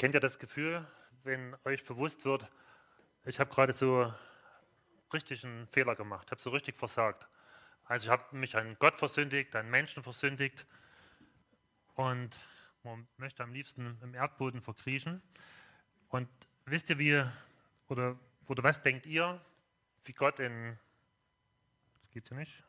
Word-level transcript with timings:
Kennt 0.00 0.14
ihr 0.14 0.20
das 0.20 0.38
Gefühl, 0.38 0.86
wenn 1.24 1.54
euch 1.66 1.84
bewusst 1.84 2.24
wird, 2.24 2.50
ich 3.26 3.38
habe 3.38 3.50
gerade 3.50 3.74
so 3.74 4.10
richtig 5.12 5.44
einen 5.44 5.66
Fehler 5.66 5.94
gemacht, 5.94 6.30
habe 6.30 6.40
so 6.40 6.48
richtig 6.48 6.74
versagt. 6.74 7.28
Also 7.84 8.06
ich 8.06 8.10
habe 8.10 8.34
mich 8.34 8.56
an 8.56 8.78
Gott 8.78 8.96
versündigt, 8.96 9.54
an 9.54 9.68
Menschen 9.68 10.02
versündigt 10.02 10.64
und 11.96 12.30
man 12.82 13.06
möchte 13.18 13.42
am 13.42 13.52
liebsten 13.52 13.98
im 14.00 14.14
Erdboden 14.14 14.62
verkriechen. 14.62 15.20
Und 16.08 16.30
wisst 16.64 16.88
ihr, 16.88 16.98
wie, 16.98 17.22
oder, 17.88 18.18
oder 18.46 18.62
was 18.62 18.80
denkt 18.80 19.04
ihr, 19.04 19.38
wie 20.04 20.14
Gott 20.14 20.38
in, 20.38 20.78
das 22.00 22.10
geht 22.10 22.26
hier 22.26 22.38
nicht, 22.38 22.64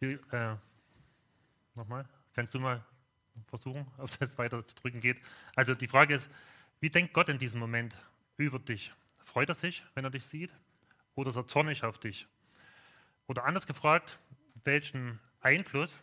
wie, 0.00 0.14
äh, 0.34 0.56
nochmal, 1.76 2.08
kannst 2.34 2.54
du 2.54 2.60
mal 2.60 2.84
versuchen, 3.48 3.86
ob 3.98 4.10
das 4.18 4.38
weiter 4.38 4.66
zu 4.66 4.74
drücken 4.76 5.00
geht? 5.00 5.20
Also 5.54 5.74
die 5.74 5.88
Frage 5.88 6.14
ist, 6.14 6.30
wie 6.80 6.90
denkt 6.90 7.12
Gott 7.12 7.28
in 7.28 7.38
diesem 7.38 7.60
Moment 7.60 7.94
über 8.36 8.58
dich? 8.58 8.92
Freut 9.24 9.48
er 9.48 9.54
sich, 9.54 9.84
wenn 9.94 10.04
er 10.04 10.10
dich 10.10 10.24
sieht? 10.24 10.52
Oder 11.14 11.28
ist 11.28 11.36
er 11.36 11.46
zornig 11.46 11.82
auf 11.84 11.98
dich? 11.98 12.28
Oder 13.26 13.44
anders 13.44 13.66
gefragt, 13.66 14.18
welchen 14.64 15.18
Einfluss 15.40 15.98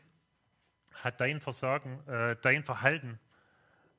hat 0.92 1.22
dein 1.22 1.42
Versagen, 1.42 2.06
äh, 2.08 2.36
dein 2.42 2.64
Verhalten, 2.64 3.20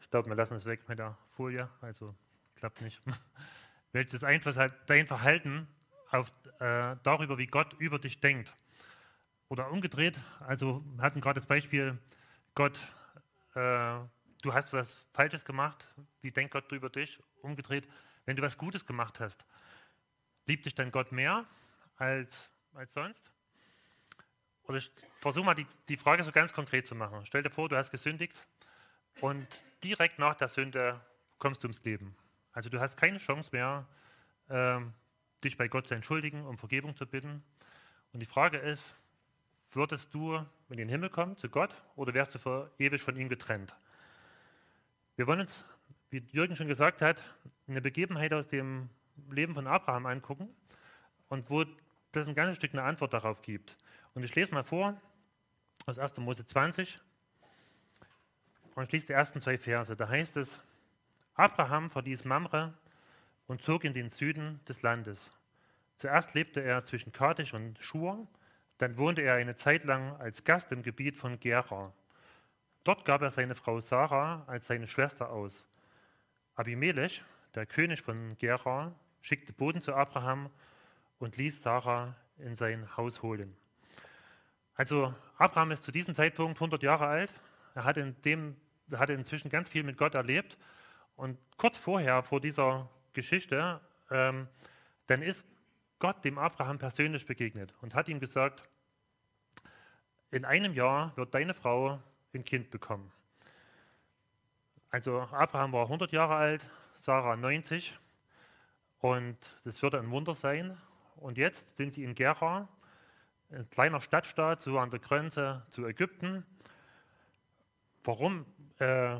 ich 0.01 0.11
glaube, 0.11 0.29
wir 0.29 0.37
lassen 0.37 0.57
es 0.57 0.67
weg 0.67 0.89
mit 0.89 0.99
der 0.99 1.17
Folie, 1.37 1.69
also 1.81 2.15
klappt 2.57 2.81
nicht, 2.81 3.01
welches 3.93 4.25
Einfluss 4.25 4.57
hat 4.57 4.73
dein 4.89 5.07
Verhalten 5.07 5.67
auf, 6.11 6.33
äh, 6.61 6.97
darüber, 7.03 7.39
wie 7.39 7.47
Gott 7.47 7.75
über 7.79 7.99
dich 7.99 8.21
denkt? 8.21 8.55
Oder 9.49 9.71
umgedreht, 9.71 10.19
also 10.41 10.83
wir 10.97 11.03
hatten 11.03 11.21
gerade 11.21 11.39
das 11.39 11.47
Beispiel, 11.47 11.99
Gott, 12.55 12.81
äh, 13.55 13.99
du 14.43 14.53
hast 14.53 14.73
was 14.73 15.07
Falsches 15.13 15.45
gemacht, 15.45 15.93
wie 16.23 16.31
denkt 16.31 16.53
Gott 16.53 16.71
über 16.73 16.91
dich? 16.91 17.21
Umgedreht, 17.43 17.89
wenn 18.25 18.37
du 18.37 18.43
was 18.43 18.57
Gutes 18.57 18.87
gemacht 18.87 19.21
hast, 19.21 19.45
liebt 20.47 20.67
dich 20.67 20.75
dann 20.75 20.91
Gott 20.91 21.13
mehr 21.13 21.45
als, 21.97 22.51
als 22.73 22.93
sonst? 22.95 23.31
Oder 24.65 24.79
ich 24.79 24.91
versuche 25.17 25.45
mal 25.45 25.55
die, 25.55 25.67
die 25.89 25.97
Frage 25.97 26.25
so 26.25 26.33
ganz 26.33 26.53
konkret 26.53 26.87
zu 26.87 26.95
machen. 26.95 27.27
Stell 27.27 27.43
dir 27.43 27.51
vor, 27.51 27.69
du 27.69 27.77
hast 27.77 27.91
gesündigt 27.91 28.35
und 29.21 29.47
direkt 29.83 30.19
nach 30.19 30.35
der 30.35 30.49
Sünde 30.49 31.01
kommst 31.39 31.63
du 31.63 31.67
ums 31.67 31.85
Leben. 31.85 32.17
Also 32.53 32.71
du 32.71 32.81
hast 32.81 32.97
keine 32.97 33.19
Chance 33.19 33.51
mehr, 33.53 33.87
äh, 34.49 34.81
dich 35.43 35.57
bei 35.59 35.69
Gott 35.69 35.89
zu 35.89 35.95
entschuldigen, 35.95 36.47
um 36.47 36.57
Vergebung 36.57 36.97
zu 36.97 37.07
bitten. 37.07 37.43
Und 38.13 38.21
die 38.21 38.27
Frage 38.27 38.57
ist, 38.57 38.95
würdest 39.77 40.15
du 40.15 40.45
in 40.69 40.77
den 40.77 40.89
Himmel 40.89 41.11
kommen 41.11 41.37
zu 41.37 41.49
Gott 41.49 41.75
oder 41.97 42.15
wärst 42.15 42.35
du 42.35 42.39
für 42.39 42.71
ewig 42.79 43.03
von 43.03 43.17
ihm 43.17 43.29
getrennt? 43.29 43.75
Wir 45.17 45.27
wollen 45.27 45.41
uns, 45.41 45.65
wie 46.11 46.23
Jürgen 46.33 46.57
schon 46.57 46.69
gesagt 46.69 47.03
hat, 47.03 47.23
eine 47.67 47.81
Begebenheit 47.81 48.33
aus 48.33 48.49
dem 48.49 48.89
Leben 49.31 49.55
von 49.55 49.67
Abraham 49.67 50.07
angucken 50.07 50.49
und 51.29 51.49
wo 51.51 51.65
das 52.13 52.27
ein 52.29 52.35
ganzes 52.35 52.57
Stück 52.57 52.73
eine 52.73 52.83
Antwort 52.83 53.13
darauf 53.13 53.43
gibt. 53.43 53.77
Und 54.15 54.23
ich 54.23 54.35
lese 54.35 54.53
mal 54.53 54.65
vor 54.65 55.01
aus 55.87 55.99
1. 55.99 56.19
Mose 56.19 56.47
20 56.47 57.01
und 58.75 58.85
ich 58.85 58.93
lese 58.93 59.07
die 59.07 59.13
ersten 59.13 59.41
zwei 59.41 59.59
Verse. 59.59 59.95
Da 59.97 60.09
heißt 60.09 60.37
es, 60.37 60.63
Abraham 61.35 61.91
verließ 61.91 62.25
Mamre 62.25 62.75
und 63.47 63.63
zog 63.63 63.85
in 63.85 63.95
den 63.95 64.11
Süden 64.11 64.61
des 64.69 64.83
Landes. 64.83 65.31
Zuerst 65.97 66.35
lebte 66.35 66.61
er 66.61 66.85
zwischen 66.85 67.13
Kadesh 67.13 67.55
und 67.55 67.79
Schur, 67.83 68.27
dann 68.79 68.99
wohnte 68.99 69.23
er 69.23 69.35
eine 69.35 69.55
Zeit 69.55 69.85
lang 69.85 70.17
als 70.21 70.45
Gast 70.45 70.73
im 70.73 70.83
Gebiet 70.83 71.17
von 71.17 71.39
Gerar. 71.39 71.93
Dort 72.83 73.05
gab 73.05 73.23
er 73.23 73.31
seine 73.31 73.55
Frau 73.55 73.81
Sarah 73.81 74.45
als 74.47 74.67
seine 74.67 74.87
Schwester 74.87 75.31
aus. 75.31 75.65
Abimelech, 76.55 77.23
der 77.55 77.67
König 77.67 78.03
von 78.03 78.37
Gerar, 78.39 78.95
schickte 79.23 79.53
Boten 79.53 79.81
zu 79.81 79.95
Abraham 79.95 80.51
und 81.19 81.37
ließ 81.37 81.63
Sarah 81.63 82.15
in 82.39 82.55
sein 82.55 82.97
Haus 82.97 83.23
holen. 83.23 83.57
Also 84.75 85.15
Abraham 85.39 85.71
ist 85.71 85.85
zu 85.85 85.93
diesem 85.93 86.15
Zeitpunkt 86.15 86.57
100 86.57 86.83
Jahre 86.83 87.07
alt. 87.07 87.33
Er 87.75 87.85
hat, 87.85 87.97
in 87.97 88.21
dem, 88.23 88.57
er 88.91 88.99
hat 88.99 89.11
inzwischen 89.11 89.49
ganz 89.49 89.71
viel 89.71 89.85
mit 89.85 89.97
Gott 89.97 90.15
erlebt. 90.15 90.59
Und 91.17 91.39
kurz 91.57 91.79
vorher, 91.79 92.23
vor 92.23 92.41
dieser 92.41 92.91
Geschichte, 93.13 93.81
ähm, 94.11 94.49
dann 95.07 95.23
ist 95.23 95.47
Gott 96.01 96.25
dem 96.25 96.39
Abraham 96.39 96.79
persönlich 96.79 97.25
begegnet 97.25 97.73
und 97.81 97.95
hat 97.95 98.09
ihm 98.09 98.21
gesagt, 98.21 98.69
in 100.31 100.45
einem 100.45 100.75
Jahr 100.75 101.17
wird 101.17 101.35
deine 101.35 101.55
Frau 101.55 102.01
ein 102.35 102.45
Kind 102.45 102.71
bekommen. 102.71 103.11
Also 104.91 105.21
Abraham 105.33 105.73
war 105.73 105.85
100 105.85 106.13
Jahre 106.13 106.37
alt, 106.37 106.69
Sarah 106.95 107.37
90 107.37 107.99
und 109.01 109.37
das 109.65 109.83
wird 109.83 109.95
ein 109.95 110.11
Wunder 110.11 110.35
sein. 110.35 110.77
Und 111.17 111.37
jetzt 111.37 111.77
sind 111.77 111.93
sie 111.93 112.05
in 112.05 112.15
Gera, 112.15 112.69
ein 113.51 113.69
kleiner 113.71 114.01
Stadtstaat, 114.01 114.63
so 114.63 114.79
an 114.79 114.91
der 114.91 115.01
Grenze 115.01 115.63
zu 115.69 115.87
Ägypten. 115.87 116.45
Warum 118.03 118.47
äh, 118.79 119.17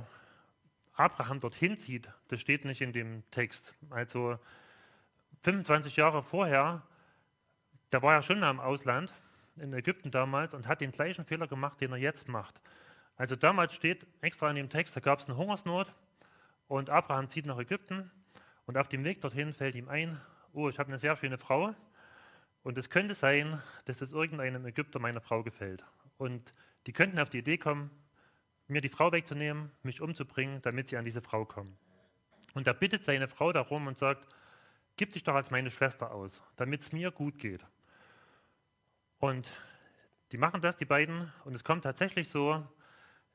Abraham 0.95 1.39
dorthin 1.39 1.77
zieht, 1.77 2.09
das 2.29 2.41
steht 2.41 2.65
nicht 2.65 2.81
in 2.81 2.93
dem 2.93 3.29
Text. 3.31 3.75
Also 3.91 4.39
25 5.43 5.97
Jahre 5.97 6.23
vorher, 6.23 6.83
da 7.91 8.01
war 8.03 8.15
er 8.15 8.23
schon 8.23 8.41
mal 8.41 8.51
im 8.51 8.61
Ausland, 8.61 9.13
in 9.57 9.73
Ägypten 9.73 10.11
damals, 10.11 10.55
und 10.55 10.67
hat 10.67 10.81
den 10.81 10.93
gleichen 10.93 11.25
Fehler 11.25 11.47
gemacht, 11.47 11.81
den 11.81 11.93
er 11.93 11.99
jetzt 11.99 12.29
macht. 12.29 12.61
Also 13.17 13.37
damals 13.37 13.75
steht 13.75 14.07
extra 14.21 14.51
in 14.51 14.57
dem 14.57 14.69
Text, 14.69 14.97
da 14.97 15.01
gab 15.01 15.21
es 15.21 15.27
eine 15.27 15.37
Hungersnot 15.37 15.93
und 16.67 16.91
Abraham 16.91 17.29
zieht 17.29 17.47
nach 17.47 17.59
Ägypten 17.59 18.11
und 18.67 18.77
auf 18.77 18.89
dem 18.89 19.05
Weg 19.05 19.21
dorthin 19.21 19.53
fällt 19.53 19.77
ihm 19.77 19.89
ein, 19.89 20.21
oh, 20.53 20.69
ich 20.69 20.79
habe 20.79 20.89
eine 20.89 20.99
sehr 20.99 21.15
schöne 21.15 21.39
Frau 21.39 21.75
und 22.65 22.77
es 22.79 22.91
könnte 22.91 23.15
sein, 23.15 23.63
dass 23.85 24.01
es 24.01 24.13
irgendeinem 24.13 24.67
Ägypter 24.67 24.99
meiner 24.99 25.21
Frau 25.21 25.43
gefällt. 25.43 25.85
Und 26.17 26.53
die 26.87 26.93
könnten 26.93 27.19
auf 27.19 27.31
die 27.31 27.39
Idee 27.39 27.59
kommen, 27.59 27.91
mir 28.67 28.81
die 28.81 28.89
Frau 28.89 29.13
wegzunehmen, 29.13 29.71
mich 29.83 30.01
umzubringen, 30.01 30.63
damit 30.63 30.89
sie 30.89 30.97
an 30.97 31.05
diese 31.05 31.21
Frau 31.21 31.45
kommen. 31.45 31.77
Und 32.55 32.67
er 32.67 32.75
bittet 32.75 33.05
seine 33.05 33.29
Frau 33.29 33.53
darum 33.53 33.87
und 33.87 33.99
sagt, 33.99 34.27
gib 34.97 35.13
dich 35.13 35.23
doch 35.25 35.35
als 35.35 35.51
meine 35.51 35.71
Schwester 35.71 36.13
aus, 36.13 36.43
damit 36.57 36.81
es 36.81 36.93
mir 36.93 37.11
gut 37.11 37.39
geht. 37.39 37.65
Und 39.25 39.51
die 40.33 40.37
machen 40.37 40.61
das, 40.61 40.77
die 40.77 40.85
beiden, 40.85 41.33
und 41.47 41.55
es 41.55 41.65
kommt 41.65 41.85
tatsächlich 41.85 42.29
so, 42.29 42.63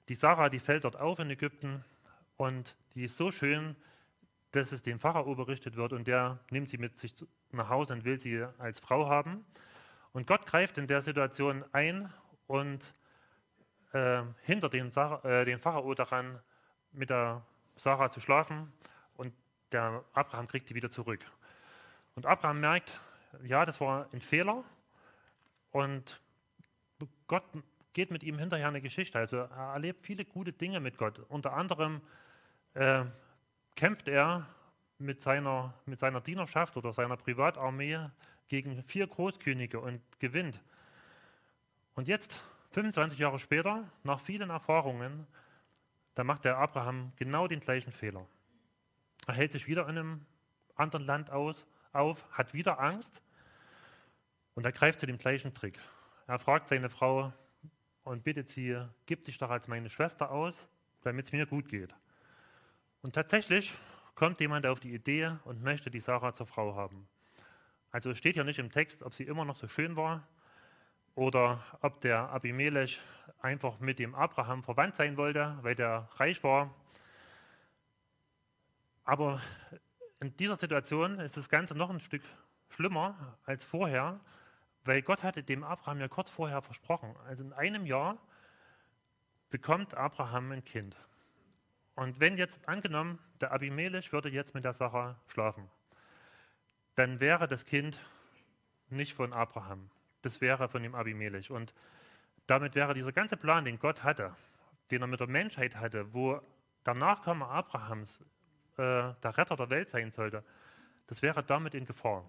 die 0.07 0.13
Sarah, 0.13 0.47
die 0.47 0.59
fällt 0.59 0.83
dort 0.83 0.95
auf 0.95 1.17
in 1.17 1.31
Ägypten. 1.31 1.83
Und 2.37 2.75
die 2.93 3.05
ist 3.05 3.17
so 3.17 3.31
schön, 3.31 3.75
dass 4.51 4.71
es 4.71 4.83
dem 4.83 4.99
Pharao 4.99 5.33
berichtet 5.33 5.77
wird. 5.77 5.91
Und 5.93 6.05
der 6.05 6.37
nimmt 6.51 6.69
sie 6.69 6.77
mit 6.77 6.99
sich 6.99 7.15
nach 7.49 7.69
Hause 7.69 7.93
und 7.93 8.05
will 8.05 8.19
sie 8.19 8.45
als 8.59 8.79
Frau 8.79 9.09
haben. 9.09 9.43
Und 10.11 10.27
Gott 10.27 10.45
greift 10.45 10.77
in 10.77 10.85
der 10.85 11.01
Situation 11.01 11.65
ein 11.71 12.13
und 12.45 12.93
äh, 13.93 14.21
hindert 14.43 14.73
den, 14.73 14.95
äh, 14.95 15.43
den 15.45 15.57
Pharao 15.57 15.95
daran, 15.95 16.39
mit 16.91 17.09
der 17.09 17.43
Sarah 17.77 18.11
zu 18.11 18.19
schlafen. 18.19 18.71
Und 19.17 19.33
der 19.71 20.03
Abraham 20.13 20.47
kriegt 20.47 20.69
die 20.69 20.75
wieder 20.75 20.91
zurück. 20.91 21.25
Und 22.13 22.27
Abraham 22.27 22.59
merkt, 22.59 23.01
ja, 23.41 23.65
das 23.65 23.81
war 23.81 24.07
ein 24.13 24.21
Fehler 24.21 24.63
und 25.71 26.21
Gott 27.27 27.43
geht 27.93 28.11
mit 28.11 28.23
ihm 28.23 28.37
hinterher 28.37 28.67
eine 28.67 28.81
Geschichte. 28.81 29.19
Also 29.19 29.37
er 29.37 29.73
erlebt 29.73 30.05
viele 30.05 30.25
gute 30.25 30.53
Dinge 30.53 30.79
mit 30.79 30.97
Gott. 30.97 31.19
Unter 31.29 31.53
anderem 31.53 32.01
äh, 32.73 33.05
kämpft 33.75 34.07
er 34.07 34.47
mit 34.97 35.21
seiner, 35.21 35.73
mit 35.85 35.99
seiner 35.99 36.21
Dienerschaft 36.21 36.77
oder 36.77 36.93
seiner 36.93 37.17
Privatarmee 37.17 38.09
gegen 38.47 38.83
vier 38.83 39.07
Großkönige 39.07 39.79
und 39.79 40.01
gewinnt. 40.19 40.59
Und 41.95 42.07
jetzt, 42.07 42.41
25 42.71 43.19
Jahre 43.19 43.39
später, 43.39 43.87
nach 44.03 44.19
vielen 44.19 44.49
Erfahrungen, 44.49 45.27
da 46.15 46.23
macht 46.23 46.45
der 46.45 46.57
Abraham 46.57 47.13
genau 47.15 47.47
den 47.47 47.59
gleichen 47.59 47.91
Fehler. 47.91 48.25
Er 49.27 49.33
hält 49.33 49.51
sich 49.51 49.67
wieder 49.67 49.83
in 49.83 49.97
einem 49.97 50.25
anderen 50.75 51.05
Land 51.05 51.31
aus, 51.31 51.65
auf, 51.93 52.25
hat 52.31 52.53
wieder 52.53 52.79
Angst 52.79 53.21
und 54.59 54.65
er 54.65 54.73
greift 54.73 54.99
zu 54.99 55.05
dem 55.05 55.17
gleichen 55.17 55.53
Trick. 55.53 55.79
Er 56.27 56.37
fragt 56.37 56.67
seine 56.67 56.89
Frau 56.89 57.31
und 58.03 58.25
bittet 58.25 58.49
sie, 58.49 58.77
gib 59.05 59.23
dich 59.23 59.37
doch 59.37 59.49
als 59.49 59.69
meine 59.69 59.89
Schwester 59.89 60.31
aus, 60.31 60.67
damit 61.01 61.27
es 61.27 61.31
mir 61.31 61.45
gut 61.45 61.69
geht. 61.69 61.95
Und 63.01 63.15
tatsächlich 63.15 63.73
kommt 64.15 64.41
jemand 64.41 64.65
auf 64.65 64.81
die 64.81 64.93
Idee 64.93 65.37
und 65.45 65.63
möchte 65.63 65.89
die 65.89 66.01
Sarah 66.01 66.33
zur 66.33 66.45
Frau 66.45 66.75
haben. 66.75 67.07
Also 67.91 68.13
steht 68.13 68.35
ja 68.35 68.43
nicht 68.43 68.59
im 68.59 68.69
Text, 68.69 69.01
ob 69.01 69.13
sie 69.13 69.23
immer 69.23 69.45
noch 69.45 69.55
so 69.55 69.69
schön 69.69 69.95
war 69.95 70.27
oder 71.15 71.63
ob 71.79 72.01
der 72.01 72.29
Abimelech 72.29 72.99
einfach 73.39 73.79
mit 73.79 73.97
dem 73.97 74.13
Abraham 74.13 74.61
verwandt 74.61 74.97
sein 74.97 75.15
wollte, 75.15 75.57
weil 75.61 75.75
der 75.75 76.09
reich 76.17 76.43
war. 76.43 76.75
Aber 79.05 79.41
in 80.19 80.35
dieser 80.35 80.57
Situation 80.57 81.17
ist 81.21 81.37
das 81.37 81.47
Ganze 81.47 81.75
noch 81.75 81.89
ein 81.89 82.01
Stück 82.01 82.23
schlimmer 82.67 83.37
als 83.45 83.63
vorher, 83.63 84.19
weil 84.89 85.03
Gott 85.03 85.21
hatte 85.21 85.43
dem 85.43 85.63
Abraham 85.63 85.99
ja 85.99 86.07
kurz 86.07 86.31
vorher 86.31 86.63
versprochen, 86.63 87.15
also 87.27 87.43
in 87.43 87.53
einem 87.53 87.85
Jahr 87.85 88.17
bekommt 89.51 89.93
Abraham 89.93 90.51
ein 90.51 90.65
Kind. 90.65 90.95
Und 91.93 92.19
wenn 92.19 92.39
jetzt 92.39 92.67
angenommen, 92.67 93.19
der 93.39 93.51
Abimelech 93.51 94.11
würde 94.11 94.29
jetzt 94.29 94.55
mit 94.55 94.65
der 94.65 94.73
Sarah 94.73 95.21
schlafen, 95.27 95.69
dann 96.95 97.19
wäre 97.19 97.47
das 97.47 97.67
Kind 97.67 97.99
nicht 98.89 99.13
von 99.13 99.31
Abraham, 99.31 99.91
das 100.23 100.41
wäre 100.41 100.67
von 100.69 100.81
dem 100.81 100.95
Abimelech. 100.95 101.51
Und 101.51 101.75
damit 102.47 102.73
wäre 102.73 102.95
dieser 102.95 103.11
ganze 103.11 103.37
Plan, 103.37 103.65
den 103.65 103.77
Gott 103.77 104.01
hatte, 104.01 104.35
den 104.89 105.03
er 105.03 105.07
mit 105.07 105.19
der 105.19 105.27
Menschheit 105.27 105.75
hatte, 105.75 106.15
wo 106.15 106.41
der 106.87 106.95
Nachkomme 106.95 107.45
Abrahams 107.45 108.19
äh, 108.77 109.13
der 109.21 109.37
Retter 109.37 109.55
der 109.55 109.69
Welt 109.69 109.89
sein 109.89 110.09
sollte, 110.09 110.43
das 111.05 111.21
wäre 111.21 111.43
damit 111.43 111.75
in 111.75 111.85
Gefahr. 111.85 112.25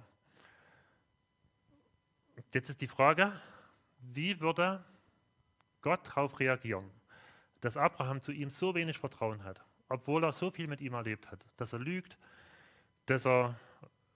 Jetzt 2.52 2.70
ist 2.70 2.81
die 2.81 2.88
Frage, 2.88 3.32
wie 4.00 4.41
würde 4.41 4.85
Gott 5.82 6.06
darauf 6.06 6.41
reagieren? 6.41 6.91
dass 7.61 7.76
Abraham 7.76 8.20
zu 8.20 8.32
ihm 8.32 8.50
so 8.50 8.75
wenig 8.75 8.99
Vertrauen 8.99 9.44
hat, 9.44 9.62
obwohl 9.88 10.25
er 10.25 10.32
so 10.32 10.50
viel 10.50 10.67
mit 10.67 10.81
ihm 10.81 10.94
erlebt 10.94 11.31
hat, 11.31 11.44
dass 11.56 11.73
er 11.73 11.79
lügt, 11.79 12.17
dass 13.06 13.26
er 13.26 13.58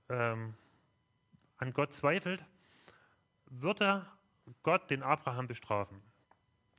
ähm, 0.09 0.55
an 1.59 1.73
Gott 1.73 1.93
zweifelt, 1.93 2.45
würde 3.47 4.05
Gott 4.63 4.91
den 4.91 5.03
Abraham 5.03 5.47
bestrafen. 5.47 6.03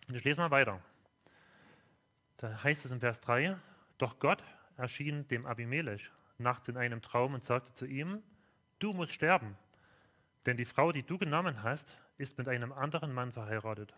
Und 0.07 0.15
ich 0.15 0.23
lese 0.23 0.39
mal 0.39 0.51
weiter. 0.51 0.81
Da 2.37 2.63
heißt 2.63 2.85
es 2.85 2.91
im 2.91 2.99
Vers 2.99 3.21
3, 3.21 3.57
doch 3.97 4.19
Gott 4.19 4.43
erschien 4.77 5.27
dem 5.29 5.45
Abimelech 5.45 6.11
nachts 6.37 6.67
in 6.67 6.77
einem 6.77 7.01
Traum 7.01 7.33
und 7.33 7.45
sagte 7.45 7.73
zu 7.73 7.85
ihm, 7.85 8.21
du 8.79 8.91
musst 8.93 9.13
sterben, 9.13 9.57
denn 10.45 10.57
die 10.57 10.65
Frau, 10.65 10.91
die 10.91 11.03
du 11.03 11.17
genommen 11.17 11.63
hast, 11.63 11.97
ist 12.17 12.37
mit 12.37 12.47
einem 12.47 12.71
anderen 12.71 13.13
Mann 13.13 13.31
verheiratet. 13.31 13.95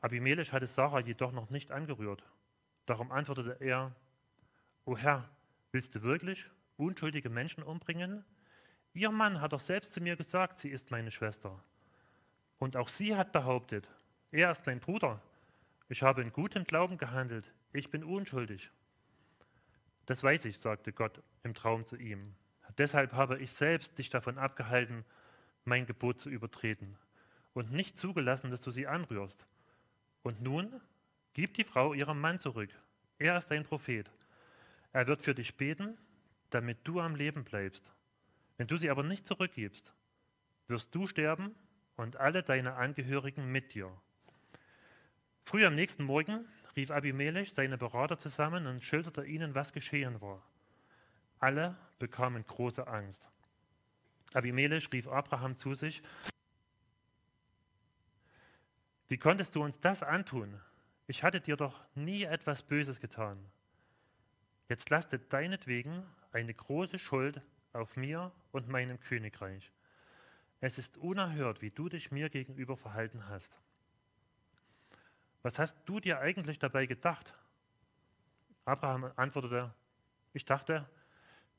Abimelech 0.00 0.52
hatte 0.52 0.66
Sarah 0.66 1.00
jedoch 1.00 1.32
noch 1.32 1.50
nicht 1.50 1.70
angerührt. 1.70 2.22
Darum 2.86 3.10
antwortete 3.10 3.56
er, 3.60 3.94
O 4.84 4.96
Herr, 4.96 5.28
willst 5.72 5.94
du 5.94 6.02
wirklich 6.02 6.46
unschuldige 6.76 7.30
Menschen 7.30 7.62
umbringen? 7.62 8.24
Ihr 8.92 9.10
Mann 9.10 9.40
hat 9.40 9.52
doch 9.52 9.60
selbst 9.60 9.94
zu 9.94 10.00
mir 10.00 10.16
gesagt, 10.16 10.60
sie 10.60 10.68
ist 10.68 10.90
meine 10.90 11.10
Schwester. 11.10 11.58
Und 12.58 12.76
auch 12.76 12.88
sie 12.88 13.16
hat 13.16 13.32
behauptet, 13.32 13.88
er 14.30 14.50
ist 14.50 14.66
mein 14.66 14.80
Bruder. 14.80 15.20
Ich 15.88 16.02
habe 16.02 16.22
in 16.22 16.32
gutem 16.32 16.64
Glauben 16.64 16.98
gehandelt, 16.98 17.52
ich 17.72 17.90
bin 17.90 18.04
unschuldig. 18.04 18.70
Das 20.06 20.22
weiß 20.22 20.44
ich, 20.44 20.58
sagte 20.58 20.92
Gott 20.92 21.22
im 21.44 21.54
Traum 21.54 21.86
zu 21.86 21.96
ihm. 21.96 22.34
Deshalb 22.78 23.12
habe 23.12 23.38
ich 23.38 23.52
selbst 23.52 23.98
dich 23.98 24.10
davon 24.10 24.38
abgehalten, 24.38 25.04
mein 25.64 25.86
Gebot 25.86 26.20
zu 26.20 26.28
übertreten 26.28 26.96
und 27.54 27.72
nicht 27.72 27.96
zugelassen, 27.96 28.50
dass 28.50 28.60
du 28.60 28.70
sie 28.70 28.86
anrührst. 28.86 29.46
Und 30.22 30.42
nun 30.42 30.80
gib 31.32 31.54
die 31.54 31.64
Frau 31.64 31.94
ihrem 31.94 32.20
Mann 32.20 32.38
zurück. 32.38 32.70
Er 33.18 33.38
ist 33.38 33.50
ein 33.52 33.62
Prophet. 33.62 34.10
Er 34.92 35.06
wird 35.06 35.22
für 35.22 35.34
dich 35.34 35.56
beten, 35.56 35.96
damit 36.50 36.78
du 36.84 37.00
am 37.00 37.14
Leben 37.14 37.44
bleibst. 37.44 37.92
Wenn 38.56 38.66
du 38.66 38.76
sie 38.76 38.90
aber 38.90 39.02
nicht 39.02 39.26
zurückgibst, 39.26 39.92
wirst 40.68 40.94
du 40.94 41.06
sterben 41.06 41.54
und 41.96 42.16
alle 42.16 42.42
deine 42.42 42.74
Angehörigen 42.74 43.50
mit 43.50 43.74
dir. 43.74 43.90
Früh 45.44 45.64
am 45.64 45.74
nächsten 45.74 46.04
Morgen 46.04 46.46
rief 46.76 46.90
Abimelech 46.90 47.52
seine 47.52 47.78
Berater 47.78 48.18
zusammen 48.18 48.66
und 48.66 48.82
schilderte 48.82 49.24
ihnen, 49.24 49.54
was 49.54 49.72
geschehen 49.72 50.20
war. 50.20 50.42
Alle 51.44 51.76
bekamen 51.98 52.46
große 52.46 52.86
Angst. 52.86 53.22
Abimelech 54.32 54.90
rief 54.94 55.06
Abraham 55.06 55.58
zu 55.58 55.74
sich 55.74 56.02
wie 59.08 59.18
konntest 59.18 59.54
du 59.54 59.62
uns 59.62 59.78
das 59.78 60.02
antun? 60.02 60.58
Ich 61.06 61.22
hatte 61.22 61.42
dir 61.42 61.56
doch 61.56 61.84
nie 61.94 62.22
etwas 62.22 62.62
Böses 62.62 62.98
getan. 62.98 63.38
Jetzt 64.70 64.88
lastet 64.88 65.30
deinetwegen 65.34 66.02
eine 66.32 66.54
große 66.54 66.98
Schuld 66.98 67.42
auf 67.74 67.94
mir 67.98 68.32
und 68.50 68.70
meinem 68.70 68.98
Königreich. 68.98 69.70
Es 70.62 70.78
ist 70.78 70.96
unerhört, 70.96 71.60
wie 71.60 71.70
du 71.70 71.90
dich 71.90 72.10
mir 72.10 72.30
gegenüber 72.30 72.78
verhalten 72.78 73.28
hast. 73.28 73.54
Was 75.42 75.58
hast 75.58 75.76
du 75.84 76.00
dir 76.00 76.20
eigentlich 76.20 76.58
dabei 76.58 76.86
gedacht? 76.86 77.34
Abraham 78.64 79.12
antwortete, 79.16 79.74
ich 80.32 80.46
dachte, 80.46 80.88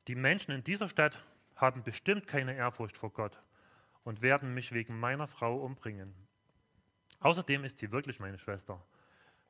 die 0.08 0.16
Menschen 0.16 0.52
in 0.52 0.64
dieser 0.64 0.90
Stadt 0.90 1.18
haben 1.56 1.84
bestimmt 1.84 2.28
keine 2.28 2.56
Ehrfurcht 2.56 2.98
vor 2.98 3.12
Gott 3.12 3.42
und 4.04 4.22
werden 4.22 4.54
mich 4.54 4.72
wegen 4.72 5.00
meiner 5.00 5.28
Frau 5.28 5.58
umbringen. 5.58 6.14
Außerdem 7.20 7.64
ist 7.64 7.80
sie 7.80 7.92
wirklich 7.92 8.20
meine 8.20 8.38
Schwester. 8.38 8.84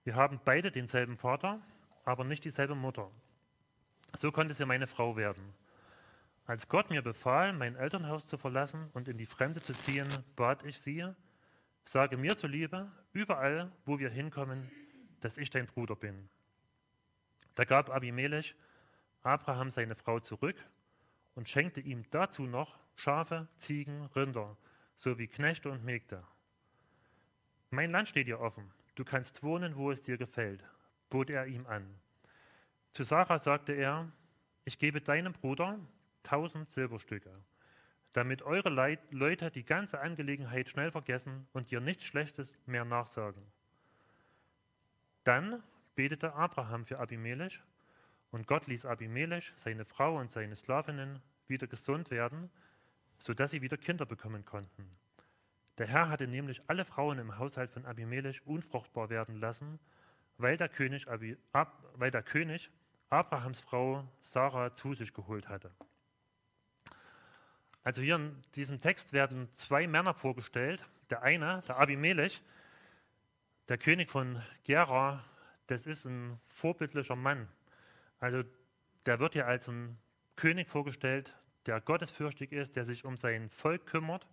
Wir 0.03 0.15
haben 0.15 0.39
beide 0.45 0.71
denselben 0.71 1.17
Vater, 1.17 1.59
aber 2.05 2.23
nicht 2.23 2.45
dieselbe 2.45 2.75
Mutter. 2.75 3.11
So 4.15 4.31
konnte 4.31 4.53
sie 4.53 4.65
meine 4.65 4.87
Frau 4.87 5.17
werden. 5.17 5.53
Als 6.45 6.69
Gott 6.69 6.91
mir 6.91 7.01
befahl, 7.01 7.53
mein 7.53 7.75
Elternhaus 7.75 8.27
zu 8.27 8.37
verlassen 8.37 8.89
und 8.93 9.07
in 9.07 9.17
die 9.17 9.25
Fremde 9.25 9.61
zu 9.61 9.73
ziehen, 9.73 10.07
bat 10.35 10.63
ich 10.63 10.79
sie, 10.79 11.03
sage 11.83 12.17
mir 12.17 12.37
zuliebe, 12.37 12.91
überall, 13.13 13.71
wo 13.83 13.99
wir 13.99 14.09
hinkommen, 14.09 14.71
dass 15.21 15.37
ich 15.37 15.49
dein 15.49 15.65
Bruder 15.65 15.95
bin. 15.95 16.29
Da 17.55 17.65
gab 17.65 17.89
Abimelech 17.89 18.55
Abraham 19.25 19.69
seine 19.69 19.95
Frau 19.95 20.19
zurück 20.19 20.57
und 21.35 21.49
schenkte 21.49 21.81
ihm 21.81 22.03
dazu 22.11 22.43
noch 22.43 22.77
Schafe, 22.95 23.47
Ziegen, 23.57 24.05
Rinder 24.15 24.57
sowie 24.95 25.27
Knechte 25.27 25.69
und 25.69 25.83
Mägde. 25.83 26.23
Mein 27.69 27.91
Land 27.91 28.07
steht 28.07 28.27
dir 28.27 28.39
offen. 28.39 28.71
Du 28.95 29.03
kannst 29.03 29.43
wohnen, 29.43 29.75
wo 29.75 29.91
es 29.91 30.01
dir 30.01 30.17
gefällt, 30.17 30.63
bot 31.09 31.29
er 31.29 31.47
ihm 31.47 31.65
an. 31.67 31.85
Zu 32.93 33.03
Sarah 33.03 33.39
sagte 33.39 33.73
er, 33.73 34.09
ich 34.63 34.79
gebe 34.79 35.01
deinem 35.01 35.33
Bruder 35.33 35.79
tausend 36.23 36.69
Silberstücke, 36.71 37.31
damit 38.13 38.43
eure 38.43 38.69
Leute 39.11 39.51
die 39.51 39.65
ganze 39.65 39.99
Angelegenheit 39.99 40.69
schnell 40.69 40.91
vergessen 40.91 41.45
und 41.51 41.71
dir 41.71 41.81
nichts 41.81 42.05
Schlechtes 42.05 42.53
mehr 42.65 42.85
nachsagen. 42.85 43.43
Dann 45.25 45.61
betete 45.95 46.33
Abraham 46.33 46.85
für 46.85 46.99
Abimelech 46.99 47.61
und 48.35 48.47
Gott 48.47 48.67
ließ 48.67 48.85
Abimelech, 48.85 49.53
seine 49.55 49.85
Frau 49.85 50.19
und 50.19 50.29
seine 50.29 50.57
Sklavinnen 50.57 51.21
wieder 51.47 51.67
gesund 51.67 52.11
werden, 52.11 52.49
sodass 53.17 53.51
sie 53.51 53.61
wieder 53.61 53.77
Kinder 53.77 54.05
bekommen 54.05 54.43
konnten. 54.43 54.89
Der 55.77 55.87
Herr 55.87 56.09
hatte 56.09 56.27
nämlich 56.27 56.61
alle 56.67 56.83
Frauen 56.83 57.17
im 57.17 57.37
Haushalt 57.37 57.71
von 57.71 57.85
Abimelech 57.85 58.45
unfruchtbar 58.45 59.09
werden 59.09 59.37
lassen, 59.37 59.79
weil 60.37 60.57
der 60.57 60.67
König, 60.67 61.07
Abi, 61.07 61.37
Ab, 61.53 61.81
weil 61.95 62.11
der 62.11 62.23
König 62.23 62.69
Abrahams 63.09 63.61
Frau 63.61 64.05
Sarah 64.31 64.73
zu 64.73 64.93
sich 64.95 65.13
geholt 65.13 65.47
hatte. 65.47 65.71
Also 67.85 68.01
hier 68.01 68.17
in 68.17 68.43
diesem 68.55 68.81
Text 68.81 69.13
werden 69.13 69.47
zwei 69.53 69.87
Männer 69.87 70.13
vorgestellt. 70.13 70.85
Der 71.09 71.21
eine, 71.21 71.63
der 71.69 71.77
Abimelech, 71.77 72.41
der 73.69 73.77
König 73.77 74.09
von 74.09 74.41
Gera, 74.65 75.23
das 75.67 75.87
ist 75.87 76.03
ein 76.03 76.37
vorbildlicher 76.43 77.15
Mann. 77.15 77.47
Also 78.19 78.43
der 79.05 79.19
wird 79.19 79.33
hier 79.33 79.47
als 79.47 79.67
ein 79.67 79.97
König 80.35 80.67
vorgestellt, 80.67 81.35
der 81.65 81.81
gottesfürchtig 81.81 82.51
ist, 82.51 82.75
der 82.75 82.85
sich 82.85 83.05
um 83.05 83.17
sein 83.17 83.49
Volk 83.49 83.85
kümmert 83.85 84.27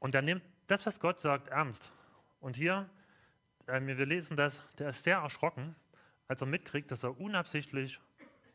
und 0.00 0.14
er 0.14 0.22
nimmt 0.22 0.42
das, 0.66 0.86
was 0.86 0.98
Gott 0.98 1.20
sagt, 1.20 1.48
ernst. 1.48 1.92
Und 2.40 2.56
hier, 2.56 2.88
äh, 3.66 3.80
wir 3.80 4.06
lesen 4.06 4.36
das, 4.36 4.62
der 4.78 4.88
ist 4.88 5.04
sehr 5.04 5.18
erschrocken, 5.18 5.76
als 6.26 6.40
er 6.40 6.46
mitkriegt, 6.46 6.90
dass 6.90 7.04
er 7.04 7.20
unabsichtlich 7.20 8.00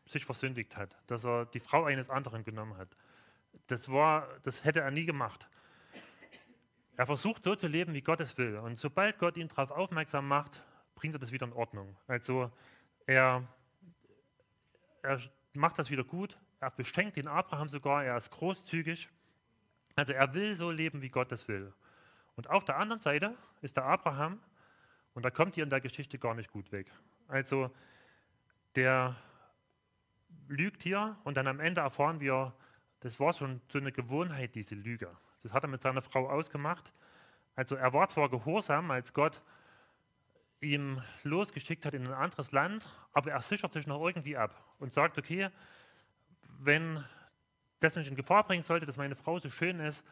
sich 0.04 0.24
versündigt 0.24 0.76
hat, 0.76 0.96
dass 1.06 1.24
er 1.24 1.46
die 1.46 1.60
Frau 1.60 1.84
eines 1.84 2.10
anderen 2.10 2.44
genommen 2.44 2.76
hat. 2.76 2.88
Das, 3.68 3.90
war, 3.90 4.28
das 4.42 4.64
hätte 4.64 4.80
er 4.80 4.90
nie 4.90 5.06
gemacht. 5.06 5.48
Er 6.96 7.06
versucht 7.06 7.44
so 7.44 7.54
zu 7.54 7.66
leben, 7.66 7.94
wie 7.94 8.02
Gott 8.02 8.20
es 8.20 8.38
will. 8.38 8.56
Und 8.58 8.76
sobald 8.76 9.18
Gott 9.18 9.36
ihn 9.36 9.48
darauf 9.48 9.70
aufmerksam 9.70 10.26
macht, 10.28 10.62
bringt 10.94 11.14
er 11.14 11.18
das 11.18 11.32
wieder 11.32 11.46
in 11.46 11.52
Ordnung. 11.52 11.96
Also 12.06 12.50
er, 13.06 13.46
er 15.06 15.20
macht 15.54 15.78
das 15.78 15.90
wieder 15.90 16.04
gut. 16.04 16.36
Er 16.60 16.70
beschenkt 16.70 17.16
den 17.16 17.28
Abraham 17.28 17.68
sogar. 17.68 18.04
Er 18.04 18.16
ist 18.16 18.30
großzügig. 18.30 19.08
Also 19.94 20.12
er 20.12 20.34
will 20.34 20.56
so 20.56 20.70
leben, 20.70 21.00
wie 21.00 21.08
Gott 21.08 21.32
es 21.32 21.48
will. 21.48 21.72
Und 22.36 22.50
auf 22.50 22.64
der 22.64 22.76
anderen 22.76 23.00
Seite 23.00 23.34
ist 23.62 23.76
der 23.76 23.84
Abraham, 23.84 24.40
und 25.14 25.24
da 25.24 25.30
kommt 25.30 25.54
hier 25.54 25.64
in 25.64 25.70
der 25.70 25.80
Geschichte 25.80 26.18
gar 26.18 26.34
nicht 26.34 26.50
gut 26.52 26.70
weg. 26.72 26.92
Also 27.26 27.70
der 28.74 29.16
lügt 30.46 30.82
hier 30.82 31.16
und 31.24 31.38
dann 31.38 31.46
am 31.46 31.58
Ende 31.58 31.80
erfahren 31.80 32.20
wir, 32.20 32.52
das 33.00 33.18
war 33.18 33.32
schon 33.32 33.62
so 33.68 33.78
eine 33.78 33.92
Gewohnheit, 33.92 34.54
diese 34.54 34.74
Lüge. 34.74 35.10
Das 35.42 35.54
hat 35.54 35.64
er 35.64 35.68
mit 35.68 35.80
seiner 35.80 36.02
Frau 36.02 36.28
ausgemacht. 36.28 36.92
Also 37.54 37.76
er 37.76 37.94
war 37.94 38.08
zwar 38.08 38.28
gehorsam, 38.28 38.90
als 38.90 39.14
Gott 39.14 39.40
ihm 40.60 41.02
losgeschickt 41.22 41.84
hat 41.84 41.94
in 41.94 42.06
ein 42.06 42.12
anderes 42.12 42.52
Land, 42.52 42.88
aber 43.12 43.30
er 43.30 43.40
sichert 43.40 43.72
sich 43.72 43.86
noch 43.86 44.04
irgendwie 44.04 44.36
ab 44.36 44.62
und 44.78 44.92
sagt, 44.92 45.18
okay, 45.18 45.50
wenn 46.58 47.04
das 47.80 47.96
mich 47.96 48.08
in 48.08 48.16
Gefahr 48.16 48.44
bringen 48.44 48.62
sollte, 48.62 48.86
dass 48.86 48.96
meine 48.96 49.16
Frau 49.16 49.38
so 49.38 49.50
schön 49.50 49.80
ist, 49.80 50.04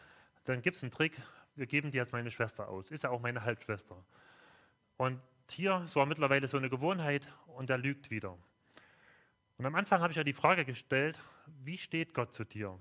dann 0.45 0.61
gibt 0.63 0.77
es 0.77 0.83
einen 0.83 0.93
Trick, 0.93 1.21
wir 1.57 1.67
geben 1.67 1.91
die 1.91 2.01
als 2.01 2.13
meine 2.13 2.31
Schwester 2.31 2.69
aus. 2.69 2.91
Ist 2.91 3.05
ja 3.05 3.11
auch 3.11 3.21
meine 3.21 3.45
Halbschwester. 3.45 3.97
Und 4.97 5.21
Tier, 5.47 5.83
es 5.85 5.95
war 5.95 6.07
mittlerweile 6.07 6.49
so 6.49 6.57
eine 6.57 6.71
Gewohnheit 6.71 7.29
und 7.47 7.71
er 7.71 7.79
lügt 7.79 8.11
wieder. 8.11 8.37
Und 9.57 9.67
am 9.67 9.75
Anfang 9.75 10.01
habe 10.01 10.11
ich 10.11 10.17
ja 10.17 10.25
die 10.25 10.33
Frage 10.33 10.65
gestellt, 10.65 11.21
wie 11.63 11.79
steht 11.79 12.15
Gott 12.15 12.33
zu 12.33 12.45
dir? 12.45 12.79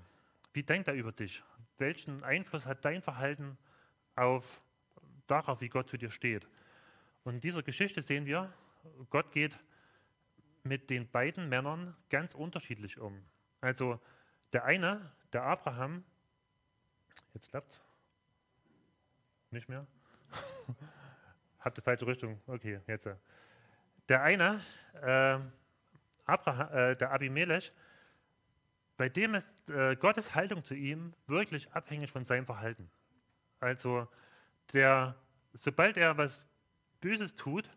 Wie 0.52 0.62
denkt 0.62 0.88
er 0.88 0.94
über 0.94 1.12
dich? 1.12 1.42
Welchen 1.78 2.24
Einfluss 2.24 2.66
hat 2.66 2.84
dein 2.84 3.02
Verhalten 3.02 3.58
auf 4.16 4.62
darauf, 5.26 5.60
wie 5.60 5.68
Gott 5.68 5.88
zu 5.88 5.96
dir 5.98 6.10
steht? 6.10 6.48
Und 7.24 7.34
in 7.34 7.40
dieser 7.40 7.62
Geschichte 7.62 8.02
sehen 8.02 8.26
wir, 8.26 8.52
Gott 9.10 9.32
geht 9.32 9.58
mit 10.62 10.90
den 10.90 11.10
beiden 11.10 11.48
Männern 11.48 11.96
ganz 12.10 12.34
unterschiedlich 12.34 12.98
um. 12.98 13.24
Also 13.60 14.00
der 14.52 14.64
eine, 14.64 15.10
der 15.32 15.42
Abraham, 15.42 16.04
jetzt 17.32 17.50
klappt 17.50 17.82
nicht 19.50 19.68
mehr. 19.68 19.86
Habt 21.60 21.78
ihr 21.78 21.82
falsche 21.82 22.06
Richtung? 22.06 22.40
Okay, 22.46 22.80
jetzt. 22.86 23.08
Der 24.08 24.22
eine, 24.22 24.60
äh, 25.00 25.38
Abraham, 26.26 26.72
äh, 26.76 26.96
der 26.96 27.10
Abimelech, 27.10 27.72
bei 28.96 29.08
dem 29.08 29.34
ist 29.34 29.56
äh, 29.68 29.96
Gottes 29.96 30.34
Haltung 30.34 30.62
zu 30.62 30.74
ihm 30.74 31.14
wirklich 31.26 31.70
abhängig 31.72 32.10
von 32.10 32.24
seinem 32.24 32.46
Verhalten. 32.46 32.90
Also, 33.60 34.06
der, 34.72 35.16
sobald 35.52 35.96
er 35.96 36.16
was 36.16 36.40
Böses 37.04 37.34
tut, 37.34 37.68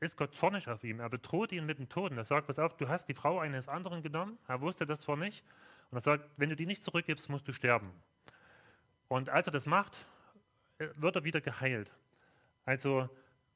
ist 0.00 0.16
Gott 0.16 0.34
zornig 0.34 0.66
auf 0.66 0.82
ihn. 0.84 1.00
Er 1.00 1.10
bedroht 1.10 1.52
ihn 1.52 1.66
mit 1.66 1.78
dem 1.78 1.90
Tod. 1.90 2.12
Er 2.12 2.24
sagt, 2.24 2.46
pass 2.46 2.58
auf, 2.58 2.74
du 2.78 2.88
hast 2.88 3.10
die 3.10 3.14
Frau 3.14 3.38
eines 3.38 3.68
anderen 3.68 4.02
genommen. 4.02 4.38
Er 4.48 4.62
wusste 4.62 4.86
das 4.86 5.00
zwar 5.00 5.18
nicht. 5.18 5.44
Und 5.90 5.98
er 5.98 6.00
sagt, 6.00 6.24
wenn 6.38 6.48
du 6.48 6.56
die 6.56 6.64
nicht 6.64 6.82
zurückgibst, 6.82 7.28
musst 7.28 7.46
du 7.46 7.52
sterben. 7.52 7.92
Und 9.08 9.28
als 9.28 9.46
er 9.46 9.52
das 9.52 9.66
macht, 9.66 9.98
wird 10.78 11.14
er 11.14 11.24
wieder 11.24 11.42
geheilt. 11.42 11.92
Also 12.64 13.10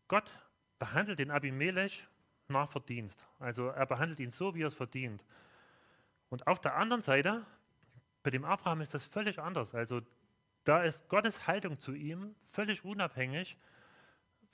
Gott 0.09 0.31
behandelt 0.78 1.19
den 1.19 1.31
Abimelech 1.31 2.07
nach 2.49 2.71
Verdienst. 2.71 3.26
Also 3.38 3.69
er 3.69 3.87
behandelt 3.87 4.21
ihn 4.21 4.31
so, 4.31 4.54
wie 4.54 4.64
er 4.64 4.69
es 4.69 4.75
verdient. 4.75 5.25
Und 6.28 6.47
auf 6.47 6.61
der 6.61 6.76
anderen 6.76 7.00
Seite, 7.00 7.47
bei 8.23 8.28
dem 8.31 8.45
Abraham 8.45 8.83
ist 8.83 8.93
das 8.93 9.07
völlig 9.07 9.38
anders. 9.38 9.75
Also 9.75 10.02
da 10.64 10.83
ist 10.83 11.09
Gottes 11.09 11.47
Haltung 11.47 11.78
zu 11.78 11.95
ihm 11.95 12.35
völlig 12.50 12.85
unabhängig 12.85 13.57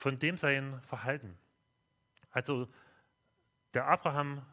von 0.01 0.17
dem 0.17 0.35
sein 0.35 0.81
Verhalten. 0.81 1.37
Also 2.31 2.67
der 3.75 3.85
Abraham 3.85 4.43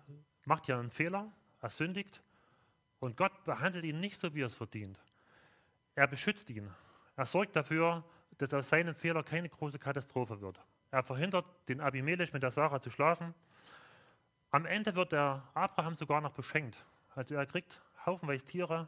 macht 0.45 0.69
ja 0.69 0.78
einen 0.78 0.90
Fehler, 0.90 1.33
er 1.62 1.71
sündigt 1.71 2.23
und 3.00 3.17
Gott 3.17 3.45
behandelt 3.45 3.87
ihn 3.87 3.99
nicht 3.99 4.19
so, 4.19 4.35
wie 4.35 4.43
er 4.43 4.49
es 4.49 4.55
verdient. 4.55 5.00
Er 5.95 6.07
beschützt 6.07 6.50
ihn. 6.50 6.71
Er 7.17 7.25
sorgt 7.25 7.57
dafür, 7.57 8.05
dass 8.37 8.52
aus 8.52 8.69
seinem 8.69 8.95
Fehler 8.95 9.23
keine 9.23 9.49
große 9.49 9.78
Katastrophe 9.78 10.43
wird. 10.43 10.61
Er 10.90 11.02
verhindert 11.02 11.47
den 11.71 11.81
Abimelech 11.81 12.35
mit 12.35 12.43
der 12.43 12.50
Sarah 12.50 12.83
zu 12.83 12.90
schlafen. 12.90 13.35
Am 14.50 14.67
Ende 14.67 14.95
wird 14.97 15.12
der 15.12 15.49
Abraham 15.55 15.95
sogar 15.95 16.21
noch 16.21 16.35
beschenkt. 16.35 16.85
Also 17.14 17.35
er 17.37 17.47
kriegt 17.47 17.81
haufenweise 18.05 18.45
Tiere, 18.45 18.87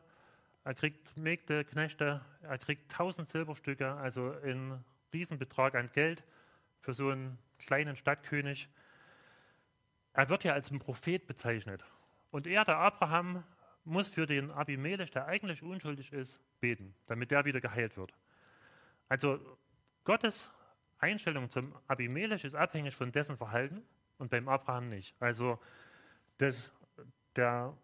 er 0.65 0.75
kriegt 0.75 1.17
Mägde, 1.17 1.65
Knechte, 1.65 2.21
er 2.43 2.59
kriegt 2.59 2.93
tausend 2.93 3.29
Silberstücke, 3.29 3.95
also 3.95 4.33
einen 4.43 4.85
Riesenbetrag 5.15 5.75
an 5.75 5.91
Geld 5.95 6.23
für 6.81 6.95
so 6.95 7.11
einen 7.11 7.39
kleinen 7.59 7.97
Stadtkönig. 7.97 8.69
Er 10.13 10.29
wird 10.29 10.45
ja 10.45 10.53
als 10.53 10.71
ein 10.71 10.79
Prophet 10.79 11.27
bezeichnet. 11.27 11.85
Und 12.31 12.47
er, 12.47 12.65
der 12.65 12.79
Abraham, 12.79 13.45
muss 13.85 14.09
für 14.09 14.27
den 14.27 14.51
Abimelech, 14.51 15.11
der 15.11 15.27
eigentlich 15.27 15.63
unschuldig 15.63 16.13
ist, 16.13 16.39
beten, 16.61 16.95
damit 17.07 17.31
der 17.31 17.45
wieder 17.45 17.61
geheilt 17.61 17.97
wird. 17.97 18.13
Also 19.09 19.59
Gottes 20.05 20.49
Einstellung 20.99 21.51
zum 21.51 21.75
Abimelech 21.89 22.45
ist 22.45 22.55
abhängig 22.55 22.95
von 22.95 23.11
dessen 23.11 23.37
Verhalten 23.37 23.83
und 24.19 24.31
beim 24.31 24.49
Abraham 24.49 24.89
nicht. 24.89 25.21
Also 25.21 25.59
das, 26.39 26.73
der, 27.37 27.77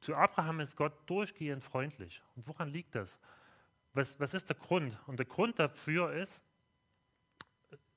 zu 0.00 0.14
Abraham 0.14 0.60
ist 0.60 0.76
Gott 0.76 0.92
durchgehend 1.06 1.62
freundlich. 1.62 2.22
Und 2.36 2.46
woran 2.48 2.68
liegt 2.68 2.94
das? 2.94 3.18
Was, 3.94 4.18
was 4.18 4.34
ist 4.34 4.48
der 4.48 4.56
Grund? 4.56 4.98
Und 5.06 5.18
der 5.18 5.26
Grund 5.26 5.58
dafür 5.58 6.12
ist, 6.12 6.42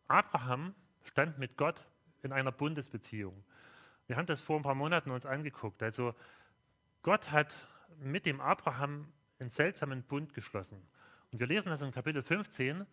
Abraham 0.07 0.75
stand 1.03 1.37
mit 1.37 1.57
Gott 1.57 1.81
in 2.23 2.31
einer 2.31 2.51
Bundesbeziehung. 2.51 3.43
Wir 4.07 4.17
haben 4.17 4.25
das 4.25 4.41
vor 4.41 4.57
ein 4.57 4.63
paar 4.63 4.75
Monaten 4.75 5.11
uns 5.11 5.25
angeguckt. 5.25 5.81
Also 5.81 6.13
Gott 7.01 7.31
hat 7.31 7.55
mit 7.99 8.25
dem 8.25 8.41
Abraham 8.41 9.11
einen 9.39 9.49
seltsamen 9.49 10.03
Bund 10.03 10.33
geschlossen. 10.33 10.81
Und 11.31 11.39
wir 11.39 11.47
lesen 11.47 11.69
das 11.69 11.81
in 11.81 11.91
Kapitel 11.91 12.21
15. 12.21 12.85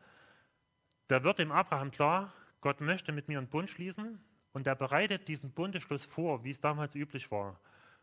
Da 1.09 1.25
wird 1.25 1.39
dem 1.39 1.53
Abraham 1.53 1.91
klar, 1.91 2.33
Gott 2.61 2.81
möchte 2.81 3.13
mit 3.13 3.29
mir 3.29 3.39
einen 3.39 3.49
Bund 3.49 3.69
schließen 3.69 4.23
und 4.53 4.67
er 4.67 4.77
bereitet 4.77 5.29
diesen 5.29 5.53
Bundesschluss 5.53 6.07
vor, 6.07 6.45
wie 6.45 6.51
es 6.51 6.61
damals 6.61 6.95
üblich 6.95 7.31
war. 7.31 7.61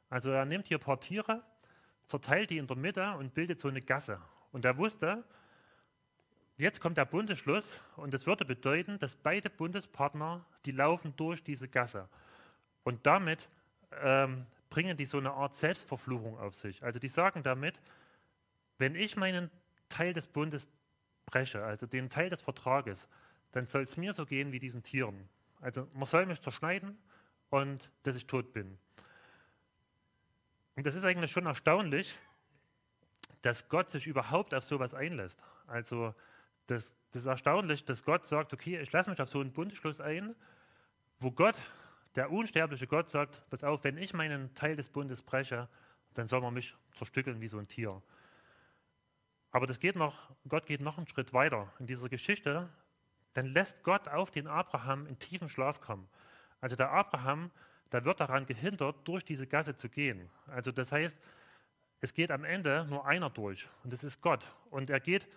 Also 0.10 0.32
er 0.32 0.46
nimmt 0.46 0.68
hier 0.68 0.78
ein 0.78 0.84
paar 0.84 1.00
Tiere, 1.00 1.44
zerteilt 2.06 2.50
die 2.50 2.58
in 2.58 2.68
der 2.68 2.76
Mitte 2.76 3.14
und 3.14 3.34
bildet 3.34 3.60
so 3.60 3.68
eine 3.68 3.82
Gasse. 3.82 4.22
Und 4.52 4.66
er 4.66 4.78
wusste, 4.78 5.24
jetzt 6.60 6.82
kommt 6.82 6.98
der 6.98 7.06
Bundesschluss 7.06 7.66
und 7.96 8.14
das 8.14 8.26
würde 8.26 8.46
bedeuten, 8.46 9.00
dass 9.00 9.16
beide 9.16 9.50
Bundespartner, 9.50 10.46
die 10.66 10.72
laufen 10.72 11.14
durch 11.16 11.44
diese 11.44 11.68
Gasse. 11.68 12.08
Und 12.84 13.06
damit 13.06 13.48
ähm, 14.02 14.46
bringen 14.70 14.98
die 14.98 15.06
so 15.06 15.18
eine 15.18 15.32
Art 15.32 15.56
Selbstverfluchung 15.56 16.38
auf 16.38 16.56
sich. 16.56 16.84
Also 16.84 17.00
die 17.00 17.08
sagen 17.08 17.44
damit, 17.44 17.80
wenn 18.78 18.96
ich 18.96 19.16
meinen 19.16 19.50
Teil 19.90 20.14
des 20.14 20.28
Bundes 20.28 20.70
breche, 21.26 21.64
also 21.64 21.86
den 21.86 22.10
Teil 22.10 22.30
des 22.30 22.42
Vertrages, 22.42 23.08
dann 23.52 23.66
soll 23.66 23.84
es 23.84 23.98
mir 23.98 24.14
so 24.14 24.26
gehen 24.26 24.52
wie 24.52 24.60
diesen 24.60 24.84
Tieren. 24.84 25.28
Also 25.62 25.88
man 25.94 26.06
soll 26.06 26.26
mich 26.26 26.42
zerschneiden 26.42 26.98
und 27.50 27.90
dass 28.04 28.16
ich 28.16 28.28
tot 28.28 28.54
bin. 28.54 28.78
Und 30.76 30.86
das 30.86 30.96
ist 30.96 31.04
eigentlich 31.04 31.32
schon 31.32 31.46
erstaunlich, 31.46 32.18
dass 33.42 33.70
Gott 33.70 33.90
sich 33.90 34.08
überhaupt 34.08 34.54
auf 34.54 34.64
sowas 34.64 34.94
einlässt. 34.94 35.42
Also 35.68 36.14
das, 36.70 36.96
das 37.12 37.24
ist 37.24 37.26
erstaunlich, 37.26 37.84
dass 37.86 38.04
Gott 38.04 38.26
sagt, 38.26 38.54
okay, 38.54 38.80
ich 38.80 38.92
lasse 38.92 39.10
mich 39.10 39.20
auf 39.22 39.30
so 39.30 39.40
einen 39.40 39.52
Bundesschluss 39.52 40.00
ein, 40.00 40.36
wo 41.20 41.32
Gott, 41.32 41.56
der 42.16 42.32
unsterbliche 42.32 42.88
Gott, 42.88 43.10
sagt, 43.10 43.44
pass 43.50 43.64
auf, 43.64 43.84
wenn 43.84 43.98
ich 43.98 44.14
meinen 44.14 44.54
Teil 44.54 44.76
des 44.76 44.88
Bundes 44.88 45.22
breche, 45.22 45.68
dann 46.14 46.28
soll 46.28 46.42
man 46.42 46.54
mich 46.54 46.76
zerstückeln 46.94 47.42
wie 47.42 47.48
so 47.48 47.58
ein 47.58 47.68
Tier. 47.68 48.02
Aber 49.52 49.66
das 49.66 49.80
geht 49.80 49.96
noch, 49.96 50.30
Gott 50.48 50.68
geht 50.68 50.82
noch 50.82 50.98
einen 50.98 51.08
Schritt 51.08 51.34
weiter. 51.34 51.74
In 51.80 51.88
dieser 51.88 52.08
Geschichte, 52.08 52.70
dann 53.34 53.48
lässt 53.48 53.84
Gott 53.84 54.08
auf 54.08 54.30
den 54.30 54.48
Abraham 54.48 55.08
in 55.08 55.18
tiefen 55.18 55.50
Schlaf 55.50 55.82
kommen. 55.82 56.08
Also 56.62 56.76
der 56.76 56.92
Abraham, 56.92 57.50
der 57.92 58.06
wird 58.06 58.20
daran 58.20 58.46
gehindert, 58.46 59.08
durch 59.08 59.26
diese 59.26 59.48
Gasse 59.48 59.76
zu 59.76 59.90
gehen. 59.90 60.30
Also 60.48 60.72
das 60.72 60.92
heißt, 60.92 61.20
es 62.02 62.14
geht 62.14 62.30
am 62.30 62.44
Ende 62.44 62.86
nur 62.90 63.08
einer 63.08 63.30
durch 63.32 63.68
und 63.84 63.92
das 63.92 64.04
ist 64.04 64.22
Gott. 64.22 64.46
Und 64.70 64.92
er 64.92 65.00
geht 65.00 65.28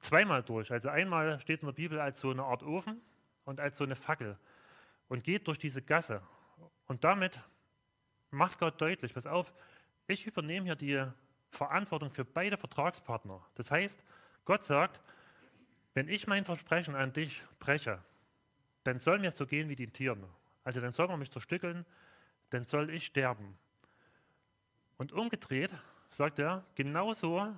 zweimal 0.00 0.42
durch. 0.42 0.70
Also 0.70 0.88
einmal 0.88 1.40
steht 1.40 1.60
in 1.60 1.66
der 1.66 1.72
Bibel 1.72 2.00
als 2.00 2.20
so 2.20 2.30
eine 2.30 2.44
Art 2.44 2.62
Ofen 2.62 3.00
und 3.44 3.60
als 3.60 3.78
so 3.78 3.84
eine 3.84 3.96
Fackel 3.96 4.38
und 5.08 5.24
geht 5.24 5.46
durch 5.46 5.58
diese 5.58 5.82
Gasse. 5.82 6.22
Und 6.86 7.04
damit 7.04 7.40
macht 8.30 8.58
Gott 8.58 8.80
deutlich, 8.80 9.14
pass 9.14 9.26
auf, 9.26 9.52
ich 10.06 10.26
übernehme 10.26 10.66
hier 10.66 10.76
die 10.76 11.04
Verantwortung 11.50 12.10
für 12.10 12.24
beide 12.24 12.56
Vertragspartner. 12.56 13.44
Das 13.54 13.70
heißt, 13.70 14.02
Gott 14.44 14.64
sagt, 14.64 15.00
wenn 15.94 16.08
ich 16.08 16.26
mein 16.26 16.44
Versprechen 16.44 16.94
an 16.94 17.12
dich 17.12 17.42
breche, 17.58 18.02
dann 18.84 18.98
soll 18.98 19.18
mir 19.18 19.28
es 19.28 19.36
so 19.36 19.46
gehen 19.46 19.68
wie 19.68 19.76
den 19.76 19.92
Tieren. 19.92 20.24
Also 20.62 20.80
dann 20.80 20.90
soll 20.90 21.08
man 21.08 21.18
mich 21.18 21.30
zerstückeln, 21.30 21.84
dann 22.50 22.64
soll 22.64 22.90
ich 22.90 23.06
sterben. 23.06 23.58
Und 24.98 25.12
umgedreht 25.12 25.72
sagt 26.10 26.38
er, 26.38 26.64
genauso 26.74 27.54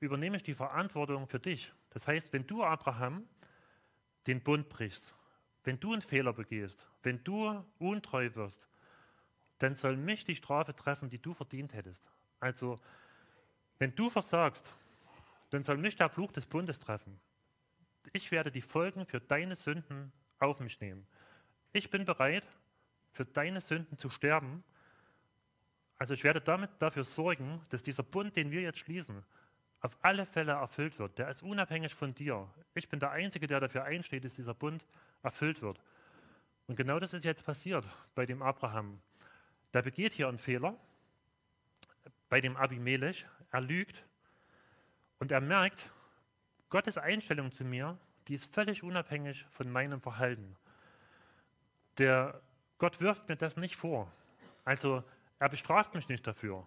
übernehme 0.00 0.36
ich 0.36 0.42
die 0.42 0.54
Verantwortung 0.54 1.26
für 1.26 1.40
dich. 1.40 1.72
Das 1.90 2.06
heißt, 2.06 2.32
wenn 2.32 2.46
du, 2.46 2.62
Abraham, 2.62 3.26
den 4.26 4.42
Bund 4.42 4.68
brichst, 4.68 5.14
wenn 5.64 5.80
du 5.80 5.92
einen 5.92 6.02
Fehler 6.02 6.32
begehst, 6.32 6.86
wenn 7.02 7.22
du 7.24 7.64
untreu 7.78 8.34
wirst, 8.34 8.68
dann 9.58 9.74
soll 9.74 9.96
mich 9.96 10.24
die 10.24 10.36
Strafe 10.36 10.74
treffen, 10.74 11.08
die 11.08 11.20
du 11.20 11.32
verdient 11.32 11.74
hättest. 11.74 12.02
Also 12.40 12.78
wenn 13.78 13.94
du 13.94 14.10
versagst, 14.10 14.70
dann 15.50 15.64
soll 15.64 15.78
mich 15.78 15.96
der 15.96 16.08
Fluch 16.08 16.32
des 16.32 16.46
Bundes 16.46 16.78
treffen. 16.78 17.18
Ich 18.12 18.30
werde 18.30 18.50
die 18.50 18.62
Folgen 18.62 19.06
für 19.06 19.20
deine 19.20 19.56
Sünden 19.56 20.12
auf 20.38 20.60
mich 20.60 20.80
nehmen. 20.80 21.06
Ich 21.72 21.90
bin 21.90 22.04
bereit, 22.04 22.46
für 23.12 23.24
deine 23.24 23.60
Sünden 23.60 23.98
zu 23.98 24.08
sterben. 24.08 24.62
Also 25.98 26.14
ich 26.14 26.24
werde 26.24 26.40
damit 26.40 26.70
dafür 26.78 27.04
sorgen, 27.04 27.60
dass 27.70 27.82
dieser 27.82 28.02
Bund, 28.02 28.36
den 28.36 28.50
wir 28.50 28.60
jetzt 28.60 28.78
schließen, 28.78 29.24
auf 29.86 29.96
alle 30.02 30.26
Fälle 30.26 30.52
erfüllt 30.52 30.98
wird. 30.98 31.16
Der 31.16 31.28
ist 31.28 31.42
unabhängig 31.42 31.94
von 31.94 32.12
dir. 32.12 32.48
Ich 32.74 32.88
bin 32.88 32.98
der 32.98 33.12
Einzige, 33.12 33.46
der 33.46 33.60
dafür 33.60 33.84
einsteht, 33.84 34.24
dass 34.24 34.34
dieser 34.34 34.52
Bund 34.52 34.84
erfüllt 35.22 35.62
wird. 35.62 35.80
Und 36.66 36.74
genau 36.74 36.98
das 36.98 37.14
ist 37.14 37.24
jetzt 37.24 37.46
passiert 37.46 37.86
bei 38.16 38.26
dem 38.26 38.42
Abraham. 38.42 39.00
Der 39.72 39.82
begeht 39.82 40.12
hier 40.12 40.26
einen 40.26 40.38
Fehler, 40.38 40.76
bei 42.28 42.40
dem 42.40 42.56
Abimelech, 42.56 43.26
er 43.52 43.60
lügt 43.60 44.04
und 45.20 45.30
er 45.30 45.40
merkt, 45.40 45.88
Gottes 46.68 46.98
Einstellung 46.98 47.52
zu 47.52 47.62
mir, 47.62 47.96
die 48.26 48.34
ist 48.34 48.52
völlig 48.52 48.82
unabhängig 48.82 49.46
von 49.50 49.70
meinem 49.70 50.00
Verhalten. 50.00 50.56
der 51.98 52.40
Gott 52.78 53.00
wirft 53.00 53.28
mir 53.28 53.36
das 53.36 53.56
nicht 53.56 53.76
vor. 53.76 54.10
Also 54.64 55.04
er 55.38 55.48
bestraft 55.48 55.94
mich 55.94 56.08
nicht 56.08 56.26
dafür. 56.26 56.66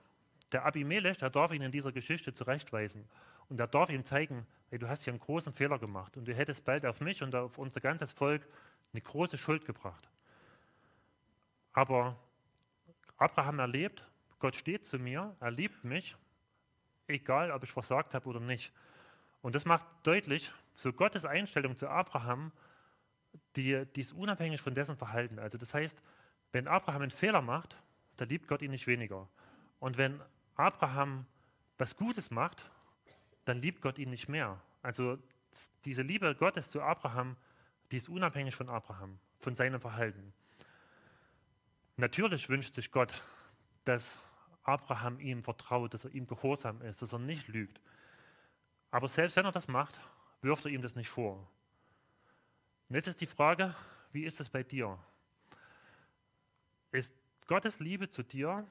Der 0.51 0.65
Abimelech, 0.65 1.17
der 1.17 1.29
darf 1.29 1.51
ihn 1.51 1.61
in 1.61 1.71
dieser 1.71 1.91
Geschichte 1.91 2.33
zurechtweisen. 2.33 3.07
Und 3.49 3.59
er 3.59 3.67
darf 3.67 3.89
ihm 3.89 4.05
zeigen, 4.05 4.45
hey, 4.69 4.79
du 4.79 4.87
hast 4.87 5.03
hier 5.03 5.13
einen 5.13 5.19
großen 5.19 5.53
Fehler 5.53 5.79
gemacht 5.79 6.17
und 6.17 6.25
du 6.27 6.33
hättest 6.33 6.63
bald 6.65 6.85
auf 6.85 7.01
mich 7.01 7.23
und 7.23 7.35
auf 7.35 7.57
unser 7.57 7.81
ganzes 7.81 8.11
Volk 8.11 8.47
eine 8.93 9.01
große 9.01 9.37
Schuld 9.37 9.65
gebracht. 9.65 10.07
Aber 11.73 12.15
Abraham 13.17 13.59
erlebt, 13.59 14.05
Gott 14.39 14.55
steht 14.55 14.85
zu 14.85 14.97
mir, 14.97 15.35
er 15.39 15.51
liebt 15.51 15.83
mich, 15.83 16.15
egal 17.07 17.51
ob 17.51 17.63
ich 17.63 17.71
versagt 17.71 18.13
habe 18.13 18.27
oder 18.29 18.39
nicht. 18.39 18.71
Und 19.41 19.55
das 19.55 19.65
macht 19.65 19.85
deutlich, 20.03 20.51
so 20.75 20.93
Gottes 20.93 21.25
Einstellung 21.25 21.75
zu 21.75 21.89
Abraham, 21.89 22.51
die, 23.55 23.85
die 23.85 24.01
ist 24.01 24.13
unabhängig 24.13 24.61
von 24.61 24.73
dessen 24.73 24.97
Verhalten. 24.97 25.39
Also 25.39 25.57
das 25.57 25.73
heißt, 25.73 26.01
wenn 26.51 26.67
Abraham 26.67 27.03
einen 27.03 27.11
Fehler 27.11 27.41
macht, 27.41 27.77
dann 28.17 28.29
liebt 28.29 28.47
Gott 28.47 28.61
ihn 28.61 28.71
nicht 28.71 28.87
weniger. 28.87 29.27
Und 29.79 29.97
wenn 29.97 30.21
Abraham 30.59 31.25
was 31.77 31.95
Gutes 31.95 32.31
macht, 32.31 32.69
dann 33.45 33.59
liebt 33.59 33.81
Gott 33.81 33.97
ihn 33.97 34.09
nicht 34.09 34.27
mehr. 34.27 34.61
Also 34.81 35.17
diese 35.85 36.01
Liebe 36.01 36.35
Gottes 36.35 36.69
zu 36.69 36.81
Abraham, 36.81 37.37
die 37.91 37.95
ist 37.97 38.09
unabhängig 38.09 38.55
von 38.55 38.67
Abraham, 38.67 39.19
von 39.39 39.55
seinem 39.55 39.79
Verhalten. 39.79 40.33
Natürlich 41.95 42.49
wünscht 42.49 42.75
sich 42.75 42.91
Gott, 42.91 43.13
dass 43.85 44.19
Abraham 44.63 45.19
ihm 45.21 45.43
vertraut, 45.43 45.93
dass 45.93 46.03
er 46.03 46.13
ihm 46.13 46.27
gehorsam 46.27 46.81
ist, 46.81 47.01
dass 47.01 47.13
er 47.13 47.19
nicht 47.19 47.47
lügt. 47.47 47.79
Aber 48.91 49.07
selbst 49.07 49.37
wenn 49.37 49.45
er 49.45 49.53
das 49.53 49.69
macht, 49.69 49.97
wirft 50.41 50.65
er 50.65 50.71
ihm 50.71 50.81
das 50.81 50.95
nicht 50.95 51.09
vor. 51.09 51.49
Und 52.89 52.95
jetzt 52.95 53.07
ist 53.07 53.21
die 53.21 53.27
Frage, 53.27 53.73
wie 54.11 54.23
ist 54.23 54.41
es 54.41 54.49
bei 54.49 54.63
dir? 54.63 54.99
Ist 56.91 57.15
Gottes 57.47 57.79
Liebe 57.79 58.09
zu 58.09 58.23
dir, 58.23 58.67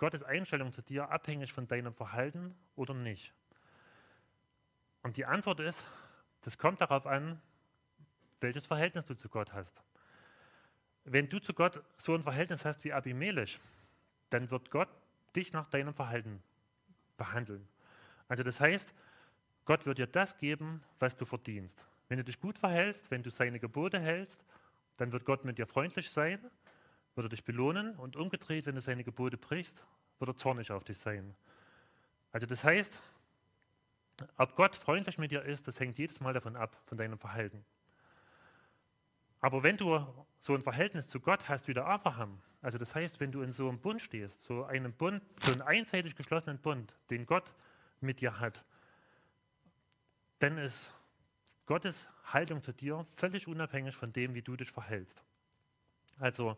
Gottes 0.00 0.22
Einstellung 0.22 0.72
zu 0.72 0.80
dir 0.80 1.10
abhängig 1.10 1.52
von 1.52 1.68
deinem 1.68 1.92
Verhalten 1.92 2.56
oder 2.74 2.94
nicht? 2.94 3.34
Und 5.02 5.18
die 5.18 5.26
Antwort 5.26 5.60
ist, 5.60 5.84
das 6.40 6.56
kommt 6.56 6.80
darauf 6.80 7.06
an, 7.06 7.38
welches 8.40 8.64
Verhältnis 8.64 9.04
du 9.04 9.14
zu 9.14 9.28
Gott 9.28 9.52
hast. 9.52 9.82
Wenn 11.04 11.28
du 11.28 11.38
zu 11.38 11.52
Gott 11.52 11.82
so 11.98 12.14
ein 12.14 12.22
Verhältnis 12.22 12.64
hast 12.64 12.82
wie 12.84 12.94
Abimelech, 12.94 13.60
dann 14.30 14.50
wird 14.50 14.70
Gott 14.70 14.88
dich 15.36 15.52
nach 15.52 15.68
deinem 15.68 15.92
Verhalten 15.92 16.42
behandeln. 17.18 17.68
Also 18.26 18.42
das 18.42 18.58
heißt, 18.58 18.94
Gott 19.66 19.84
wird 19.84 19.98
dir 19.98 20.06
das 20.06 20.38
geben, 20.38 20.82
was 20.98 21.14
du 21.14 21.26
verdienst. 21.26 21.78
Wenn 22.08 22.16
du 22.16 22.24
dich 22.24 22.40
gut 22.40 22.58
verhältst, 22.58 23.10
wenn 23.10 23.22
du 23.22 23.30
seine 23.30 23.60
Gebote 23.60 24.00
hältst, 24.00 24.42
dann 24.96 25.12
wird 25.12 25.26
Gott 25.26 25.44
mit 25.44 25.58
dir 25.58 25.66
freundlich 25.66 26.10
sein, 26.10 26.50
wird 27.20 27.26
er 27.26 27.36
dich 27.36 27.44
belohnen 27.44 27.96
und 27.96 28.16
umgedreht, 28.16 28.64
wenn 28.64 28.76
du 28.76 28.80
seine 28.80 29.04
Gebote 29.04 29.36
brichst, 29.36 29.84
wird 30.18 30.30
er 30.30 30.36
zornig 30.36 30.70
auf 30.70 30.84
dich 30.84 30.96
sein. 30.96 31.34
Also 32.32 32.46
das 32.46 32.64
heißt, 32.64 32.98
ob 34.38 34.56
Gott 34.56 34.74
freundlich 34.74 35.18
mit 35.18 35.30
dir 35.30 35.42
ist, 35.42 35.68
das 35.68 35.78
hängt 35.80 35.98
jedes 35.98 36.20
Mal 36.20 36.32
davon 36.32 36.56
ab, 36.56 36.80
von 36.86 36.96
deinem 36.96 37.18
Verhalten. 37.18 37.62
Aber 39.40 39.62
wenn 39.62 39.76
du 39.76 40.06
so 40.38 40.54
ein 40.54 40.62
Verhältnis 40.62 41.08
zu 41.08 41.20
Gott 41.20 41.46
hast 41.46 41.68
wie 41.68 41.74
der 41.74 41.84
Abraham, 41.84 42.40
also 42.62 42.78
das 42.78 42.94
heißt, 42.94 43.20
wenn 43.20 43.32
du 43.32 43.42
in 43.42 43.52
so 43.52 43.68
einem 43.68 43.80
Bund 43.80 44.00
stehst, 44.00 44.42
so 44.42 44.64
einem 44.64 44.94
Bund, 44.94 45.22
so 45.36 45.52
einen 45.52 45.60
einseitig 45.60 46.16
geschlossenen 46.16 46.58
Bund, 46.58 46.94
den 47.10 47.26
Gott 47.26 47.52
mit 48.00 48.22
dir 48.22 48.40
hat, 48.40 48.64
dann 50.38 50.56
ist 50.56 50.90
Gottes 51.66 52.08
Haltung 52.24 52.62
zu 52.62 52.72
dir 52.72 53.06
völlig 53.12 53.46
unabhängig 53.46 53.94
von 53.94 54.10
dem, 54.10 54.32
wie 54.32 54.42
du 54.42 54.56
dich 54.56 54.70
verhältst. 54.70 55.22
Also 56.18 56.56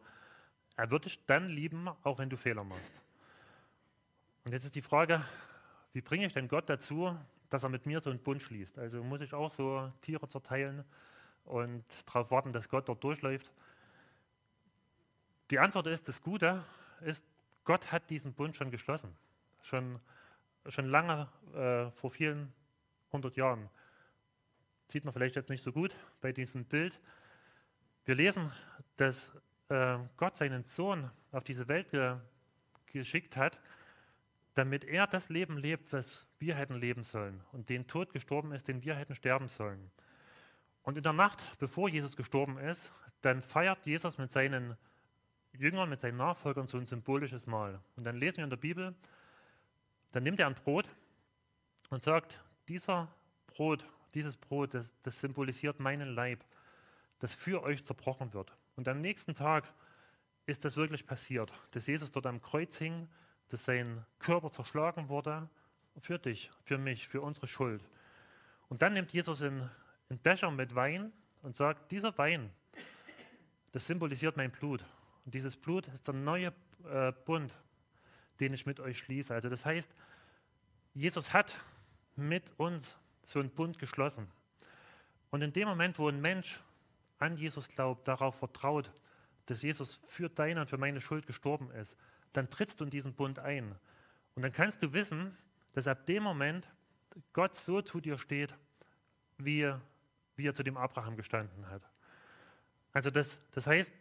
er 0.76 0.90
wird 0.90 1.04
dich 1.04 1.24
dann 1.26 1.48
lieben, 1.48 1.88
auch 2.02 2.18
wenn 2.18 2.30
du 2.30 2.36
Fehler 2.36 2.64
machst. 2.64 3.00
Und 4.44 4.52
jetzt 4.52 4.64
ist 4.64 4.74
die 4.74 4.82
Frage, 4.82 5.24
wie 5.92 6.00
bringe 6.00 6.26
ich 6.26 6.32
denn 6.32 6.48
Gott 6.48 6.68
dazu, 6.68 7.16
dass 7.50 7.62
er 7.62 7.68
mit 7.68 7.86
mir 7.86 8.00
so 8.00 8.10
einen 8.10 8.18
Bund 8.18 8.42
schließt? 8.42 8.78
Also 8.78 9.02
muss 9.04 9.20
ich 9.20 9.34
auch 9.34 9.50
so 9.50 9.92
Tiere 10.00 10.26
zerteilen 10.28 10.84
und 11.44 11.84
darauf 12.06 12.30
warten, 12.30 12.52
dass 12.52 12.68
Gott 12.68 12.88
dort 12.88 13.04
durchläuft? 13.04 13.52
Die 15.50 15.58
Antwort 15.58 15.86
ist, 15.86 16.08
das 16.08 16.22
Gute 16.22 16.64
ist, 17.02 17.26
Gott 17.64 17.92
hat 17.92 18.08
diesen 18.10 18.32
Bund 18.32 18.56
schon 18.56 18.70
geschlossen. 18.70 19.14
Schon, 19.62 20.00
schon 20.66 20.86
lange, 20.86 21.28
äh, 21.54 21.90
vor 21.92 22.10
vielen 22.10 22.52
hundert 23.12 23.36
Jahren. 23.36 23.68
Sieht 24.88 25.04
man 25.04 25.12
vielleicht 25.12 25.36
jetzt 25.36 25.50
nicht 25.50 25.62
so 25.62 25.72
gut 25.72 25.94
bei 26.20 26.32
diesem 26.32 26.64
Bild. 26.64 26.98
Wir 28.04 28.14
lesen, 28.14 28.50
dass 28.96 29.30
äh, 29.72 29.98
Gott 30.16 30.36
seinen 30.36 30.64
Sohn 30.64 31.10
auf 31.32 31.44
diese 31.44 31.66
Welt 31.68 31.90
ge 31.90 32.16
geschickt 32.86 33.38
hat, 33.38 33.58
damit 34.52 34.84
er 34.84 35.06
das 35.06 35.30
Leben 35.30 35.56
lebt, 35.56 35.94
was 35.94 36.26
wir 36.38 36.56
hätten 36.56 36.74
leben 36.74 37.04
sollen 37.04 37.40
und 37.52 37.70
den 37.70 37.86
Tod 37.86 38.12
gestorben 38.12 38.52
ist, 38.52 38.68
den 38.68 38.84
wir 38.84 38.94
hätten 38.94 39.14
sterben 39.14 39.48
sollen. 39.48 39.90
Und 40.82 40.98
in 40.98 41.02
der 41.02 41.14
Nacht, 41.14 41.56
bevor 41.58 41.88
Jesus 41.88 42.16
gestorben 42.16 42.58
ist, 42.58 42.92
dann 43.22 43.40
feiert 43.40 43.86
Jesus 43.86 44.18
mit 44.18 44.30
seinen 44.30 44.76
Jüngern, 45.54 45.88
mit 45.88 46.00
seinen 46.00 46.18
Nachfolgern 46.18 46.66
so 46.66 46.76
ein 46.76 46.86
symbolisches 46.86 47.46
Mahl. 47.46 47.80
Und 47.96 48.04
dann 48.04 48.16
lesen 48.16 48.38
wir 48.38 48.44
in 48.44 48.50
der 48.50 48.58
Bibel, 48.58 48.94
dann 50.10 50.22
nimmt 50.22 50.38
er 50.38 50.48
ein 50.48 50.54
Brot 50.54 50.86
und 51.88 52.02
sagt, 52.02 52.42
dieser 52.68 53.08
Brot, 53.46 53.86
dieses 54.12 54.36
Brot, 54.36 54.74
das, 54.74 54.92
das 55.02 55.18
symbolisiert 55.18 55.80
meinen 55.80 56.14
Leib, 56.14 56.44
das 57.20 57.34
für 57.34 57.62
euch 57.62 57.86
zerbrochen 57.86 58.34
wird. 58.34 58.52
Und 58.76 58.88
am 58.88 59.00
nächsten 59.00 59.34
Tag 59.34 59.72
ist 60.46 60.64
das 60.64 60.76
wirklich 60.76 61.06
passiert, 61.06 61.52
dass 61.72 61.86
Jesus 61.86 62.10
dort 62.10 62.26
am 62.26 62.40
Kreuz 62.40 62.76
hing, 62.78 63.08
dass 63.48 63.64
sein 63.64 64.04
Körper 64.18 64.50
zerschlagen 64.50 65.08
wurde 65.08 65.48
für 65.98 66.18
dich, 66.18 66.50
für 66.64 66.78
mich, 66.78 67.06
für 67.06 67.20
unsere 67.20 67.46
Schuld. 67.46 67.84
Und 68.68 68.82
dann 68.82 68.94
nimmt 68.94 69.12
Jesus 69.12 69.42
einen, 69.42 69.70
Becher 70.22 70.50
mit 70.50 70.74
Wein 70.74 71.10
und 71.42 71.56
sagt, 71.56 71.90
dieser 71.90 72.16
Wein, 72.18 72.50
das 73.72 73.86
symbolisiert 73.86 74.36
mein 74.36 74.50
Blut. 74.50 74.84
Und 75.24 75.34
dieses 75.34 75.56
Blut 75.56 75.86
ist 75.88 76.06
der 76.06 76.14
neue 76.14 76.52
äh, 76.84 77.12
Bund, 77.24 77.54
den 78.40 78.52
ich 78.52 78.66
mit 78.66 78.78
euch 78.80 78.98
schließe. 78.98 79.32
Also 79.32 79.48
das 79.48 79.64
heißt, 79.64 79.94
Jesus 80.92 81.32
hat 81.32 81.54
mit 82.16 82.52
uns 82.58 82.98
so 83.24 83.40
einen 83.40 83.50
Bund 83.50 83.78
geschlossen. 83.78 84.30
Und 85.30 85.40
in 85.40 85.52
dem 85.52 85.68
Moment, 85.68 85.98
wo 85.98 86.08
ein 86.08 86.20
Mensch 86.20 86.60
an 87.22 87.36
Jesus 87.36 87.68
glaubt, 87.68 88.08
darauf 88.08 88.36
vertraut, 88.36 88.92
dass 89.46 89.62
Jesus 89.62 90.00
für 90.06 90.28
deine 90.28 90.60
und 90.60 90.66
für 90.66 90.76
meine 90.76 91.00
Schuld 91.00 91.26
gestorben 91.26 91.70
ist, 91.70 91.96
dann 92.32 92.50
trittst 92.50 92.80
du 92.80 92.84
in 92.84 92.90
diesen 92.90 93.14
Bund 93.14 93.38
ein. 93.38 93.74
Und 94.34 94.42
dann 94.42 94.52
kannst 94.52 94.82
du 94.82 94.92
wissen, 94.92 95.36
dass 95.72 95.86
ab 95.86 96.04
dem 96.06 96.22
Moment 96.22 96.68
Gott 97.32 97.54
so 97.54 97.80
zu 97.80 98.00
dir 98.00 98.18
steht, 98.18 98.54
wie, 99.38 99.72
wie 100.36 100.46
er 100.46 100.54
zu 100.54 100.62
dem 100.62 100.76
Abraham 100.76 101.16
gestanden 101.16 101.68
hat. 101.68 101.82
Also 102.92 103.10
das, 103.10 103.38
das 103.52 103.66
heißt, 103.66 103.92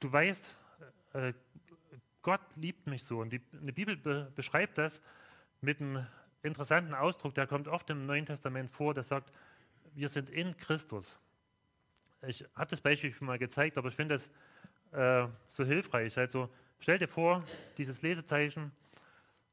du 0.00 0.12
weißt, 0.12 0.54
äh, 1.14 1.32
Gott 2.22 2.40
liebt 2.56 2.86
mich 2.86 3.04
so. 3.04 3.20
Und 3.20 3.30
die, 3.30 3.40
die 3.40 3.72
Bibel 3.72 3.96
be, 3.96 4.30
beschreibt 4.34 4.78
das 4.78 5.02
mit 5.60 5.80
einem 5.80 6.06
interessanten 6.42 6.94
Ausdruck, 6.94 7.34
der 7.34 7.46
kommt 7.46 7.68
oft 7.68 7.90
im 7.90 8.06
Neuen 8.06 8.26
Testament 8.26 8.70
vor, 8.70 8.94
der 8.94 9.02
sagt, 9.02 9.32
wir 9.94 10.08
sind 10.08 10.30
in 10.30 10.56
Christus. 10.56 11.18
Ich 12.26 12.44
habe 12.54 12.70
das 12.70 12.80
Beispiel 12.80 13.12
schon 13.12 13.26
mal 13.26 13.38
gezeigt, 13.38 13.76
aber 13.76 13.88
ich 13.88 13.96
finde 13.96 14.14
das 14.14 14.30
äh, 14.92 15.28
so 15.48 15.64
hilfreich. 15.64 16.16
Also 16.16 16.48
stell 16.78 16.98
dir 16.98 17.08
vor, 17.08 17.44
dieses 17.78 18.02
Lesezeichen, 18.02 18.70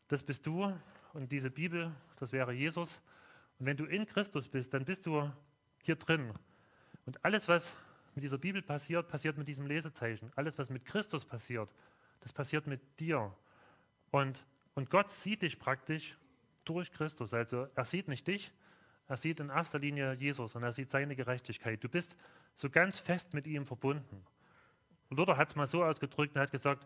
das 0.08 0.22
bist 0.22 0.46
du 0.46 0.72
und 1.14 1.32
diese 1.32 1.50
Bibel, 1.50 1.92
das 2.20 2.32
wäre 2.32 2.54
Jesus. 2.54 3.02
Und 3.58 3.66
wenn 3.66 3.76
du 3.76 3.86
in 3.86 4.06
Christus 4.06 4.48
bist, 4.48 4.74
dann 4.74 4.86
bist 4.86 5.08
du 5.08 5.32
hier 5.82 5.96
drin. 5.96 6.32
Und 7.08 7.26
alles, 7.26 7.48
was 7.48 7.74
mit 8.14 8.24
dieser 8.24 8.38
Bibel 8.38 8.62
passiert, 8.62 9.08
passiert 9.08 9.38
mit 9.38 9.48
diesem 9.48 9.66
Lesezeichen. 9.66 10.32
Alles, 10.36 10.60
was 10.60 10.70
mit 10.70 10.86
Christus 10.86 11.26
passiert, 11.26 11.74
das 12.20 12.32
passiert 12.34 12.68
mit 12.68 12.82
dir. 13.00 13.34
Und, 14.12 14.46
und 14.76 14.92
Gott 14.92 15.10
sieht 15.10 15.42
dich 15.42 15.58
praktisch 15.58 16.18
durch 16.66 16.92
Christus. 16.92 17.34
Also 17.34 17.68
er 17.74 17.86
sieht 17.86 18.08
nicht 18.08 18.28
dich, 18.28 18.52
er 19.08 19.18
sieht 19.18 19.40
in 19.40 19.50
erster 19.50 19.80
Linie 19.80 20.14
Jesus 20.14 20.56
und 20.56 20.62
er 20.62 20.72
sieht 20.72 20.92
seine 20.92 21.16
Gerechtigkeit. 21.16 21.84
Du 21.84 21.90
bist 21.90 22.16
so 22.56 22.70
ganz 22.70 23.00
fest 23.00 23.34
mit 23.34 23.48
ihm 23.48 23.66
verbunden. 23.66 24.26
Luther 25.10 25.38
hat 25.38 25.50
es 25.50 25.56
mal 25.56 25.68
so 25.68 25.84
ausgedrückt 25.84 26.36
und 26.36 26.42
hat 26.42 26.52
gesagt, 26.52 26.86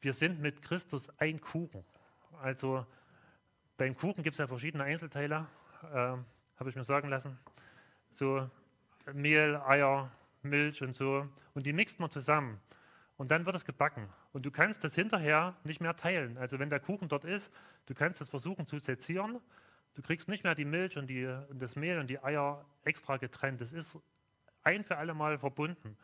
wir 0.00 0.12
sind 0.12 0.40
mit 0.40 0.62
Christus 0.62 1.08
ein 1.18 1.40
Kuchen. 1.40 1.84
Also 2.40 2.86
beim 3.76 3.96
Kuchen 3.96 4.22
gibt 4.22 4.34
es 4.34 4.38
ja 4.38 4.46
verschiedene 4.46 4.84
Einzelteile, 4.84 5.46
äh, 5.82 6.16
habe 6.56 6.68
ich 6.68 6.76
mir 6.76 6.84
sagen 6.84 7.08
lassen. 7.08 7.38
So 8.10 8.48
Mehl, 9.12 9.56
Eier, 9.56 10.10
Milch 10.42 10.82
und 10.82 10.94
so. 10.94 11.28
Und 11.54 11.66
die 11.66 11.72
mixt 11.72 11.98
man 11.98 12.10
zusammen. 12.10 12.60
Und 13.16 13.30
dann 13.30 13.46
wird 13.46 13.56
es 13.56 13.64
gebacken. 13.64 14.08
Und 14.32 14.46
du 14.46 14.50
kannst 14.50 14.84
das 14.84 14.94
hinterher 14.94 15.56
nicht 15.64 15.80
mehr 15.80 15.96
teilen. 15.96 16.36
Also 16.38 16.58
wenn 16.58 16.70
der 16.70 16.80
Kuchen 16.80 17.08
dort 17.08 17.24
ist, 17.24 17.50
du 17.86 17.94
kannst 17.94 18.20
es 18.20 18.28
versuchen 18.28 18.66
zu 18.66 18.78
sezieren 18.78 19.40
Du 19.96 20.02
kriegst 20.02 20.28
nicht 20.28 20.44
mehr 20.44 20.54
die 20.54 20.66
Milch 20.66 20.98
und, 20.98 21.06
die, 21.06 21.24
und 21.24 21.60
das 21.60 21.74
Mehl 21.74 21.98
und 21.98 22.08
die 22.08 22.22
Eier 22.22 22.66
extra 22.84 23.16
getrennt. 23.16 23.62
Das 23.62 23.72
ist 23.72 23.98
ein 24.66 24.84
für 24.84 24.98
alle 24.98 25.14
Mal 25.14 25.38
verbunden. 25.38 25.96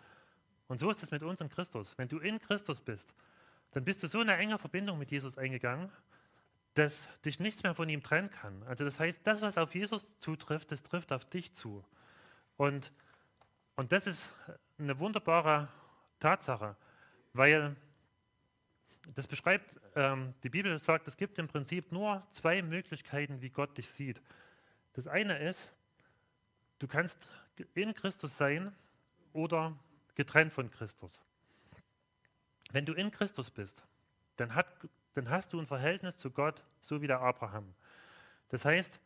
Und 0.69 0.79
so 0.79 0.91
ist 0.91 1.03
es 1.03 1.11
mit 1.11 1.23
uns 1.23 1.41
in 1.41 1.49
Christus. 1.49 1.99
Wenn 1.99 2.09
du 2.09 2.19
in 2.19 2.39
Christus 2.39 2.81
bist, 2.81 3.13
dann 3.73 3.85
bist 3.85 4.03
du 4.03 4.07
so 4.07 4.21
eine 4.21 4.37
enge 4.37 4.59
Verbindung 4.59 4.99
mit 4.99 5.11
Jesus 5.11 5.37
eingegangen, 5.37 5.91
dass 6.75 7.09
dich 7.25 7.41
nichts 7.41 7.63
mehr 7.63 7.75
von 7.75 7.89
ihm 7.89 8.03
trennen 8.03 8.31
kann. 8.31 8.63
Also 8.63 8.85
das 8.85 8.99
heißt, 8.99 9.27
das, 9.27 9.43
was 9.43 9.59
auf 9.59 9.75
Jesus 9.75 10.19
zutrifft, 10.19 10.73
das 10.73 10.83
trifft 10.83 11.13
auf 11.13 11.25
dich 11.27 11.53
zu. 11.53 11.85
Und, 12.57 12.93
und 13.77 13.93
das 13.93 14.07
ist 14.07 14.31
eine 14.79 14.99
wunderbare 14.99 15.69
Tatsache, 16.21 16.77
weil 17.33 17.77
das 19.15 19.27
beschreibt, 19.27 19.75
ähm, 19.97 20.35
die 20.43 20.49
Bibel 20.49 20.79
sagt, 20.79 21.09
es 21.09 21.17
gibt 21.17 21.39
im 21.39 21.49
Prinzip 21.49 21.93
nur 21.93 22.27
zwei 22.31 22.63
Möglichkeiten, 22.63 23.43
wie 23.43 23.51
Gott 23.51 23.77
dich 23.77 23.89
sieht. 23.89 24.23
Das 24.95 25.07
eine 25.07 25.39
ist, 25.39 25.73
du 26.83 26.89
kannst 26.89 27.29
in 27.75 27.95
Christus 27.95 28.37
sein 28.37 28.75
oder 29.33 29.79
getrennt 30.15 30.53
von 30.53 30.71
Christus. 30.71 31.21
Wenn 32.73 32.85
du 32.85 32.93
in 32.93 33.11
Christus 33.11 33.51
bist, 33.51 33.83
dann, 34.37 34.55
hat, 34.55 34.75
dann 35.15 35.31
hast 35.31 35.53
du 35.53 35.61
ein 35.61 35.67
Verhältnis 35.67 36.17
zu 36.17 36.31
Gott, 36.31 36.65
so 36.81 37.01
wie 37.01 37.07
der 37.07 37.21
Abraham. 37.21 37.73
Das 38.49 38.65
heißt, 38.65 38.99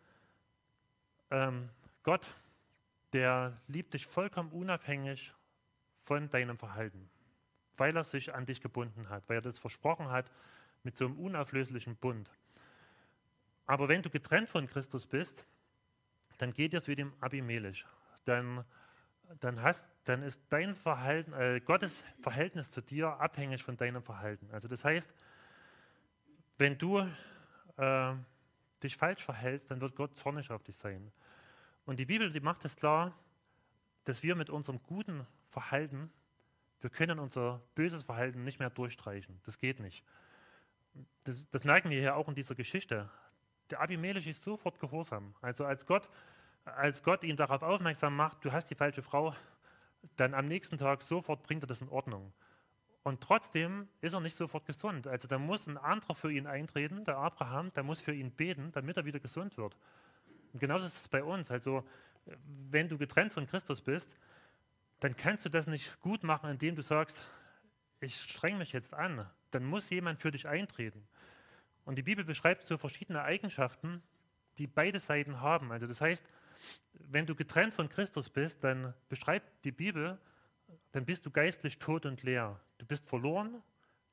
ähm, 1.30 1.68
Gott, 2.02 2.26
der 3.12 3.60
liebt 3.68 3.94
dich 3.94 4.06
vollkommen 4.06 4.50
unabhängig 4.52 5.34
von 6.00 6.30
deinem 6.30 6.56
Verhalten, 6.56 7.10
weil 7.76 7.94
er 7.94 8.04
sich 8.04 8.34
an 8.34 8.46
dich 8.46 8.60
gebunden 8.60 9.08
hat, 9.10 9.28
weil 9.28 9.38
er 9.38 9.42
das 9.42 9.58
versprochen 9.58 10.10
hat 10.10 10.30
mit 10.82 10.96
so 10.96 11.04
einem 11.04 11.18
unauflöslichen 11.18 11.96
Bund. 11.96 12.30
Aber 13.66 13.88
wenn 13.88 14.02
du 14.02 14.08
getrennt 14.08 14.48
von 14.48 14.66
Christus 14.66 15.06
bist, 15.06 15.44
dann 16.38 16.52
geht 16.52 16.74
es 16.74 16.88
wie 16.88 16.94
dem 16.94 17.12
Abimelech. 17.20 17.84
Dann 18.24 18.64
dann, 19.40 19.62
hast, 19.62 19.86
dann 20.04 20.22
ist 20.22 20.40
dein 20.50 20.74
Verhalten, 20.74 21.32
äh, 21.32 21.60
Gottes 21.60 22.04
Verhältnis 22.20 22.70
zu 22.70 22.80
dir 22.80 23.20
abhängig 23.20 23.62
von 23.62 23.76
deinem 23.76 24.02
Verhalten. 24.02 24.48
Also 24.52 24.68
das 24.68 24.84
heißt, 24.84 25.12
wenn 26.58 26.78
du 26.78 26.98
äh, 27.76 28.14
dich 28.82 28.96
falsch 28.96 29.24
verhältst, 29.24 29.70
dann 29.70 29.80
wird 29.80 29.96
Gott 29.96 30.16
zornig 30.16 30.50
auf 30.50 30.62
dich 30.62 30.76
sein. 30.76 31.12
Und 31.84 31.98
die 31.98 32.06
Bibel, 32.06 32.30
die 32.30 32.40
macht 32.40 32.64
es 32.64 32.76
klar, 32.76 33.16
dass 34.04 34.22
wir 34.22 34.36
mit 34.36 34.50
unserem 34.50 34.82
guten 34.82 35.26
Verhalten, 35.50 36.10
wir 36.80 36.90
können 36.90 37.18
unser 37.18 37.60
böses 37.74 38.04
Verhalten 38.04 38.44
nicht 38.44 38.58
mehr 38.58 38.70
durchstreichen. 38.70 39.40
Das 39.44 39.58
geht 39.58 39.80
nicht. 39.80 40.04
Das, 41.24 41.48
das 41.50 41.64
merken 41.64 41.90
wir 41.90 42.00
hier 42.00 42.16
auch 42.16 42.28
in 42.28 42.34
dieser 42.34 42.54
Geschichte. 42.54 43.10
Der 43.70 43.80
Abimelech 43.80 44.26
ist 44.26 44.42
sofort 44.42 44.78
gehorsam. 44.78 45.34
Also 45.40 45.64
als 45.64 45.86
Gott 45.86 46.08
als 46.66 47.02
Gott 47.02 47.22
ihn 47.22 47.36
darauf 47.36 47.62
aufmerksam 47.62 48.16
macht, 48.16 48.44
du 48.44 48.52
hast 48.52 48.68
die 48.70 48.74
falsche 48.74 49.02
Frau, 49.02 49.34
dann 50.16 50.34
am 50.34 50.46
nächsten 50.46 50.78
Tag 50.78 51.02
sofort 51.02 51.42
bringt 51.42 51.62
er 51.62 51.66
das 51.66 51.80
in 51.80 51.88
Ordnung. 51.88 52.32
Und 53.02 53.20
trotzdem 53.20 53.88
ist 54.00 54.14
er 54.14 54.20
nicht 54.20 54.34
sofort 54.34 54.66
gesund. 54.66 55.06
Also 55.06 55.28
da 55.28 55.38
muss 55.38 55.68
ein 55.68 55.78
anderer 55.78 56.16
für 56.16 56.32
ihn 56.32 56.48
eintreten, 56.48 57.04
der 57.04 57.18
Abraham, 57.18 57.72
der 57.74 57.84
muss 57.84 58.00
für 58.00 58.12
ihn 58.12 58.32
beten, 58.32 58.72
damit 58.72 58.96
er 58.96 59.04
wieder 59.04 59.20
gesund 59.20 59.56
wird. 59.56 59.76
Und 60.52 60.58
genauso 60.58 60.86
ist 60.86 61.00
es 61.00 61.08
bei 61.08 61.22
uns. 61.22 61.50
Also 61.52 61.84
wenn 62.70 62.88
du 62.88 62.98
getrennt 62.98 63.32
von 63.32 63.46
Christus 63.46 63.80
bist, 63.80 64.10
dann 64.98 65.14
kannst 65.14 65.44
du 65.44 65.48
das 65.48 65.68
nicht 65.68 66.00
gut 66.00 66.24
machen, 66.24 66.50
indem 66.50 66.74
du 66.74 66.82
sagst, 66.82 67.30
ich 68.00 68.20
streng 68.20 68.58
mich 68.58 68.72
jetzt 68.72 68.92
an. 68.92 69.30
Dann 69.52 69.64
muss 69.64 69.88
jemand 69.90 70.20
für 70.20 70.32
dich 70.32 70.48
eintreten. 70.48 71.06
Und 71.86 71.96
die 71.96 72.02
Bibel 72.02 72.24
beschreibt 72.24 72.66
so 72.66 72.76
verschiedene 72.76 73.22
Eigenschaften, 73.22 74.02
die 74.58 74.66
beide 74.66 75.00
Seiten 75.00 75.40
haben. 75.40 75.70
Also 75.72 75.86
das 75.86 76.00
heißt, 76.00 76.24
wenn 76.94 77.26
du 77.26 77.34
getrennt 77.34 77.72
von 77.72 77.88
Christus 77.88 78.28
bist, 78.28 78.64
dann 78.64 78.92
beschreibt 79.08 79.64
die 79.64 79.70
Bibel, 79.72 80.18
dann 80.92 81.04
bist 81.04 81.24
du 81.24 81.30
geistlich 81.30 81.78
tot 81.78 82.04
und 82.04 82.22
leer. 82.24 82.60
Du 82.78 82.86
bist 82.86 83.06
verloren, 83.06 83.62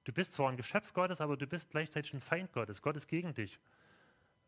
du 0.04 0.14
bist 0.14 0.34
zwar 0.34 0.50
ein 0.50 0.58
Geschöpf 0.58 0.94
Gottes, 0.94 1.20
aber 1.20 1.36
du 1.36 1.48
bist 1.48 1.72
gleichzeitig 1.72 2.14
ein 2.14 2.22
Feind 2.22 2.54
Gottes. 2.54 2.82
Gott 2.82 2.96
ist 2.96 3.08
gegen 3.08 3.34
dich. 3.34 3.60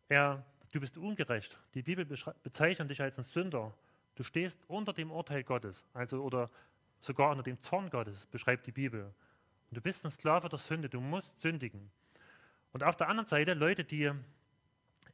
Er, 0.08 0.44
du 0.72 0.78
bist 0.78 0.96
ungerecht. 0.96 1.60
Die 1.74 1.82
Bibel 1.82 2.04
bezeichnet 2.04 2.90
dich 2.90 3.02
als 3.02 3.18
ein 3.18 3.24
Sünder. 3.24 3.74
Du 4.14 4.22
stehst 4.22 4.62
unter 4.68 4.92
dem 4.92 5.10
Urteil 5.10 5.42
Gottes, 5.42 5.84
also 5.92 6.22
oder 6.22 6.48
sogar 7.00 7.30
unter 7.30 7.42
dem 7.42 7.60
Zorn 7.60 7.90
Gottes, 7.90 8.26
beschreibt 8.26 8.66
die 8.68 8.72
Bibel. 8.72 9.02
Und 9.70 9.76
du 9.76 9.80
bist 9.80 10.04
ein 10.04 10.10
Sklave 10.12 10.48
der 10.48 10.60
Sünde, 10.60 10.88
du 10.88 11.00
musst 11.00 11.40
sündigen. 11.40 11.90
Und 12.76 12.84
auf 12.84 12.94
der 12.94 13.08
anderen 13.08 13.26
Seite 13.26 13.54
Leute, 13.54 13.84
die 13.84 14.12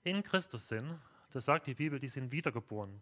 in 0.03 0.25
Christus 0.25 0.67
sind, 0.67 0.99
das 1.31 1.45
sagt 1.45 1.69
die 1.69 1.75
Bibel, 1.75 2.01
die 2.01 2.09
sind 2.09 2.33
wiedergeboren. 2.33 3.01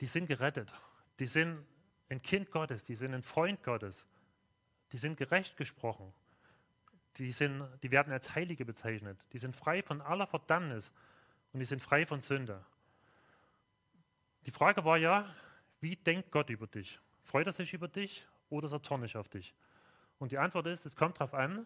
Die 0.00 0.06
sind 0.06 0.26
gerettet. 0.26 0.74
Die 1.20 1.28
sind 1.28 1.64
ein 2.08 2.20
Kind 2.20 2.50
Gottes, 2.50 2.82
die 2.82 2.96
sind 2.96 3.14
ein 3.14 3.22
Freund 3.22 3.62
Gottes. 3.62 4.04
Die 4.90 4.98
sind 4.98 5.16
gerecht 5.16 5.56
gesprochen. 5.56 6.12
Die, 7.18 7.30
sind, 7.30 7.68
die 7.84 7.92
werden 7.92 8.12
als 8.12 8.34
Heilige 8.34 8.64
bezeichnet. 8.64 9.16
Die 9.32 9.38
sind 9.38 9.54
frei 9.54 9.80
von 9.84 10.00
aller 10.00 10.26
Verdammnis 10.26 10.92
und 11.52 11.60
die 11.60 11.64
sind 11.64 11.80
frei 11.80 12.04
von 12.04 12.20
Sünde. 12.20 12.64
Die 14.44 14.50
Frage 14.50 14.84
war 14.84 14.96
ja, 14.96 15.24
wie 15.80 15.94
denkt 15.94 16.32
Gott 16.32 16.50
über 16.50 16.66
dich? 16.66 16.98
Freut 17.22 17.46
er 17.46 17.52
sich 17.52 17.72
über 17.74 17.86
dich 17.86 18.26
oder 18.50 18.66
ist 18.66 18.72
er 18.72 18.82
zornig 18.82 19.16
auf 19.16 19.28
dich? 19.28 19.54
Und 20.18 20.32
die 20.32 20.38
Antwort 20.38 20.66
ist, 20.66 20.84
es 20.84 20.96
kommt 20.96 21.20
darauf 21.20 21.32
an, 21.32 21.64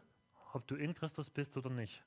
ob 0.55 0.67
du 0.67 0.77
in 0.77 0.95
Christus 0.95 1.31
bist 1.31 1.57
oder 1.57 1.71
nicht. 1.71 2.05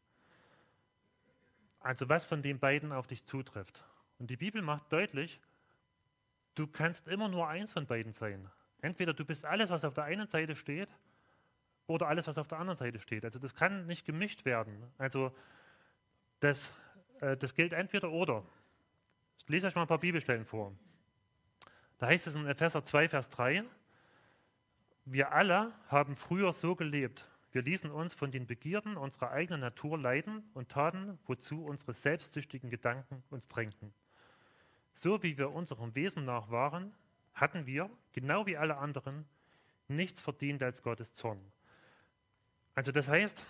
Also 1.80 2.10
was 2.10 2.26
von 2.26 2.42
den 2.42 2.60
beiden 2.60 2.92
auf 2.92 3.08
dich 3.08 3.26
zutrifft. 3.26 3.84
Und 4.18 4.30
die 4.30 4.38
Bibel 4.38 4.62
macht 4.62 4.92
deutlich, 4.92 5.40
du 6.56 6.68
kannst 6.68 7.08
immer 7.08 7.28
nur 7.28 7.48
eins 7.48 7.74
von 7.74 7.86
beiden 7.86 8.12
sein. 8.12 8.50
Entweder 8.82 9.14
du 9.14 9.26
bist 9.26 9.46
alles, 9.46 9.70
was 9.70 9.86
auf 9.86 9.94
der 9.94 10.06
einen 10.06 10.28
Seite 10.28 10.56
steht, 10.56 10.90
oder 11.88 12.08
alles, 12.08 12.28
was 12.28 12.38
auf 12.38 12.48
der 12.48 12.60
anderen 12.60 12.78
Seite 12.78 13.00
steht. 13.00 13.26
Also 13.26 13.40
das 13.40 13.54
kann 13.54 13.86
nicht 13.86 14.06
gemischt 14.06 14.46
werden. 14.46 14.92
Also 14.98 15.36
das, 16.40 16.74
äh, 17.22 17.38
das 17.38 17.54
gilt 17.54 17.74
entweder 17.74 18.12
oder. 18.12 18.44
Ich 19.40 19.48
lese 19.50 19.68
euch 19.68 19.76
mal 19.76 19.84
ein 19.84 19.88
paar 19.88 20.00
Bibelstellen 20.00 20.46
vor. 20.46 20.76
Da 21.98 22.08
heißt 22.08 22.28
es 22.28 22.36
in 22.36 22.48
Epheser 22.48 22.84
2, 22.84 23.10
Vers 23.10 23.30
3, 23.30 23.64
wir 25.06 25.32
alle 25.32 25.72
haben 25.88 26.16
früher 26.16 26.52
so 26.52 26.76
gelebt, 26.76 27.30
wir 27.56 27.62
ließen 27.62 27.90
uns 27.90 28.14
von 28.14 28.32
den 28.32 28.48
Begierden 28.48 28.98
unserer 28.98 29.32
eigenen 29.32 29.62
Natur 29.62 29.98
leiden 29.98 30.44
und 30.54 30.68
taten, 30.68 31.18
wozu 31.26 31.64
unsere 31.64 31.94
selbstsüchtigen 31.94 32.70
Gedanken 32.70 33.24
uns 33.30 33.48
drängten. 33.48 33.94
So 34.94 35.24
wie 35.24 35.38
wir 35.38 35.54
unserem 35.54 35.96
Wesen 35.96 36.26
nach 36.26 36.52
waren, 36.52 36.94
hatten 37.34 37.66
wir, 37.66 37.90
genau 38.12 38.46
wie 38.46 38.58
alle 38.58 38.76
anderen, 38.76 39.26
nichts 39.88 40.22
verdient 40.22 40.64
als 40.64 40.84
Gottes 40.84 41.14
Zorn. 41.14 41.40
Also 42.74 42.92
das 42.92 43.08
heißt, 43.08 43.46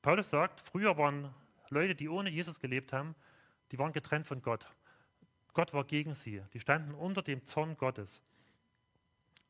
Paulus 0.00 0.30
sagt, 0.30 0.58
früher 0.58 0.96
waren 0.96 1.28
Leute, 1.68 1.94
die 1.94 2.08
ohne 2.08 2.30
Jesus 2.30 2.58
gelebt 2.58 2.94
haben, 2.94 3.14
die 3.70 3.78
waren 3.78 3.92
getrennt 3.92 4.26
von 4.26 4.40
Gott. 4.40 4.66
Gott 5.52 5.74
war 5.74 5.84
gegen 5.84 6.14
sie. 6.14 6.42
Die 6.54 6.60
standen 6.60 6.94
unter 6.94 7.20
dem 7.20 7.44
Zorn 7.44 7.76
Gottes. 7.76 8.22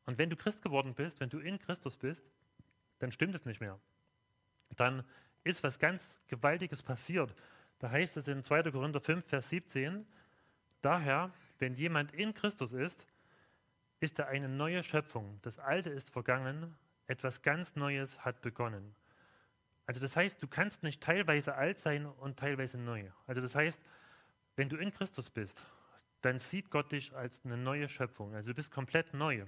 Und 0.05 0.17
wenn 0.17 0.29
du 0.29 0.35
Christ 0.35 0.61
geworden 0.61 0.93
bist, 0.93 1.21
wenn 1.21 1.29
du 1.29 1.39
in 1.39 1.57
Christus 1.57 1.95
bist, 1.95 2.29
dann 2.99 3.11
stimmt 3.11 3.35
es 3.35 3.45
nicht 3.45 3.61
mehr. 3.61 3.79
Dann 4.75 5.03
ist 5.43 5.63
was 5.63 5.79
ganz 5.79 6.21
Gewaltiges 6.27 6.81
passiert. 6.83 7.33
Da 7.79 7.91
heißt 7.91 8.17
es 8.17 8.27
in 8.27 8.43
2. 8.43 8.71
Korinther 8.71 8.99
5, 8.99 9.25
Vers 9.25 9.49
17, 9.49 10.05
daher, 10.81 11.31
wenn 11.59 11.73
jemand 11.73 12.13
in 12.13 12.33
Christus 12.33 12.73
ist, 12.73 13.05
ist 13.99 14.19
er 14.19 14.27
eine 14.27 14.49
neue 14.49 14.83
Schöpfung. 14.83 15.39
Das 15.41 15.59
Alte 15.59 15.89
ist 15.89 16.09
vergangen, 16.09 16.75
etwas 17.07 17.41
ganz 17.41 17.75
Neues 17.75 18.23
hat 18.25 18.41
begonnen. 18.41 18.95
Also 19.85 20.01
das 20.01 20.17
heißt, 20.17 20.41
du 20.41 20.47
kannst 20.47 20.83
nicht 20.83 21.01
teilweise 21.01 21.55
alt 21.55 21.79
sein 21.79 22.05
und 22.05 22.39
teilweise 22.39 22.77
neu. 22.77 23.09
Also 23.27 23.41
das 23.41 23.55
heißt, 23.55 23.81
wenn 24.55 24.69
du 24.69 24.77
in 24.77 24.91
Christus 24.91 25.29
bist, 25.29 25.63
dann 26.21 26.39
sieht 26.39 26.71
Gott 26.71 26.91
dich 26.91 27.13
als 27.13 27.45
eine 27.45 27.57
neue 27.57 27.87
Schöpfung. 27.87 28.33
Also 28.33 28.49
du 28.49 28.55
bist 28.55 28.71
komplett 28.71 29.13
neu. 29.13 29.45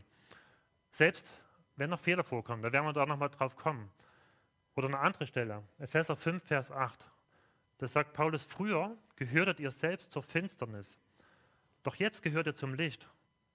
Selbst 0.92 1.32
wenn 1.78 1.90
noch 1.90 2.00
Fehler 2.00 2.24
vorkommen, 2.24 2.62
da 2.62 2.72
werden 2.72 2.86
wir 2.86 2.94
da 2.94 3.06
nochmal 3.06 3.30
drauf 3.30 3.56
kommen. 3.56 3.90
Oder 4.76 4.88
eine 4.88 5.00
andere 5.00 5.26
Stelle, 5.26 5.64
Epheser 5.80 6.16
5, 6.16 6.44
Vers 6.44 6.72
8. 6.72 7.10
Das 7.78 7.94
sagt 7.94 8.14
Paulus, 8.14 8.44
früher 8.44 8.96
gehörtet 9.16 9.60
ihr 9.60 9.72
selbst 9.72 10.12
zur 10.12 10.24
Finsternis, 10.24 10.98
doch 11.84 11.96
jetzt 11.96 12.22
gehört 12.22 12.48
ihr 12.48 12.56
zum 12.56 12.74
Licht, 12.74 13.08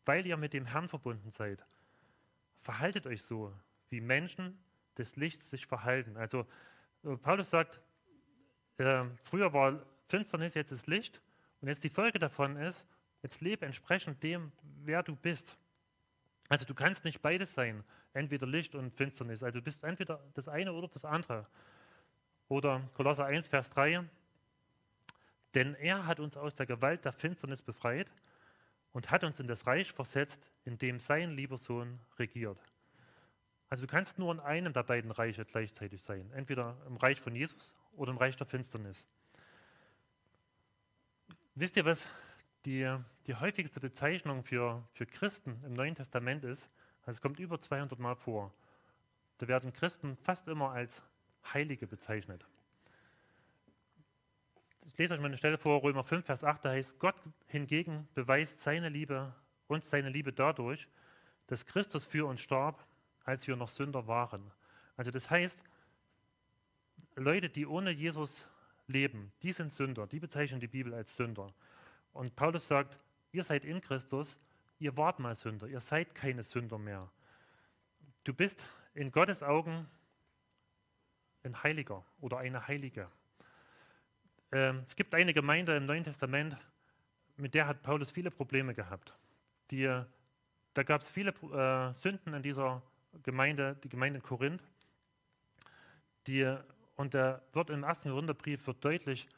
weil 0.04 0.26
ihr 0.26 0.36
mit 0.36 0.52
dem 0.52 0.66
Herrn 0.66 0.88
verbunden 0.88 1.30
seid. 1.30 1.64
Verhaltet 2.60 3.06
euch 3.06 3.22
so, 3.22 3.52
wie 3.90 4.00
Menschen 4.00 4.58
des 4.96 5.16
Lichts 5.16 5.50
sich 5.50 5.66
verhalten. 5.66 6.16
Also 6.16 6.46
äh, 7.04 7.16
Paulus 7.16 7.50
sagt, 7.50 7.80
äh, 8.78 9.04
früher 9.22 9.52
war 9.52 9.84
Finsternis, 10.06 10.54
jetzt 10.54 10.72
ist 10.72 10.86
Licht 10.86 11.20
und 11.60 11.68
jetzt 11.68 11.84
die 11.84 11.90
Folge 11.90 12.18
davon 12.18 12.56
ist, 12.56 12.86
jetzt 13.22 13.40
lebe 13.40 13.66
entsprechend 13.66 14.22
dem, 14.22 14.52
wer 14.84 15.02
du 15.02 15.16
bist. 15.16 15.56
Also 16.48 16.64
du 16.66 16.74
kannst 16.74 17.04
nicht 17.04 17.22
beides 17.22 17.54
sein, 17.54 17.84
entweder 18.14 18.46
Licht 18.46 18.74
und 18.74 18.92
Finsternis. 18.94 19.42
Also 19.42 19.58
du 19.58 19.64
bist 19.64 19.84
entweder 19.84 20.22
das 20.34 20.48
eine 20.48 20.72
oder 20.72 20.88
das 20.88 21.04
andere. 21.04 21.46
Oder 22.48 22.82
Kolosser 22.94 23.26
1, 23.26 23.48
Vers 23.48 23.70
3. 23.70 24.04
Denn 25.54 25.74
er 25.74 26.06
hat 26.06 26.20
uns 26.20 26.36
aus 26.36 26.54
der 26.54 26.66
Gewalt 26.66 27.04
der 27.04 27.12
Finsternis 27.12 27.62
befreit 27.62 28.10
und 28.92 29.10
hat 29.10 29.24
uns 29.24 29.40
in 29.40 29.46
das 29.46 29.66
Reich 29.66 29.92
versetzt, 29.92 30.40
in 30.64 30.78
dem 30.78 31.00
sein 31.00 31.30
lieber 31.30 31.56
Sohn 31.56 31.98
regiert. 32.18 32.58
Also 33.68 33.86
du 33.86 33.90
kannst 33.90 34.18
nur 34.18 34.32
in 34.32 34.40
einem 34.40 34.72
der 34.72 34.82
beiden 34.82 35.10
Reiche 35.10 35.44
gleichzeitig 35.44 36.02
sein. 36.02 36.30
Entweder 36.32 36.76
im 36.86 36.96
Reich 36.96 37.20
von 37.20 37.34
Jesus 37.34 37.74
oder 37.92 38.12
im 38.12 38.18
Reich 38.18 38.36
der 38.36 38.46
Finsternis. 38.46 39.06
Wisst 41.54 41.76
ihr, 41.76 41.84
was 41.84 42.06
die, 42.64 42.94
die 43.26 43.34
häufigste 43.34 43.80
Bezeichnung 43.80 44.44
für, 44.44 44.86
für 44.92 45.06
Christen 45.06 45.58
im 45.64 45.72
Neuen 45.72 45.94
Testament 45.94 46.44
ist? 46.44 46.68
Also 47.02 47.18
es 47.18 47.22
kommt 47.22 47.38
über 47.40 47.60
200 47.60 47.98
Mal 47.98 48.14
vor. 48.14 48.52
Da 49.38 49.48
werden 49.48 49.72
Christen 49.72 50.16
fast 50.16 50.48
immer 50.48 50.70
als 50.70 51.02
Heilige 51.52 51.86
bezeichnet. 51.86 52.46
Ich 54.84 54.96
lese 54.98 55.14
euch 55.14 55.20
mal 55.20 55.26
eine 55.26 55.38
Stelle 55.38 55.58
vor, 55.58 55.82
Römer 55.82 56.04
5, 56.04 56.24
Vers 56.24 56.44
8, 56.44 56.64
da 56.64 56.70
heißt, 56.70 56.98
Gott 56.98 57.16
hingegen 57.46 58.08
beweist 58.14 58.60
seine 58.60 58.88
Liebe, 58.88 59.32
uns 59.68 59.88
seine 59.88 60.08
Liebe 60.10 60.32
dadurch, 60.32 60.88
dass 61.46 61.66
Christus 61.66 62.04
für 62.04 62.26
uns 62.26 62.40
starb, 62.40 62.84
als 63.24 63.46
wir 63.46 63.56
noch 63.56 63.68
Sünder 63.68 64.06
waren. 64.06 64.50
Also 64.96 65.10
das 65.10 65.30
heißt, 65.30 65.62
Leute, 67.14 67.48
die 67.48 67.66
ohne 67.66 67.90
Jesus 67.90 68.48
leben, 68.86 69.32
die 69.42 69.52
sind 69.52 69.72
Sünder, 69.72 70.06
die 70.06 70.20
bezeichnen 70.20 70.60
die 70.60 70.68
Bibel 70.68 70.94
als 70.94 71.14
Sünder. 71.14 71.52
Und 72.12 72.34
Paulus 72.36 72.66
sagt, 72.66 72.98
ihr 73.32 73.42
seid 73.42 73.64
in 73.64 73.80
Christus, 73.80 74.38
ihr 74.82 74.96
wart 74.96 75.20
mal 75.20 75.34
Sünder, 75.34 75.68
ihr 75.68 75.80
seid 75.80 76.14
keine 76.14 76.42
Sünder 76.42 76.76
mehr. 76.76 77.08
Du 78.24 78.34
bist 78.34 78.64
in 78.94 79.12
Gottes 79.12 79.42
Augen 79.42 79.88
ein 81.44 81.62
Heiliger 81.62 82.04
oder 82.20 82.38
eine 82.38 82.66
Heilige. 82.66 83.08
Ähm, 84.50 84.82
es 84.84 84.96
gibt 84.96 85.14
eine 85.14 85.32
Gemeinde 85.32 85.76
im 85.76 85.86
Neuen 85.86 86.02
Testament, 86.04 86.56
mit 87.36 87.54
der 87.54 87.66
hat 87.66 87.82
Paulus 87.82 88.10
viele 88.10 88.30
Probleme 88.30 88.74
gehabt. 88.74 89.14
Die, 89.70 89.86
da 90.74 90.82
gab 90.82 91.00
es 91.00 91.10
viele 91.10 91.30
äh, 91.30 91.94
Sünden 92.00 92.34
in 92.34 92.42
dieser 92.42 92.82
Gemeinde, 93.22 93.76
die 93.84 93.88
Gemeinde 93.88 94.18
in 94.18 94.22
Korinth. 94.22 94.62
Die, 96.26 96.56
und 96.96 97.14
da 97.14 97.40
wird 97.52 97.70
im 97.70 97.84
ersten 97.84 98.10
Korintherbrief 98.10 98.66
wird 98.66 98.84
deutlich, 98.84 99.28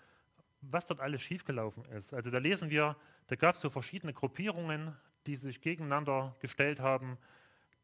was 0.62 0.86
dort 0.86 1.00
alles 1.00 1.20
schiefgelaufen 1.20 1.84
ist. 1.86 2.14
Also 2.14 2.30
da 2.30 2.38
lesen 2.38 2.70
wir, 2.70 2.96
da 3.26 3.36
gab 3.36 3.54
es 3.54 3.60
so 3.60 3.70
verschiedene 3.70 4.12
Gruppierungen, 4.12 4.96
die 5.26 5.36
sich 5.36 5.60
gegeneinander 5.60 6.34
gestellt 6.40 6.80
haben. 6.80 7.18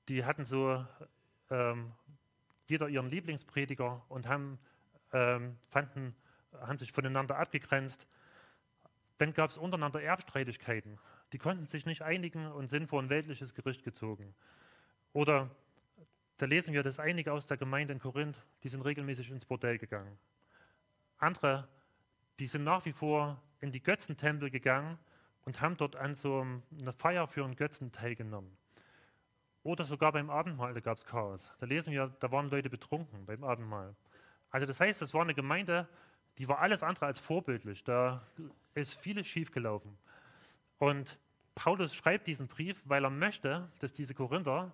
Die 0.09 0.25
hatten 0.25 0.45
so 0.45 0.85
ähm, 1.51 1.93
jeder 2.67 2.89
ihren 2.89 3.11
Lieblingsprediger 3.11 4.05
und 4.09 4.29
haben, 4.29 4.59
ähm, 5.13 5.57
fanden, 5.69 6.15
haben 6.53 6.79
sich 6.79 6.93
voneinander 6.93 7.39
abgegrenzt. 7.39 8.07
Dann 9.19 9.33
gab 9.33 9.51
es 9.51 9.59
untereinander 9.59 10.03
Erbstreitigkeiten. 10.03 10.99
Die 11.33 11.39
konnten 11.39 11.67
sich 11.67 11.87
nicht 11.87 12.03
einigen 12.03 12.47
und 12.47 12.69
sind 12.69 12.87
vor 12.87 13.03
ein 13.03 13.11
weltliches 13.11 13.55
Gericht 13.55 13.83
gezogen. 13.83 14.35
Oder 15.13 15.51
da 16.39 16.47
lesen 16.47 16.73
wir, 16.73 16.83
dass 16.83 16.99
einige 16.99 17.33
aus 17.33 17.47
der 17.47 17.57
Gemeinde 17.57 17.93
in 17.93 17.99
Korinth, 17.99 18.37
die 18.63 18.69
sind 18.69 18.83
regelmäßig 18.83 19.31
ins 19.31 19.45
Bordell 19.45 19.79
gegangen. 19.79 20.19
Andere, 21.19 21.69
die 22.39 22.47
sind 22.47 22.65
nach 22.65 22.85
wie 22.87 22.93
vor 22.93 23.43
in 23.61 23.71
die 23.71 23.83
Götzentempel 23.83 24.51
gegangen 24.51 24.99
und 25.45 25.61
haben 25.61 25.77
dort 25.77 25.97
an 25.97 26.15
so 26.15 26.47
einer 26.81 26.93
Feier 26.93 27.27
für 27.27 27.45
einen 27.45 27.57
Götzen 27.57 27.93
teilgenommen. 27.93 28.57
Oder 29.63 29.85
sogar 29.85 30.13
beim 30.13 30.31
Abendmahl, 30.31 30.73
da 30.73 30.81
gab 30.81 30.97
es 30.97 31.05
Chaos. 31.05 31.53
Da 31.59 31.67
lesen 31.67 31.93
wir, 31.93 32.15
da 32.21 32.33
waren 32.33 32.49
Leute 32.49 32.71
betrunken 32.71 33.27
beim 33.27 33.45
Abendmahl. 33.45 33.95
Also 34.51 34.67
das 34.67 34.81
heißt, 34.81 35.03
es 35.03 35.13
war 35.13 35.23
eine 35.23 35.35
Gemeinde, 35.35 35.89
die 36.39 36.49
war 36.49 36.61
alles 36.61 36.83
andere 36.83 37.07
als 37.07 37.21
vorbildlich. 37.21 37.85
Da 37.85 38.27
ist 38.75 38.95
vieles 38.95 39.27
schiefgelaufen. 39.27 39.99
Und 40.79 41.19
Paulus 41.55 41.95
schreibt 41.95 42.27
diesen 42.27 42.49
Brief, 42.49 42.83
weil 42.87 43.05
er 43.05 43.11
möchte, 43.11 43.71
dass 43.81 43.93
diese 43.93 44.15
Korinther 44.15 44.73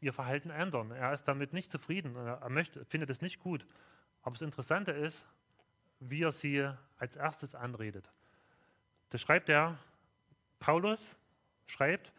ihr 0.00 0.12
Verhalten 0.12 0.50
ändern. 0.50 0.90
Er 0.90 1.12
ist 1.12 1.24
damit 1.24 1.52
nicht 1.52 1.70
zufrieden. 1.70 2.16
Er 2.16 2.48
möchte, 2.48 2.84
findet 2.86 3.10
es 3.10 3.20
nicht 3.20 3.38
gut. 3.38 3.66
Aber 4.22 4.32
das 4.32 4.42
Interessante 4.42 4.92
ist, 4.92 5.26
wie 6.00 6.22
er 6.22 6.32
sie 6.32 6.70
als 6.98 7.16
erstes 7.16 7.54
anredet. 7.54 8.10
Da 9.10 9.18
schreibt 9.18 9.48
er, 9.48 9.78
Paulus 10.58 11.00
schreibt, 11.66 12.12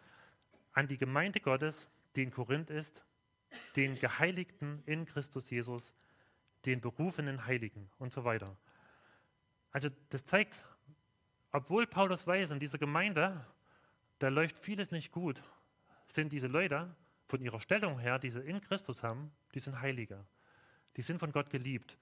an 0.73 0.87
die 0.87 0.97
Gemeinde 0.97 1.39
Gottes, 1.39 1.87
die 2.15 2.23
in 2.23 2.31
Korinth 2.31 2.69
ist, 2.69 3.03
den 3.75 3.97
Geheiligten 3.99 4.83
in 4.85 5.05
Christus 5.05 5.49
Jesus, 5.49 5.93
den 6.65 6.81
berufenen 6.81 7.45
Heiligen 7.45 7.89
und 7.97 8.11
so 8.11 8.23
weiter. 8.23 8.55
Also 9.71 9.89
das 10.09 10.25
zeigt, 10.25 10.65
obwohl 11.51 11.87
Paulus 11.87 12.27
weiß, 12.27 12.51
in 12.51 12.59
dieser 12.59 12.77
Gemeinde, 12.77 13.45
da 14.19 14.29
läuft 14.29 14.57
vieles 14.57 14.91
nicht 14.91 15.11
gut, 15.11 15.41
sind 16.07 16.31
diese 16.31 16.47
Leute 16.47 16.95
von 17.27 17.41
ihrer 17.41 17.59
Stellung 17.59 17.99
her, 17.99 18.19
die 18.19 18.29
sie 18.29 18.41
in 18.41 18.61
Christus 18.61 19.03
haben, 19.03 19.31
die 19.53 19.59
sind 19.59 19.81
Heilige. 19.81 20.25
Die 20.95 21.01
sind 21.01 21.19
von 21.19 21.31
Gott 21.31 21.49
geliebt. 21.49 21.97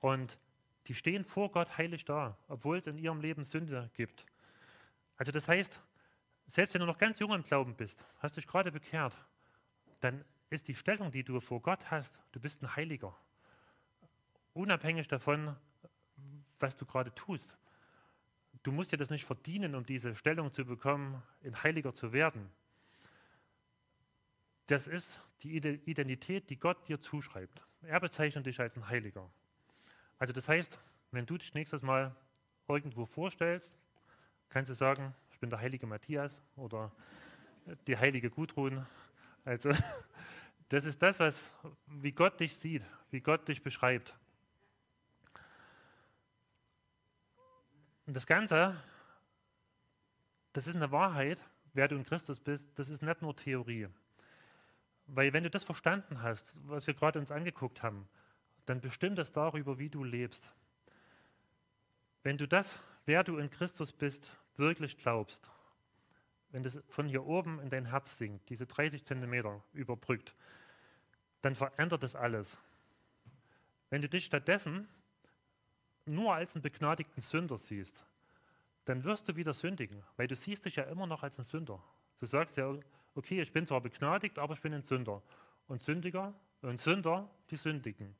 Und 0.00 0.38
die 0.86 0.94
stehen 0.94 1.24
vor 1.24 1.50
Gott 1.50 1.76
heilig 1.78 2.04
da, 2.04 2.36
obwohl 2.48 2.78
es 2.78 2.86
in 2.86 2.98
ihrem 2.98 3.20
Leben 3.20 3.44
Sünde 3.44 3.90
gibt. 3.94 4.24
Also 5.16 5.32
das 5.32 5.48
heißt, 5.48 5.80
selbst 6.46 6.74
wenn 6.74 6.80
du 6.80 6.86
noch 6.86 6.98
ganz 6.98 7.18
jung 7.18 7.32
im 7.32 7.42
Glauben 7.42 7.74
bist, 7.74 8.04
hast 8.18 8.36
dich 8.36 8.46
gerade 8.46 8.70
bekehrt, 8.70 9.16
dann 10.00 10.24
ist 10.50 10.68
die 10.68 10.76
Stellung, 10.76 11.10
die 11.10 11.24
du 11.24 11.40
vor 11.40 11.60
Gott 11.60 11.90
hast, 11.90 12.18
du 12.32 12.40
bist 12.40 12.62
ein 12.62 12.76
Heiliger. 12.76 13.16
Unabhängig 14.54 15.08
davon, 15.08 15.56
was 16.60 16.76
du 16.76 16.86
gerade 16.86 17.14
tust. 17.14 17.56
Du 18.62 18.72
musst 18.72 18.92
dir 18.92 18.96
das 18.96 19.10
nicht 19.10 19.24
verdienen, 19.24 19.74
um 19.74 19.84
diese 19.84 20.14
Stellung 20.14 20.52
zu 20.52 20.64
bekommen, 20.64 21.22
ein 21.44 21.62
Heiliger 21.62 21.92
zu 21.92 22.12
werden. 22.12 22.50
Das 24.66 24.88
ist 24.88 25.20
die 25.42 25.56
Identität, 25.56 26.50
die 26.50 26.58
Gott 26.58 26.88
dir 26.88 27.00
zuschreibt. 27.00 27.64
Er 27.82 28.00
bezeichnet 28.00 28.46
dich 28.46 28.58
als 28.58 28.76
ein 28.76 28.88
Heiliger. 28.88 29.30
Also 30.18 30.32
das 30.32 30.48
heißt, 30.48 30.78
wenn 31.10 31.26
du 31.26 31.36
dich 31.36 31.54
nächstes 31.54 31.82
Mal 31.82 32.14
irgendwo 32.68 33.06
vorstellst, 33.06 33.70
kannst 34.48 34.70
du 34.70 34.74
sagen, 34.74 35.14
ich 35.30 35.38
bin 35.38 35.50
der 35.50 35.60
heilige 35.60 35.86
Matthias 35.86 36.42
oder 36.56 36.90
die 37.86 37.96
heilige 37.96 38.30
Gudrun. 38.30 38.86
Also 39.44 39.70
das 40.68 40.84
ist 40.84 41.02
das, 41.02 41.20
was, 41.20 41.52
wie 41.86 42.12
Gott 42.12 42.40
dich 42.40 42.56
sieht, 42.56 42.84
wie 43.10 43.20
Gott 43.20 43.46
dich 43.48 43.62
beschreibt. 43.62 44.14
Und 48.06 48.14
das 48.14 48.26
Ganze, 48.26 48.80
das 50.52 50.66
ist 50.66 50.76
eine 50.76 50.92
Wahrheit, 50.92 51.42
wer 51.74 51.88
du 51.88 51.96
in 51.96 52.04
Christus 52.04 52.40
bist, 52.40 52.70
das 52.78 52.88
ist 52.88 53.02
nicht 53.02 53.20
nur 53.20 53.36
Theorie. 53.36 53.88
Weil 55.08 55.32
wenn 55.32 55.44
du 55.44 55.50
das 55.50 55.64
verstanden 55.64 56.22
hast, 56.22 56.60
was 56.68 56.86
wir 56.86 56.94
gerade 56.94 57.18
uns 57.18 57.30
angeguckt 57.30 57.82
haben, 57.82 58.08
dann 58.66 58.80
bestimmt 58.80 59.18
es 59.18 59.32
darüber, 59.32 59.78
wie 59.78 59.88
du 59.88 60.04
lebst. 60.04 60.50
Wenn 62.22 62.36
du 62.36 62.46
das, 62.46 62.78
wer 63.06 63.24
du 63.24 63.38
in 63.38 63.50
Christus 63.50 63.92
bist, 63.92 64.36
wirklich 64.56 64.98
glaubst, 64.98 65.48
wenn 66.50 66.62
das 66.62 66.82
von 66.88 67.08
hier 67.08 67.24
oben 67.24 67.60
in 67.60 67.70
dein 67.70 67.86
Herz 67.86 68.18
sinkt, 68.18 68.48
diese 68.48 68.66
30 68.66 69.04
Zentimeter 69.04 69.62
überbrückt, 69.72 70.34
dann 71.42 71.54
verändert 71.54 72.02
das 72.02 72.16
alles. 72.16 72.58
Wenn 73.90 74.02
du 74.02 74.08
dich 74.08 74.24
stattdessen 74.24 74.88
nur 76.04 76.34
als 76.34 76.54
einen 76.54 76.62
begnadigten 76.62 77.20
Sünder 77.20 77.58
siehst, 77.58 78.04
dann 78.84 79.04
wirst 79.04 79.28
du 79.28 79.36
wieder 79.36 79.52
sündigen, 79.52 80.02
weil 80.16 80.28
du 80.28 80.36
siehst 80.36 80.64
dich 80.64 80.76
ja 80.76 80.84
immer 80.84 81.06
noch 81.06 81.22
als 81.22 81.38
ein 81.38 81.44
Sünder. 81.44 81.82
Du 82.18 82.26
sagst 82.26 82.56
ja, 82.56 82.72
okay, 83.14 83.40
ich 83.40 83.52
bin 83.52 83.66
zwar 83.66 83.80
begnadigt, 83.80 84.38
aber 84.38 84.54
ich 84.54 84.60
bin 84.60 84.72
ein 84.72 84.82
Sünder. 84.82 85.22
Und 85.68 85.82
Sündiger 85.82 86.32
und 86.62 86.80
Sünder, 86.80 87.28
die 87.50 87.56
sündigen. 87.56 88.14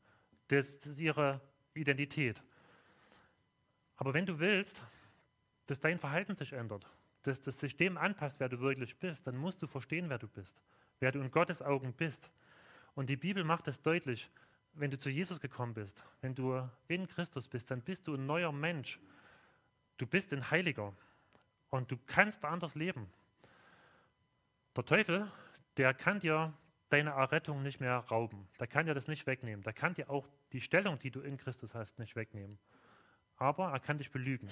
Das 0.49 0.69
ist 0.69 1.01
ihre 1.01 1.41
Identität. 1.75 2.43
Aber 3.97 4.15
wenn 4.15 4.27
du 4.27 4.39
willst, 4.39 4.83
dass 5.67 5.81
dein 5.81 5.99
Verhalten 5.99 6.37
sich 6.37 6.53
ändert, 6.53 6.87
dass 7.23 7.41
das 7.41 7.59
System 7.59 7.97
anpasst, 7.97 8.39
wer 8.39 8.49
du 8.49 8.61
wirklich 8.61 8.97
bist, 8.97 9.27
dann 9.27 9.37
musst 9.37 9.61
du 9.61 9.67
verstehen, 9.67 10.09
wer 10.09 10.19
du 10.19 10.29
bist, 10.29 10.61
wer 11.01 11.11
du 11.11 11.21
in 11.21 11.31
Gottes 11.31 11.63
Augen 11.63 11.93
bist. 11.93 12.31
Und 12.95 13.11
die 13.11 13.17
Bibel 13.17 13.43
macht 13.43 13.67
es 13.69 13.83
deutlich, 13.83 14.31
wenn 14.75 14.91
du 14.91 14.99
zu 14.99 15.11
Jesus 15.11 15.41
gekommen 15.41 15.75
bist, 15.75 16.05
wenn 16.21 16.35
du 16.35 16.69
in 16.89 17.09
Christus 17.09 17.49
bist, 17.49 17.71
dann 17.71 17.81
bist 17.81 18.07
du 18.07 18.15
ein 18.15 18.27
neuer 18.27 18.53
Mensch. 18.53 19.01
Du 19.97 20.07
bist 20.07 20.33
ein 20.33 20.51
Heiliger 20.51 20.95
und 21.71 21.91
du 21.91 21.97
kannst 22.07 22.45
anders 22.45 22.75
leben. 22.75 23.11
Der 24.77 24.85
Teufel, 24.85 25.31
der 25.79 25.95
kann 25.95 26.21
dir 26.21 26.53
deine 26.89 27.11
Errettung 27.11 27.63
nicht 27.63 27.81
mehr 27.81 27.97
rauben. 27.97 28.49
Der 28.61 28.67
kann 28.67 28.87
dir 28.87 28.95
das 28.95 29.09
nicht 29.09 29.27
wegnehmen. 29.27 29.63
Der 29.63 29.73
kann 29.73 29.95
dir 29.95 30.09
auch 30.11 30.29
die 30.53 30.61
Stellung, 30.61 30.99
die 30.99 31.11
du 31.11 31.21
in 31.21 31.37
Christus 31.37 31.75
hast, 31.75 31.99
nicht 31.99 32.17
wegnehmen. 32.17 32.59
Aber 33.37 33.73
er 33.73 33.81
kann 33.81 33.99
dich 33.99 34.11
belügen. 34.11 34.49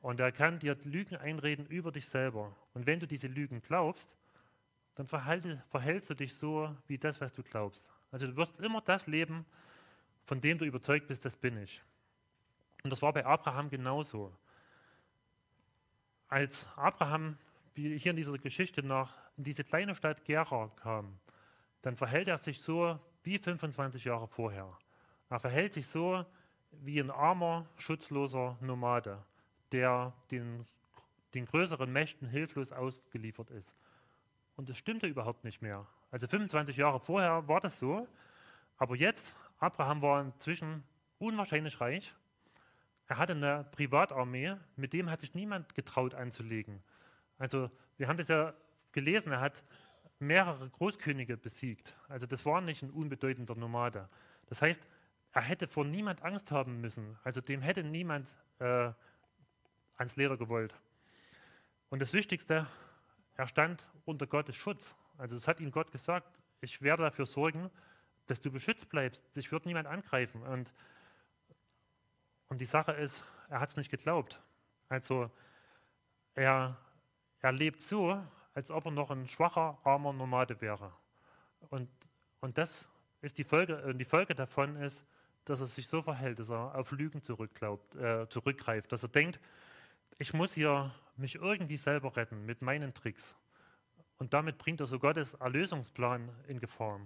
Und 0.00 0.20
er 0.20 0.32
kann 0.32 0.58
dir 0.58 0.76
Lügen 0.84 1.16
einreden 1.16 1.66
über 1.66 1.90
dich 1.90 2.06
selber. 2.06 2.54
Und 2.74 2.86
wenn 2.86 3.00
du 3.00 3.06
diese 3.06 3.28
Lügen 3.28 3.62
glaubst, 3.62 4.10
dann 4.96 5.06
verhalte, 5.06 5.62
verhältst 5.70 6.10
du 6.10 6.14
dich 6.14 6.34
so 6.34 6.76
wie 6.86 6.98
das, 6.98 7.20
was 7.20 7.32
du 7.32 7.42
glaubst. 7.42 7.88
Also 8.10 8.26
du 8.26 8.36
wirst 8.36 8.58
immer 8.60 8.80
das 8.80 9.06
leben, 9.06 9.46
von 10.26 10.40
dem 10.40 10.58
du 10.58 10.64
überzeugt 10.64 11.08
bist, 11.08 11.24
das 11.24 11.36
bin 11.36 11.56
ich. 11.62 11.82
Und 12.82 12.90
das 12.90 13.00
war 13.02 13.12
bei 13.12 13.24
Abraham 13.24 13.70
genauso. 13.70 14.32
Als 16.28 16.68
Abraham, 16.76 17.38
wie 17.74 17.96
hier 17.98 18.10
in 18.10 18.16
dieser 18.16 18.36
Geschichte 18.38 18.82
nach 18.82 19.14
in 19.36 19.44
diese 19.44 19.64
kleine 19.64 19.94
Stadt 19.94 20.24
Gera 20.24 20.70
kam, 20.76 21.18
dann 21.84 21.96
verhält 21.96 22.28
er 22.28 22.38
sich 22.38 22.62
so 22.62 22.98
wie 23.24 23.38
25 23.38 24.06
Jahre 24.06 24.26
vorher. 24.26 24.66
Er 25.28 25.38
verhält 25.38 25.74
sich 25.74 25.86
so 25.86 26.24
wie 26.70 26.98
ein 26.98 27.10
armer, 27.10 27.66
schutzloser 27.76 28.56
Nomade, 28.62 29.22
der 29.70 30.14
den, 30.30 30.64
den 31.34 31.44
größeren 31.44 31.92
Mächten 31.92 32.26
hilflos 32.26 32.72
ausgeliefert 32.72 33.50
ist. 33.50 33.74
Und 34.56 34.70
das 34.70 34.78
stimmte 34.78 35.06
überhaupt 35.06 35.44
nicht 35.44 35.60
mehr. 35.60 35.86
Also 36.10 36.26
25 36.26 36.78
Jahre 36.78 37.00
vorher 37.00 37.46
war 37.48 37.60
das 37.60 37.78
so, 37.78 38.08
aber 38.78 38.96
jetzt, 38.96 39.36
Abraham 39.58 40.00
war 40.00 40.22
inzwischen 40.22 40.84
unwahrscheinlich 41.18 41.82
reich. 41.82 42.14
Er 43.08 43.18
hatte 43.18 43.34
eine 43.34 43.66
Privatarmee, 43.72 44.56
mit 44.76 44.94
dem 44.94 45.10
hat 45.10 45.20
sich 45.20 45.34
niemand 45.34 45.74
getraut 45.74 46.14
anzulegen. 46.14 46.82
Also 47.36 47.70
wir 47.98 48.08
haben 48.08 48.16
das 48.16 48.28
ja 48.28 48.54
gelesen, 48.92 49.32
er 49.32 49.40
hat 49.40 49.62
mehrere 50.26 50.68
Großkönige 50.70 51.36
besiegt. 51.36 51.94
Also 52.08 52.26
das 52.26 52.44
war 52.44 52.60
nicht 52.60 52.82
ein 52.82 52.90
unbedeutender 52.90 53.54
Nomade. 53.54 54.08
Das 54.46 54.62
heißt, 54.62 54.82
er 55.32 55.42
hätte 55.42 55.66
vor 55.66 55.84
niemand 55.84 56.22
Angst 56.22 56.50
haben 56.50 56.80
müssen. 56.80 57.18
Also 57.24 57.40
dem 57.40 57.62
hätte 57.62 57.82
niemand 57.82 58.28
äh, 58.58 58.92
ans 59.96 60.16
Leder 60.16 60.36
gewollt. 60.36 60.74
Und 61.90 62.02
das 62.02 62.12
Wichtigste, 62.12 62.66
er 63.34 63.46
stand 63.46 63.86
unter 64.04 64.26
Gottes 64.26 64.56
Schutz. 64.56 64.94
Also 65.18 65.36
es 65.36 65.46
hat 65.48 65.60
ihm 65.60 65.70
Gott 65.70 65.92
gesagt, 65.92 66.38
ich 66.60 66.82
werde 66.82 67.02
dafür 67.02 67.26
sorgen, 67.26 67.70
dass 68.26 68.40
du 68.40 68.50
beschützt 68.50 68.88
bleibst. 68.88 69.24
Dich 69.36 69.50
wird 69.52 69.66
niemand 69.66 69.86
angreifen. 69.86 70.42
Und, 70.42 70.72
und 72.48 72.60
die 72.60 72.64
Sache 72.64 72.92
ist, 72.92 73.22
er 73.48 73.60
hat 73.60 73.68
es 73.68 73.76
nicht 73.76 73.90
geglaubt. 73.90 74.40
Also 74.88 75.30
er, 76.34 76.76
er 77.40 77.52
lebt 77.52 77.82
so, 77.82 78.20
als 78.54 78.70
ob 78.70 78.86
er 78.86 78.90
noch 78.92 79.10
ein 79.10 79.28
schwacher, 79.28 79.78
armer 79.84 80.12
Nomade 80.12 80.60
wäre. 80.60 80.92
Und, 81.70 81.88
und 82.40 82.56
das 82.56 82.86
ist 83.20 83.38
die 83.38 83.44
Folge, 83.44 83.94
die 83.94 84.04
Folge 84.04 84.34
davon 84.34 84.76
ist, 84.76 85.04
dass 85.44 85.60
er 85.60 85.66
sich 85.66 85.88
so 85.88 86.02
verhält, 86.02 86.38
dass 86.38 86.50
er 86.50 86.74
auf 86.74 86.92
Lügen 86.92 87.18
äh, 87.18 88.28
zurückgreift, 88.28 88.92
dass 88.92 89.02
er 89.02 89.08
denkt, 89.08 89.40
ich 90.18 90.32
muss 90.32 90.54
hier 90.54 90.94
mich 91.16 91.34
irgendwie 91.36 91.76
selber 91.76 92.16
retten 92.16 92.46
mit 92.46 92.62
meinen 92.62 92.94
Tricks. 92.94 93.34
Und 94.18 94.32
damit 94.32 94.58
bringt 94.58 94.80
er 94.80 94.86
so 94.86 94.98
Gottes 94.98 95.34
Erlösungsplan 95.34 96.30
in 96.46 96.60
Gefahr. 96.60 97.00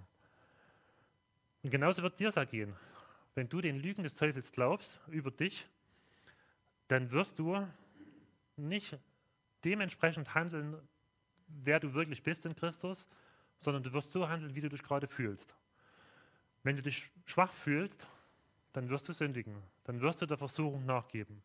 Und 1.63 1.69
genauso 1.71 2.01
wird 2.03 2.19
dir 2.19 2.29
es 2.29 2.37
ergehen. 2.37 2.75
Wenn 3.35 3.49
du 3.49 3.61
den 3.61 3.79
Lügen 3.79 4.03
des 4.03 4.15
Teufels 4.15 4.51
glaubst 4.51 4.99
über 5.07 5.31
dich, 5.31 5.67
dann 6.87 7.11
wirst 7.11 7.39
du 7.39 7.67
nicht 8.55 8.97
dementsprechend 9.63 10.33
handeln, 10.35 10.75
wer 11.49 11.79
du 11.79 11.93
wirklich 11.93 12.23
bist 12.23 12.45
in 12.45 12.55
Christus, 12.55 13.07
sondern 13.59 13.83
du 13.83 13.91
wirst 13.93 14.11
so 14.11 14.27
handeln, 14.27 14.55
wie 14.55 14.61
du 14.61 14.69
dich 14.69 14.83
gerade 14.83 15.07
fühlst. 15.07 15.55
Wenn 16.63 16.75
du 16.75 16.81
dich 16.81 17.11
schwach 17.25 17.51
fühlst, 17.51 18.07
dann 18.73 18.89
wirst 18.89 19.07
du 19.07 19.13
sündigen, 19.13 19.55
dann 19.85 20.01
wirst 20.01 20.21
du 20.21 20.25
der 20.25 20.37
Versuchung 20.37 20.85
nachgeben. 20.85 21.41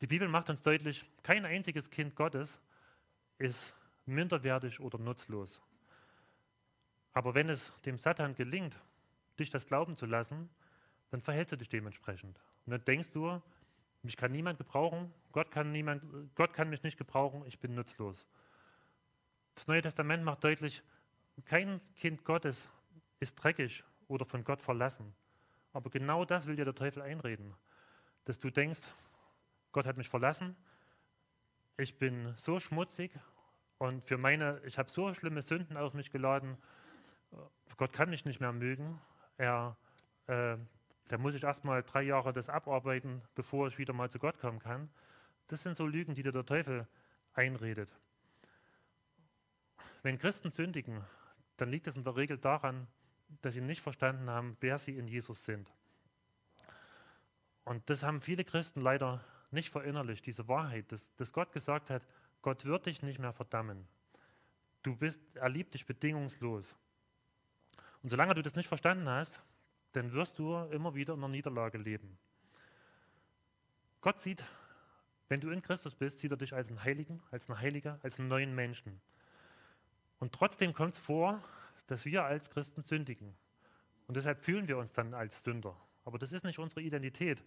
Die 0.00 0.06
Bibel 0.06 0.28
macht 0.28 0.48
uns 0.48 0.62
deutlich, 0.62 1.04
kein 1.22 1.44
einziges 1.44 1.90
Kind 1.90 2.14
Gottes 2.14 2.60
ist 3.38 3.74
minderwertig 4.06 4.80
oder 4.80 4.98
nutzlos. 4.98 5.60
Aber 7.12 7.34
wenn 7.34 7.48
es 7.48 7.72
dem 7.84 7.98
Satan 7.98 8.34
gelingt, 8.34 8.76
dich 9.38 9.50
das 9.50 9.66
glauben 9.66 9.96
zu 9.96 10.06
lassen, 10.06 10.48
dann 11.10 11.20
verhältst 11.20 11.52
du 11.52 11.56
dich 11.56 11.68
dementsprechend. 11.68 12.38
Und 12.66 12.72
dann 12.72 12.84
denkst 12.84 13.10
du, 13.10 13.42
mich 14.02 14.16
kann 14.16 14.30
niemand 14.30 14.58
gebrauchen, 14.58 15.12
Gott 15.38 15.52
kann, 15.52 15.70
niemand, 15.70 16.02
Gott 16.34 16.52
kann 16.52 16.68
mich 16.68 16.82
nicht 16.82 16.98
gebrauchen, 16.98 17.44
ich 17.46 17.60
bin 17.60 17.72
nutzlos. 17.72 18.26
Das 19.54 19.68
Neue 19.68 19.82
Testament 19.82 20.24
macht 20.24 20.42
deutlich, 20.42 20.82
kein 21.44 21.80
Kind 21.94 22.24
Gottes 22.24 22.68
ist 23.20 23.36
dreckig 23.36 23.84
oder 24.08 24.24
von 24.24 24.42
Gott 24.42 24.60
verlassen. 24.60 25.14
Aber 25.72 25.90
genau 25.90 26.24
das 26.24 26.46
will 26.48 26.56
dir 26.56 26.64
der 26.64 26.74
Teufel 26.74 27.02
einreden, 27.02 27.54
dass 28.24 28.40
du 28.40 28.50
denkst, 28.50 28.80
Gott 29.70 29.86
hat 29.86 29.96
mich 29.96 30.08
verlassen, 30.08 30.56
ich 31.76 31.96
bin 31.98 32.34
so 32.36 32.58
schmutzig 32.58 33.12
und 33.78 34.04
für 34.04 34.18
meine, 34.18 34.60
ich 34.64 34.76
habe 34.76 34.90
so 34.90 35.14
schlimme 35.14 35.42
Sünden 35.42 35.76
auf 35.76 35.94
mich 35.94 36.10
geladen, 36.10 36.58
Gott 37.76 37.92
kann 37.92 38.10
mich 38.10 38.24
nicht 38.24 38.40
mehr 38.40 38.50
mögen, 38.50 39.00
er, 39.36 39.76
äh, 40.26 40.56
da 41.06 41.16
muss 41.16 41.36
ich 41.36 41.44
erstmal 41.44 41.84
drei 41.84 42.02
Jahre 42.02 42.32
das 42.32 42.48
abarbeiten, 42.48 43.22
bevor 43.36 43.68
ich 43.68 43.78
wieder 43.78 43.92
mal 43.92 44.10
zu 44.10 44.18
Gott 44.18 44.40
kommen 44.40 44.58
kann. 44.58 44.90
Das 45.48 45.62
sind 45.62 45.76
so 45.76 45.86
Lügen, 45.86 46.14
die 46.14 46.22
dir 46.22 46.32
der 46.32 46.46
Teufel 46.46 46.86
einredet. 47.32 47.92
Wenn 50.02 50.18
Christen 50.18 50.52
sündigen, 50.52 51.02
dann 51.56 51.70
liegt 51.70 51.86
es 51.86 51.96
in 51.96 52.04
der 52.04 52.16
Regel 52.16 52.38
daran, 52.38 52.86
dass 53.42 53.54
sie 53.54 53.60
nicht 53.60 53.80
verstanden 53.80 54.30
haben, 54.30 54.56
wer 54.60 54.78
sie 54.78 54.96
in 54.96 55.08
Jesus 55.08 55.44
sind. 55.44 55.72
Und 57.64 57.90
das 57.90 58.02
haben 58.02 58.20
viele 58.20 58.44
Christen 58.44 58.80
leider 58.80 59.22
nicht 59.50 59.70
verinnerlicht, 59.70 60.24
diese 60.24 60.48
Wahrheit, 60.48 60.90
dass, 60.92 61.14
dass 61.16 61.32
Gott 61.32 61.52
gesagt 61.52 61.90
hat, 61.90 62.06
Gott 62.42 62.64
wird 62.64 62.86
dich 62.86 63.02
nicht 63.02 63.18
mehr 63.18 63.32
verdammen. 63.32 63.86
Du 64.82 64.96
bist, 64.96 65.22
er 65.34 65.48
liebt 65.48 65.74
dich 65.74 65.84
bedingungslos. 65.84 66.74
Und 68.02 68.08
solange 68.08 68.34
du 68.34 68.42
das 68.42 68.54
nicht 68.54 68.68
verstanden 68.68 69.08
hast, 69.08 69.42
dann 69.92 70.12
wirst 70.12 70.38
du 70.38 70.56
immer 70.70 70.94
wieder 70.94 71.14
in 71.14 71.20
einer 71.20 71.28
Niederlage 71.28 71.78
leben. 71.78 72.16
Gott 74.00 74.20
sieht, 74.20 74.44
wenn 75.28 75.40
du 75.40 75.50
in 75.50 75.62
Christus 75.62 75.94
bist, 75.94 76.18
sieht 76.18 76.30
er 76.30 76.36
dich 76.36 76.54
als 76.54 76.68
einen 76.68 76.82
Heiligen, 76.82 77.22
als 77.30 77.48
einen 77.48 77.60
Heiliger, 77.60 77.98
als 78.02 78.18
einen 78.18 78.28
neuen 78.28 78.54
Menschen. 78.54 79.00
Und 80.18 80.32
trotzdem 80.32 80.72
kommt 80.72 80.94
es 80.94 80.98
vor, 80.98 81.42
dass 81.86 82.04
wir 82.04 82.24
als 82.24 82.50
Christen 82.50 82.82
sündigen. 82.82 83.34
Und 84.06 84.16
deshalb 84.16 84.42
fühlen 84.42 84.68
wir 84.68 84.78
uns 84.78 84.92
dann 84.92 85.14
als 85.14 85.42
Sünder. 85.42 85.76
Aber 86.04 86.18
das 86.18 86.32
ist 86.32 86.44
nicht 86.44 86.58
unsere 86.58 86.80
Identität. 86.80 87.42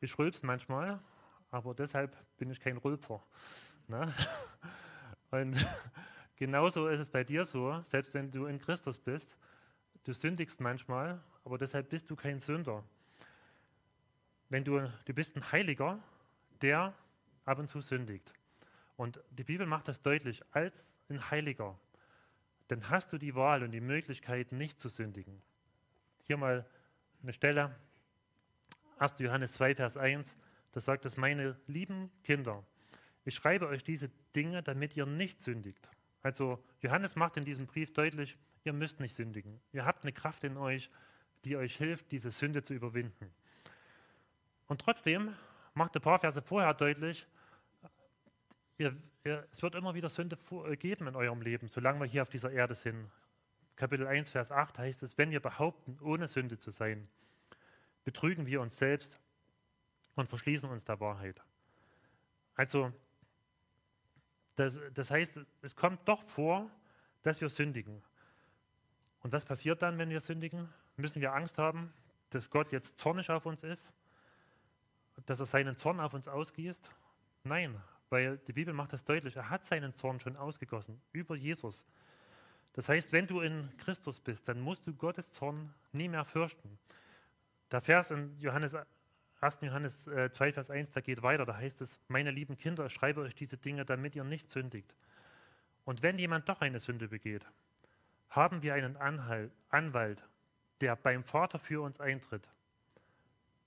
Ich 0.00 0.18
rülpse 0.18 0.44
manchmal, 0.44 1.00
aber 1.50 1.74
deshalb 1.74 2.16
bin 2.36 2.50
ich 2.50 2.60
kein 2.60 2.76
Rülpser. 2.76 3.22
Ne? 3.86 4.12
Und 5.30 5.54
genauso 6.36 6.88
ist 6.88 7.00
es 7.00 7.10
bei 7.10 7.22
dir 7.22 7.44
so, 7.44 7.80
selbst 7.82 8.14
wenn 8.14 8.30
du 8.30 8.46
in 8.46 8.58
Christus 8.58 8.98
bist, 8.98 9.36
du 10.04 10.12
sündigst 10.12 10.60
manchmal, 10.60 11.22
aber 11.44 11.58
deshalb 11.58 11.88
bist 11.88 12.10
du 12.10 12.16
kein 12.16 12.38
Sünder. 12.38 12.82
Wenn 14.50 14.64
du, 14.64 14.86
du 15.06 15.14
bist 15.14 15.36
ein 15.36 15.50
Heiliger, 15.50 15.98
der 16.60 16.94
ab 17.46 17.58
und 17.58 17.68
zu 17.68 17.80
sündigt. 17.80 18.34
Und 18.96 19.20
die 19.30 19.44
Bibel 19.44 19.66
macht 19.66 19.88
das 19.88 20.02
deutlich, 20.02 20.42
als 20.52 20.90
ein 21.08 21.30
Heiliger 21.30 21.78
dann 22.70 22.88
hast 22.88 23.12
du 23.12 23.18
die 23.18 23.34
Wahl 23.34 23.64
und 23.64 23.72
die 23.72 23.80
Möglichkeit, 23.80 24.52
nicht 24.52 24.78
zu 24.78 24.88
sündigen. 24.88 25.42
Hier 26.22 26.36
mal 26.36 26.64
eine 27.20 27.32
Stelle, 27.32 27.74
1. 28.98 29.18
Johannes 29.18 29.52
2, 29.54 29.74
Vers 29.74 29.96
1, 29.96 30.36
da 30.70 30.78
sagt 30.78 31.04
es, 31.04 31.16
meine 31.16 31.58
lieben 31.66 32.12
Kinder, 32.22 32.64
ich 33.24 33.34
schreibe 33.34 33.66
euch 33.66 33.82
diese 33.82 34.08
Dinge, 34.36 34.62
damit 34.62 34.96
ihr 34.96 35.04
nicht 35.04 35.42
sündigt. 35.42 35.88
Also 36.22 36.62
Johannes 36.80 37.16
macht 37.16 37.36
in 37.36 37.44
diesem 37.44 37.66
Brief 37.66 37.92
deutlich, 37.92 38.38
ihr 38.62 38.72
müsst 38.72 39.00
nicht 39.00 39.16
sündigen. 39.16 39.60
Ihr 39.72 39.84
habt 39.84 40.04
eine 40.04 40.12
Kraft 40.12 40.44
in 40.44 40.56
euch, 40.56 40.90
die 41.44 41.56
euch 41.56 41.76
hilft, 41.76 42.12
diese 42.12 42.30
Sünde 42.30 42.62
zu 42.62 42.72
überwinden. 42.72 43.32
Und 44.70 44.80
trotzdem 44.80 45.34
macht 45.74 45.96
ein 45.96 46.00
paar 46.00 46.20
Verse 46.20 46.40
vorher 46.40 46.72
deutlich, 46.74 47.26
ihr, 48.78 48.96
es 49.50 49.60
wird 49.60 49.74
immer 49.74 49.96
wieder 49.96 50.08
Sünde 50.08 50.36
äh, 50.64 50.76
geben 50.76 51.08
in 51.08 51.16
eurem 51.16 51.42
Leben, 51.42 51.66
solange 51.66 51.98
wir 51.98 52.06
hier 52.06 52.22
auf 52.22 52.28
dieser 52.28 52.52
Erde 52.52 52.76
sind. 52.76 53.10
Kapitel 53.74 54.06
1, 54.06 54.30
Vers 54.30 54.52
8 54.52 54.78
heißt 54.78 55.02
es, 55.02 55.18
wenn 55.18 55.32
wir 55.32 55.40
behaupten, 55.40 55.98
ohne 56.00 56.28
Sünde 56.28 56.56
zu 56.56 56.70
sein, 56.70 57.08
betrügen 58.04 58.46
wir 58.46 58.60
uns 58.60 58.76
selbst 58.76 59.18
und 60.14 60.28
verschließen 60.28 60.70
uns 60.70 60.84
der 60.84 61.00
Wahrheit. 61.00 61.42
Also, 62.54 62.92
das, 64.54 64.80
das 64.94 65.10
heißt, 65.10 65.40
es 65.62 65.74
kommt 65.74 66.06
doch 66.06 66.22
vor, 66.22 66.70
dass 67.22 67.40
wir 67.40 67.48
sündigen. 67.48 68.04
Und 69.18 69.32
was 69.32 69.44
passiert 69.44 69.82
dann, 69.82 69.98
wenn 69.98 70.10
wir 70.10 70.20
sündigen? 70.20 70.68
Müssen 70.96 71.20
wir 71.20 71.32
Angst 71.32 71.58
haben, 71.58 71.92
dass 72.30 72.48
Gott 72.50 72.70
jetzt 72.70 73.00
zornig 73.00 73.28
auf 73.30 73.46
uns 73.46 73.64
ist? 73.64 73.92
Dass 75.26 75.40
er 75.40 75.46
seinen 75.46 75.76
Zorn 75.76 76.00
auf 76.00 76.14
uns 76.14 76.28
ausgießt? 76.28 76.90
Nein, 77.44 77.80
weil 78.10 78.38
die 78.38 78.52
Bibel 78.52 78.74
macht 78.74 78.92
das 78.92 79.04
deutlich, 79.04 79.36
er 79.36 79.48
hat 79.50 79.64
seinen 79.64 79.94
Zorn 79.94 80.20
schon 80.20 80.36
ausgegossen 80.36 81.00
über 81.12 81.36
Jesus. 81.36 81.86
Das 82.72 82.88
heißt, 82.88 83.12
wenn 83.12 83.26
du 83.26 83.40
in 83.40 83.70
Christus 83.78 84.20
bist, 84.20 84.48
dann 84.48 84.60
musst 84.60 84.86
du 84.86 84.94
Gottes 84.94 85.32
Zorn 85.32 85.74
nie 85.92 86.08
mehr 86.08 86.24
fürchten. 86.24 86.78
Der 87.70 87.80
Vers 87.80 88.10
in 88.10 88.36
Johannes, 88.38 88.76
1. 89.40 89.58
Johannes 89.62 90.04
2, 90.04 90.48
äh, 90.48 90.52
Vers 90.52 90.70
1, 90.70 90.90
da 90.92 91.00
geht 91.00 91.22
weiter, 91.22 91.46
da 91.46 91.56
heißt 91.56 91.80
es, 91.80 92.00
meine 92.08 92.30
lieben 92.30 92.56
Kinder, 92.56 92.86
ich 92.86 92.92
schreibe 92.92 93.20
euch 93.22 93.34
diese 93.34 93.56
Dinge, 93.56 93.84
damit 93.84 94.14
ihr 94.14 94.24
nicht 94.24 94.50
sündigt. 94.50 94.94
Und 95.84 96.02
wenn 96.02 96.18
jemand 96.18 96.48
doch 96.48 96.60
eine 96.60 96.78
Sünde 96.78 97.08
begeht, 97.08 97.46
haben 98.28 98.62
wir 98.62 98.74
einen 98.74 98.96
Anhalt, 98.96 99.52
Anwalt, 99.70 100.24
der 100.80 100.96
beim 100.96 101.24
Vater 101.24 101.58
für 101.58 101.82
uns 101.82 102.00
eintritt. 102.00 102.48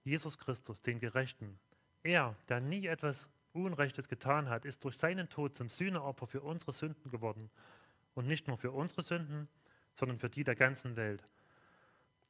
Jesus 0.04 0.38
Christus, 0.38 0.82
den 0.82 1.00
Gerechten. 1.00 1.60
Er, 2.04 2.36
der 2.50 2.60
nie 2.60 2.88
etwas 2.88 3.30
Unrechtes 3.54 4.08
getan 4.08 4.50
hat, 4.50 4.66
ist 4.66 4.84
durch 4.84 4.98
seinen 4.98 5.30
Tod 5.30 5.56
zum 5.56 5.70
Sühneopfer 5.70 6.28
für 6.28 6.42
unsere 6.42 6.74
Sünden 6.74 7.12
geworden. 7.12 7.50
Und 8.16 8.28
nicht 8.28 8.48
nur 8.48 8.58
für 8.58 8.72
unsere 8.72 9.02
Sünden, 9.02 9.48
sondern 9.96 10.18
für 10.18 10.30
die 10.30 10.44
der 10.44 10.56
ganzen 10.56 10.96
Welt. 10.96 11.24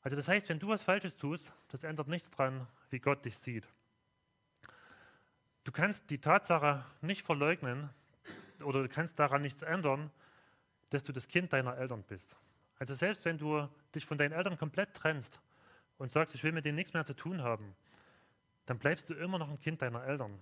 Also 0.02 0.16
das 0.16 0.28
heißt, 0.28 0.50
wenn 0.50 0.60
du 0.60 0.68
was 0.68 0.84
Falsches 0.84 1.16
tust, 1.16 1.52
das 1.70 1.84
ändert 1.84 2.08
nichts 2.08 2.30
daran, 2.30 2.68
wie 2.90 3.00
Gott 3.00 3.24
dich 3.26 3.38
sieht. 3.38 3.66
Du 5.64 5.72
kannst 5.72 6.10
die 6.10 6.20
Tatsache 6.20 6.86
nicht 7.02 7.26
verleugnen 7.26 7.90
oder 8.62 8.84
du 8.84 8.90
kannst 8.90 9.18
daran 9.18 9.42
nichts 9.42 9.62
ändern, 9.62 10.12
dass 10.90 11.04
du 11.04 11.14
das 11.14 11.28
Kind 11.28 11.54
deiner 11.54 11.78
Eltern 11.78 12.04
bist. 12.04 12.36
Also 12.80 12.96
selbst 12.96 13.24
wenn 13.24 13.38
du 13.38 13.68
dich 13.96 14.06
von 14.06 14.18
deinen 14.18 14.34
Eltern 14.34 14.58
komplett 14.58 14.94
trennst 14.94 15.40
und 15.98 16.12
sagst, 16.12 16.36
ich 16.36 16.44
will 16.44 16.52
mit 16.52 16.66
denen 16.66 16.76
nichts 16.76 16.94
mehr 16.94 17.06
zu 17.06 17.14
tun 17.14 17.42
haben, 17.42 17.76
dann 18.66 18.80
bleibst 18.80 19.10
du 19.10 19.14
immer 19.14 19.38
noch 19.38 19.50
ein 19.50 19.60
Kind 19.60 19.82
deiner 19.82 20.04
Eltern. 20.04 20.40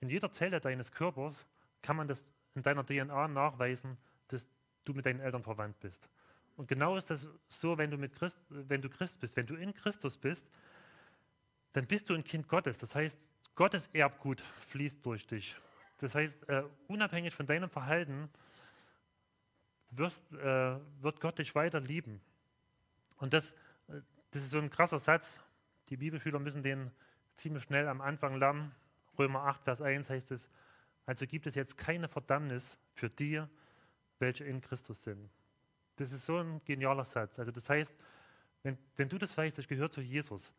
In 0.00 0.08
jeder 0.08 0.30
Zelle 0.30 0.60
deines 0.60 0.92
Körpers 0.92 1.34
kann 1.82 1.96
man 1.96 2.08
das 2.08 2.24
in 2.54 2.62
deiner 2.62 2.84
DNA 2.84 3.28
nachweisen, 3.28 3.96
dass 4.28 4.48
du 4.84 4.92
mit 4.92 5.06
deinen 5.06 5.20
Eltern 5.20 5.42
verwandt 5.42 5.78
bist. 5.80 6.08
Und 6.56 6.68
genau 6.68 6.96
ist 6.96 7.10
das 7.10 7.28
so, 7.48 7.78
wenn 7.78 7.90
du, 7.90 7.96
mit 7.96 8.14
Christ, 8.14 8.38
wenn 8.48 8.80
du 8.80 8.88
Christ 8.88 9.18
bist. 9.20 9.36
Wenn 9.36 9.46
du 9.46 9.54
in 9.54 9.74
Christus 9.74 10.16
bist, 10.16 10.48
dann 11.72 11.86
bist 11.86 12.08
du 12.08 12.14
ein 12.14 12.22
Kind 12.22 12.48
Gottes. 12.48 12.78
Das 12.78 12.94
heißt, 12.94 13.28
Gottes 13.56 13.88
Erbgut 13.88 14.40
fließt 14.68 15.04
durch 15.04 15.26
dich. 15.26 15.56
Das 15.98 16.14
heißt, 16.14 16.48
äh, 16.48 16.64
unabhängig 16.86 17.34
von 17.34 17.46
deinem 17.46 17.70
Verhalten 17.70 18.28
wirst, 19.90 20.22
äh, 20.32 20.76
wird 21.00 21.20
Gott 21.20 21.38
dich 21.38 21.54
weiter 21.54 21.80
lieben. 21.80 22.20
Und 23.16 23.32
das, 23.32 23.50
äh, 23.50 23.54
das 24.34 24.42
ist 24.42 24.50
so 24.50 24.58
ein 24.58 24.68
krasser 24.68 24.98
Satz. 24.98 25.38
Die 25.90 25.96
Bibelschüler 25.96 26.40
müssen 26.40 26.64
den 26.64 26.90
ziemlich 27.36 27.62
schnell 27.62 27.86
am 27.86 28.00
Anfang 28.00 28.34
lernen. 28.34 28.74
Römer 29.16 29.44
8, 29.44 29.62
Vers 29.62 29.80
1 29.80 30.10
heißt 30.10 30.32
es, 30.32 30.48
also 31.06 31.24
gibt 31.24 31.46
es 31.46 31.54
jetzt 31.54 31.78
keine 31.78 32.08
Verdammnis 32.08 32.76
für 32.94 33.08
die, 33.08 33.44
welche 34.18 34.44
in 34.44 34.60
Christus 34.60 35.04
sind. 35.04 35.30
Das 35.96 36.10
ist 36.10 36.24
so 36.24 36.38
ein 36.38 36.60
genialer 36.64 37.04
Satz. 37.04 37.38
Also 37.38 37.52
das 37.52 37.70
heißt, 37.70 37.94
wenn, 38.64 38.76
wenn 38.96 39.08
du 39.08 39.18
das 39.18 39.36
weißt, 39.36 39.56
ich 39.60 39.68
gehöre 39.68 39.92
zu 39.92 40.00
Jesus, 40.00 40.52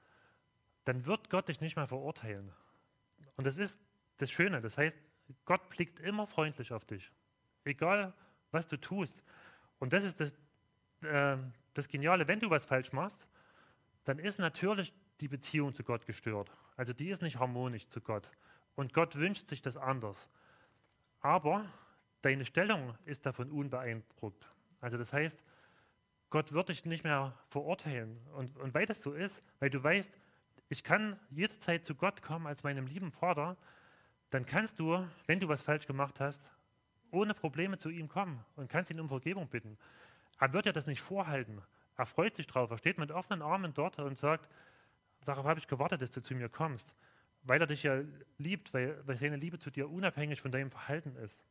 dann 0.85 1.05
wird 1.05 1.29
Gott 1.29 1.49
dich 1.49 1.59
nicht 1.59 1.75
mehr 1.75 1.87
verurteilen. 1.87 2.53
Und 3.35 3.45
das 3.45 3.57
ist 3.57 3.77
das 4.19 4.31
Schöne. 4.31 4.61
Das 4.61 4.77
heißt, 4.77 4.97
Gott 5.43 5.67
blickt 5.69 5.99
immer 5.99 6.27
freundlich 6.27 6.71
auf 6.71 6.85
dich. 6.85 7.11
Egal, 7.65 8.13
was 8.51 8.69
du 8.69 8.77
tust. 8.77 9.21
Und 9.79 9.91
das 9.91 10.05
ist 10.05 10.21
das, 10.21 10.33
äh, 11.01 11.35
das 11.73 11.89
Geniale. 11.89 12.25
Wenn 12.25 12.39
du 12.39 12.49
was 12.49 12.65
falsch 12.65 12.93
machst, 12.93 13.27
dann 14.05 14.19
ist 14.19 14.39
natürlich 14.39 14.93
die 15.19 15.27
Beziehung 15.27 15.73
zu 15.73 15.83
Gott 15.83 16.05
gestört. 16.05 16.51
Also 16.77 16.93
die 16.93 17.09
ist 17.09 17.21
nicht 17.21 17.39
harmonisch 17.39 17.87
zu 17.89 18.01
Gott. 18.01 18.29
Und 18.75 18.93
Gott 18.93 19.15
wünscht 19.15 19.49
sich 19.49 19.61
das 19.61 19.77
anders. 19.77 20.29
Aber 21.21 21.65
deine 22.21 22.45
Stellung 22.45 22.95
ist 23.05 23.25
davon 23.25 23.51
unbeeindruckt. 23.51 24.49
Also 24.81 24.97
das 24.97 25.13
heißt, 25.13 25.43
Gott 26.29 26.51
wird 26.51 26.69
dich 26.69 26.85
nicht 26.85 27.03
mehr 27.03 27.33
verurteilen. 27.49 28.19
Und, 28.33 28.57
und 28.57 28.73
weil 28.73 28.85
das 28.85 29.01
so 29.01 29.13
ist, 29.13 29.41
weil 29.59 29.69
du 29.69 29.81
weißt, 29.81 30.11
ich 30.69 30.83
kann 30.83 31.19
jederzeit 31.29 31.85
zu 31.85 31.95
Gott 31.95 32.21
kommen 32.21 32.47
als 32.47 32.63
meinem 32.63 32.87
lieben 32.87 33.11
Vater, 33.11 33.57
dann 34.31 34.45
kannst 34.45 34.79
du, 34.79 35.07
wenn 35.27 35.39
du 35.39 35.47
was 35.47 35.61
falsch 35.61 35.87
gemacht 35.87 36.19
hast, 36.19 36.49
ohne 37.11 37.33
Probleme 37.33 37.77
zu 37.77 37.89
ihm 37.89 38.09
kommen 38.09 38.43
und 38.55 38.69
kannst 38.69 38.91
ihn 38.91 38.99
um 38.99 39.07
Vergebung 39.07 39.47
bitten. 39.47 39.77
Er 40.39 40.51
wird 40.51 40.65
ja 40.65 40.73
das 40.73 40.87
nicht 40.87 41.01
vorhalten. 41.01 41.61
Er 41.97 42.05
freut 42.05 42.35
sich 42.35 42.47
drauf. 42.47 42.71
Er 42.71 42.77
steht 42.77 42.97
mit 42.97 43.11
offenen 43.11 43.41
Armen 43.41 43.73
dort 43.73 43.99
und 43.99 44.17
sagt, 44.17 44.49
darauf 45.23 45.45
habe 45.45 45.59
ich 45.59 45.67
gewartet, 45.67 46.01
dass 46.01 46.11
du 46.11 46.21
zu 46.21 46.35
mir 46.35 46.49
kommst. 46.49 46.93
Weil 47.43 47.61
er 47.61 47.67
dich 47.67 47.83
ja 47.83 48.01
liebt, 48.37 48.73
weil, 48.73 49.01
weil 49.07 49.17
seine 49.17 49.37
Liebe 49.37 49.59
zu 49.59 49.69
dir 49.69 49.89
unabhängig 49.89 50.41
von 50.41 50.51
deinem 50.51 50.71
Verhalten 50.71 51.15
ist. 51.17 51.43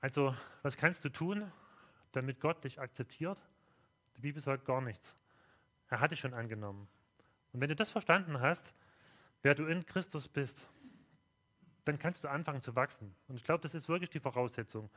Also, 0.00 0.34
was 0.62 0.76
kannst 0.76 1.04
du 1.04 1.08
tun, 1.08 1.50
damit 2.12 2.40
Gott 2.40 2.62
dich 2.64 2.80
akzeptiert? 2.80 3.40
Die 4.16 4.20
Bibel 4.20 4.42
sagt 4.42 4.64
gar 4.64 4.80
nichts. 4.80 5.16
Er 5.88 6.00
hat 6.00 6.10
dich 6.10 6.20
schon 6.20 6.34
angenommen. 6.34 6.88
Und 7.52 7.60
wenn 7.60 7.68
du 7.68 7.76
das 7.76 7.90
verstanden 7.90 8.40
hast, 8.40 8.74
wer 9.42 9.54
du 9.54 9.66
in 9.66 9.86
Christus 9.86 10.28
bist, 10.28 10.66
dann 11.84 11.98
kannst 11.98 12.22
du 12.22 12.28
anfangen 12.28 12.60
zu 12.60 12.76
wachsen. 12.76 13.14
Und 13.28 13.36
ich 13.36 13.44
glaube, 13.44 13.62
das 13.62 13.74
ist 13.74 13.88
wirklich 13.88 14.10
die 14.10 14.20
Voraussetzung, 14.20 14.90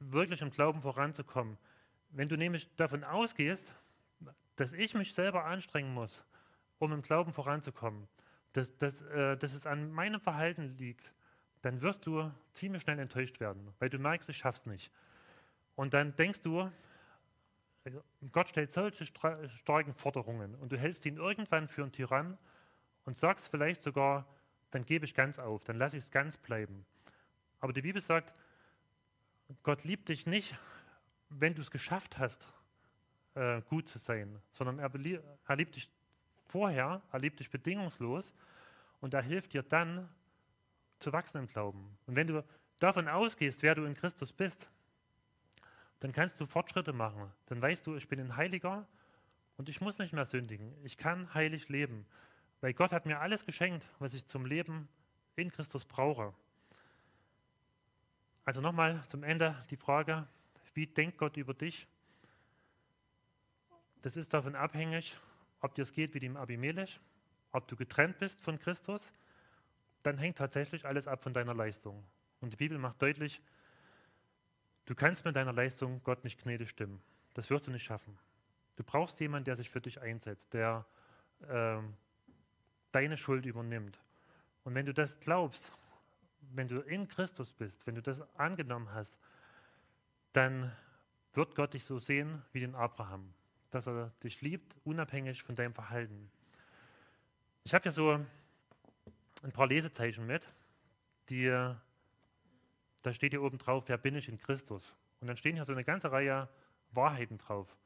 wirklich 0.00 0.42
im 0.42 0.50
Glauben 0.50 0.82
voranzukommen. 0.82 1.56
Wenn 2.10 2.28
du 2.28 2.36
nämlich 2.36 2.68
davon 2.76 3.04
ausgehst, 3.04 3.74
dass 4.56 4.72
ich 4.72 4.94
mich 4.94 5.14
selber 5.14 5.44
anstrengen 5.44 5.94
muss, 5.94 6.24
um 6.78 6.92
im 6.92 7.02
Glauben 7.02 7.32
voranzukommen, 7.32 8.08
dass, 8.52 8.76
dass, 8.78 9.02
äh, 9.02 9.36
dass 9.36 9.54
es 9.54 9.66
an 9.66 9.92
meinem 9.92 10.20
Verhalten 10.20 10.76
liegt, 10.76 11.12
dann 11.62 11.80
wirst 11.82 12.06
du 12.06 12.30
ziemlich 12.54 12.82
schnell 12.82 12.98
enttäuscht 12.98 13.38
werden, 13.40 13.72
weil 13.78 13.90
du 13.90 13.98
merkst, 13.98 14.28
ich 14.28 14.38
schaff's 14.38 14.66
nicht. 14.66 14.90
Und 15.76 15.94
dann 15.94 16.16
denkst 16.16 16.42
du, 16.42 16.70
Gott 18.32 18.48
stellt 18.48 18.72
solche 18.72 19.06
starken 19.06 19.94
Forderungen 19.94 20.54
und 20.56 20.72
du 20.72 20.78
hältst 20.78 21.06
ihn 21.06 21.16
irgendwann 21.16 21.68
für 21.68 21.82
einen 21.82 21.92
Tyrann 21.92 22.36
und 23.04 23.16
sagst 23.16 23.48
vielleicht 23.48 23.82
sogar, 23.82 24.26
dann 24.70 24.84
gebe 24.84 25.04
ich 25.04 25.14
ganz 25.14 25.38
auf, 25.38 25.64
dann 25.64 25.76
lasse 25.76 25.96
ich 25.96 26.04
es 26.04 26.10
ganz 26.10 26.36
bleiben. 26.36 26.84
Aber 27.60 27.72
die 27.72 27.82
Bibel 27.82 28.00
sagt, 28.00 28.34
Gott 29.62 29.84
liebt 29.84 30.08
dich 30.08 30.26
nicht, 30.26 30.54
wenn 31.30 31.54
du 31.54 31.62
es 31.62 31.70
geschafft 31.70 32.18
hast, 32.18 32.48
äh, 33.34 33.62
gut 33.62 33.88
zu 33.88 33.98
sein, 33.98 34.40
sondern 34.50 34.78
er, 34.78 34.90
er 35.46 35.56
liebt 35.56 35.76
dich 35.76 35.90
vorher, 36.46 37.00
er 37.10 37.18
liebt 37.18 37.40
dich 37.40 37.50
bedingungslos 37.50 38.34
und 39.00 39.14
er 39.14 39.22
hilft 39.22 39.52
dir 39.52 39.62
dann, 39.62 40.08
zu 40.98 41.12
wachsen 41.12 41.38
im 41.38 41.46
Glauben. 41.46 41.96
Und 42.06 42.14
wenn 42.14 42.26
du 42.26 42.44
davon 42.78 43.08
ausgehst, 43.08 43.62
wer 43.62 43.74
du 43.74 43.84
in 43.84 43.94
Christus 43.94 44.32
bist, 44.32 44.68
dann 46.00 46.12
kannst 46.12 46.40
du 46.40 46.46
Fortschritte 46.46 46.92
machen. 46.92 47.30
Dann 47.46 47.60
weißt 47.60 47.86
du, 47.86 47.96
ich 47.96 48.08
bin 48.08 48.20
ein 48.20 48.36
Heiliger 48.36 48.86
und 49.56 49.68
ich 49.68 49.80
muss 49.80 49.98
nicht 49.98 50.12
mehr 50.12 50.26
sündigen. 50.26 50.74
Ich 50.84 50.96
kann 50.96 51.32
heilig 51.34 51.68
leben, 51.68 52.06
weil 52.60 52.74
Gott 52.74 52.92
hat 52.92 53.06
mir 53.06 53.20
alles 53.20 53.46
geschenkt, 53.46 53.86
was 53.98 54.14
ich 54.14 54.26
zum 54.26 54.44
Leben 54.44 54.88
in 55.36 55.50
Christus 55.50 55.84
brauche. 55.84 56.34
Also 58.44 58.60
nochmal 58.60 59.02
zum 59.08 59.22
Ende 59.22 59.54
die 59.70 59.76
Frage, 59.76 60.26
wie 60.74 60.86
denkt 60.86 61.18
Gott 61.18 61.36
über 61.36 61.54
dich? 61.54 61.86
Das 64.02 64.16
ist 64.16 64.32
davon 64.32 64.54
abhängig, 64.54 65.16
ob 65.60 65.74
dir 65.74 65.82
es 65.82 65.92
geht 65.92 66.14
wie 66.14 66.20
dem 66.20 66.36
Abimelech, 66.36 67.00
ob 67.52 67.68
du 67.68 67.76
getrennt 67.76 68.18
bist 68.18 68.40
von 68.40 68.58
Christus 68.58 69.12
dann 70.02 70.18
hängt 70.18 70.38
tatsächlich 70.38 70.86
alles 70.86 71.06
ab 71.06 71.22
von 71.22 71.34
deiner 71.34 71.54
Leistung. 71.54 72.02
Und 72.40 72.52
die 72.52 72.56
Bibel 72.56 72.78
macht 72.78 73.00
deutlich, 73.02 73.42
du 74.86 74.94
kannst 74.94 75.24
mit 75.24 75.36
deiner 75.36 75.52
Leistung 75.52 76.02
Gott 76.04 76.24
nicht 76.24 76.42
gnädig 76.42 76.70
stimmen. 76.70 77.02
Das 77.34 77.50
wirst 77.50 77.66
du 77.66 77.70
nicht 77.70 77.82
schaffen. 77.82 78.18
Du 78.76 78.84
brauchst 78.84 79.20
jemanden, 79.20 79.44
der 79.44 79.56
sich 79.56 79.68
für 79.68 79.80
dich 79.80 80.00
einsetzt, 80.00 80.54
der 80.54 80.86
äh, 81.48 81.78
deine 82.92 83.16
Schuld 83.16 83.44
übernimmt. 83.44 84.00
Und 84.64 84.74
wenn 84.74 84.86
du 84.86 84.94
das 84.94 85.20
glaubst, 85.20 85.72
wenn 86.54 86.68
du 86.68 86.80
in 86.80 87.06
Christus 87.08 87.52
bist, 87.52 87.86
wenn 87.86 87.94
du 87.94 88.02
das 88.02 88.22
angenommen 88.36 88.92
hast, 88.92 89.18
dann 90.32 90.72
wird 91.32 91.54
Gott 91.54 91.74
dich 91.74 91.84
so 91.84 91.98
sehen 91.98 92.42
wie 92.52 92.60
den 92.60 92.74
Abraham, 92.74 93.32
dass 93.70 93.86
er 93.86 94.12
dich 94.22 94.40
liebt, 94.40 94.74
unabhängig 94.84 95.42
von 95.42 95.54
deinem 95.54 95.74
Verhalten. 95.74 96.30
Ich 97.64 97.74
habe 97.74 97.84
ja 97.84 97.90
so 97.90 98.20
ein 99.42 99.52
paar 99.52 99.66
Lesezeichen 99.66 100.26
mit, 100.26 100.46
die, 101.28 101.46
da 103.02 103.12
steht 103.12 103.32
hier 103.32 103.42
oben 103.42 103.58
drauf, 103.58 103.84
wer 103.88 103.98
bin 103.98 104.16
ich 104.16 104.28
in 104.28 104.38
Christus? 104.38 104.94
Und 105.20 105.28
dann 105.28 105.36
stehen 105.36 105.54
hier 105.54 105.64
so 105.64 105.72
eine 105.72 105.84
ganze 105.84 106.10
Reihe 106.10 106.48
Wahrheiten 106.92 107.38
drauf. 107.38 107.76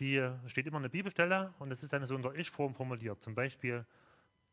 Die 0.00 0.30
steht 0.46 0.66
immer 0.66 0.78
eine 0.78 0.90
Bibelstelle 0.90 1.54
und 1.58 1.70
es 1.70 1.82
ist 1.82 1.92
dann 1.92 2.04
so 2.04 2.16
in 2.16 2.22
der 2.22 2.34
Ich-Form 2.34 2.74
formuliert. 2.74 3.22
Zum 3.22 3.34
Beispiel, 3.34 3.86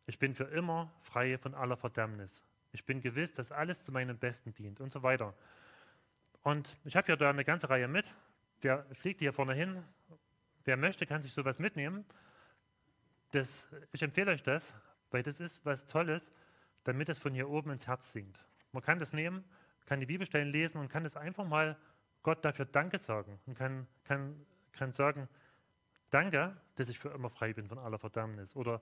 ich 0.05 0.20
bin 0.20 0.36
für 0.36 0.45
immer 0.45 0.91
frei 1.01 1.38
von 1.38 1.53
aller 1.53 1.76
Verdammnis. 1.76 2.43
Ich 2.72 2.86
bin 2.86 3.01
gewiss, 3.01 3.34
dass 3.34 3.51
alles 3.51 3.84
zu 3.84 3.91
meinem 3.91 4.18
Besten 4.18 4.53
dient 4.53 4.80
und 4.80 4.91
so 4.91 5.03
weiter. 5.03 5.34
Und 6.44 6.78
ich 6.84 6.96
habe 6.96 7.06
hier 7.06 7.18
da 7.18 7.30
eine 7.30 7.46
ganze 7.46 7.70
Reihe 7.70 7.88
mit. 7.88 8.06
Wer 8.62 8.86
fliegt 8.94 9.20
hier 9.20 9.34
vorne 9.34 9.54
hin? 9.54 9.84
Wer 10.66 10.78
möchte, 10.78 11.06
kann 11.06 11.22
sich 11.22 11.34
sowas 11.34 11.60
mitnehmen. 11.60 12.06
Das, 13.32 13.68
ich 13.91 14.04
empfehle 14.04 14.32
euch 14.32 14.44
das, 14.44 14.74
weil 15.10 15.24
das 15.24 15.39
ist 15.39 15.66
was 15.66 15.86
Tolles, 15.86 16.32
damit 16.84 17.10
es 17.10 17.18
von 17.18 17.34
hier 17.34 17.50
oben 17.50 17.72
ins 17.72 17.88
Herz 17.88 18.12
sinkt. 18.12 18.39
Man 18.72 18.84
kann 18.84 19.00
das 19.00 19.14
nehmen, 19.14 19.44
kann 19.86 20.00
die 20.00 20.06
Bibelstellen 20.06 20.50
lesen 20.50 20.80
und 20.80 20.89
kann 20.89 21.06
es 21.06 21.16
einfach 21.16 21.46
mal 21.46 21.78
Gott 22.22 22.44
dafür 22.46 22.66
Danke 22.66 22.98
sagen 22.98 23.39
und 23.46 23.58
kann, 23.58 23.88
kann, 24.04 24.46
kann 24.72 24.91
sagen, 24.91 25.28
danke, 26.10 26.56
dass 26.76 26.89
ich 26.89 27.00
für 27.00 27.10
immer 27.10 27.30
frei 27.30 27.54
bin 27.54 27.68
von 27.68 27.80
aller 27.80 28.00
Verdammnis 28.00 28.56
oder 28.56 28.82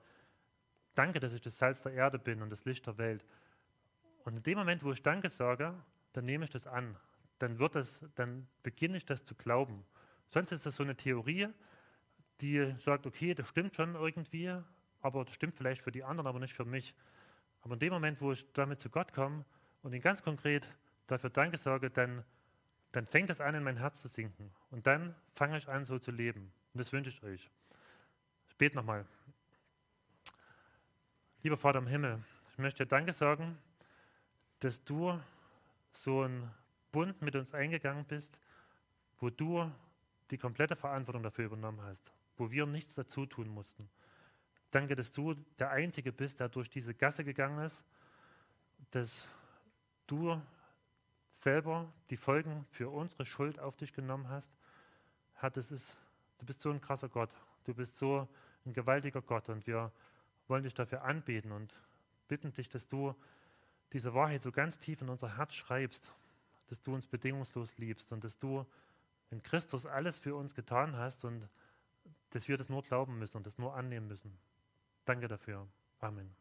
danke, 0.96 1.20
dass 1.20 1.34
ich 1.34 1.42
das 1.42 1.58
Salz 1.58 1.82
der 1.82 1.94
Erde 1.94 2.20
bin 2.20 2.42
und 2.42 2.50
das 2.50 2.66
Licht 2.66 2.86
der 2.86 2.98
Welt. 2.98 3.26
Und 4.24 4.38
in 4.38 4.44
dem 4.44 4.58
Moment, 4.58 4.84
wo 4.84 4.92
ich 4.92 5.02
Danke 5.02 5.30
sage, 5.30 5.74
dann 6.14 6.26
nehme 6.26 6.46
ich 6.46 6.52
das 6.52 6.68
an. 6.68 6.96
Dann 7.42 7.58
wird 7.58 7.74
das, 7.74 8.06
dann 8.14 8.48
beginne 8.62 8.98
ich 8.98 9.06
das 9.06 9.26
zu 9.26 9.34
glauben. 9.34 9.84
Sonst 10.30 10.52
ist 10.52 10.68
das 10.68 10.76
so 10.76 10.84
eine 10.84 10.96
Theorie, 10.96 11.48
die 12.40 12.76
sagt, 12.78 13.08
okay, 13.08 13.34
das 13.34 13.50
stimmt 13.50 13.76
schon 13.76 13.96
irgendwie, 13.96 14.56
aber 15.02 15.26
das 15.26 15.34
stimmt 15.34 15.56
vielleicht 15.56 15.82
für 15.82 15.92
die 15.92 16.04
anderen, 16.04 16.28
aber 16.28 16.40
nicht 16.40 16.54
für 16.54 16.66
mich. 16.66 16.94
Aber 17.62 17.74
in 17.74 17.80
dem 17.80 17.94
Moment, 17.94 18.22
wo 18.22 18.32
ich 18.32 18.46
damit 18.54 18.80
zu 18.80 18.92
Gott 18.92 19.12
komme 19.12 19.44
und 19.82 19.92
ihn 19.94 20.02
ganz 20.02 20.22
konkret 20.22 20.72
dafür 21.08 21.32
Danke 21.32 21.58
sage, 21.58 21.90
dann, 21.90 22.24
dann 22.92 23.08
fängt 23.08 23.32
es 23.32 23.42
an, 23.42 23.56
in 23.56 23.64
mein 23.64 23.78
Herz 23.78 24.02
zu 24.02 24.08
sinken. 24.08 24.52
Und 24.70 24.86
dann 24.86 25.16
fange 25.34 25.58
ich 25.58 25.68
an, 25.68 25.84
so 25.84 25.98
zu 25.98 26.12
leben. 26.12 26.52
Und 26.74 26.78
das 26.78 26.94
wünsche 26.94 27.10
ich 27.10 27.24
euch. 27.24 27.50
Ich 28.50 28.56
bete 28.56 28.76
nochmal. 28.76 29.04
Lieber 31.42 31.58
Vater 31.58 31.80
im 31.80 31.88
Himmel, 31.88 32.24
ich 32.52 32.60
möchte 32.60 32.84
dir 32.84 32.88
Danke 32.88 33.14
sagen, 33.14 33.58
dass 34.60 34.84
du 34.84 35.20
so 35.92 36.22
einen 36.22 36.52
Bund 36.92 37.22
mit 37.22 37.36
uns 37.36 37.54
eingegangen 37.54 38.06
bist, 38.06 38.38
wo 39.20 39.30
du 39.30 39.72
die 40.30 40.38
komplette 40.38 40.76
Verantwortung 40.76 41.24
dafür 41.24 41.46
übernommen 41.46 41.82
hast, 41.82 42.12
wo 42.38 42.52
wir 42.52 42.66
nichts 42.66 42.96
dazu 42.96 43.26
tun 43.26 43.48
mussten. 43.50 43.90
Danke, 44.72 44.96
dass 44.96 45.12
du 45.12 45.36
der 45.60 45.72
Einzige 45.72 46.12
bist, 46.12 46.40
der 46.40 46.50
durch 46.50 46.70
diese 46.70 46.94
Gasse 46.94 47.24
gegangen 47.24 47.64
ist, 47.64 47.84
dass 48.92 49.28
du 50.08 50.42
selber 51.30 51.92
die 52.10 52.18
Folgen 52.18 52.66
für 52.70 52.90
unsere 52.90 53.26
Schuld 53.26 53.60
auf 53.60 53.76
dich 53.76 53.94
genommen 53.94 54.30
hast. 54.30 54.52
Herr, 55.36 55.50
das 55.50 55.72
ist, 55.72 55.98
du 56.40 56.46
bist 56.46 56.62
so 56.62 56.72
ein 56.72 56.82
krasser 56.82 57.10
Gott. 57.10 57.30
Du 57.66 57.74
bist 57.74 57.98
so 57.98 58.28
ein 58.66 58.74
gewaltiger 58.74 59.22
Gott 59.22 59.50
und 59.50 59.68
wir 59.68 59.92
wollen 60.48 60.64
dich 60.64 60.74
dafür 60.74 61.04
anbeten 61.04 61.52
und 61.52 61.74
bitten 62.28 62.54
dich, 62.54 62.70
dass 62.70 62.88
du 62.88 63.16
diese 63.94 64.14
Wahrheit 64.14 64.42
so 64.42 64.52
ganz 64.52 64.80
tief 64.80 65.02
in 65.02 65.10
unser 65.10 65.38
Herz 65.38 65.54
schreibst, 65.54 66.12
dass 66.72 66.82
du 66.82 66.94
uns 66.94 67.06
bedingungslos 67.06 67.78
liebst 67.78 68.14
und 68.14 68.24
dass 68.24 68.40
du 68.40 68.66
in 69.30 69.44
Christus 69.44 69.86
alles 69.86 70.20
für 70.20 70.36
uns 70.36 70.56
getan 70.56 70.96
hast 70.96 71.26
und 71.26 71.50
dass 72.30 72.48
wir 72.48 72.58
das 72.58 72.70
nur 72.70 72.82
glauben 72.82 73.20
müssen 73.20 73.36
und 73.36 73.46
das 73.46 73.58
nur 73.58 73.76
annehmen 73.76 74.08
müssen. 74.08 74.38
Danke 75.04 75.28
dafür. 75.28 75.68
Amen. 76.00 76.34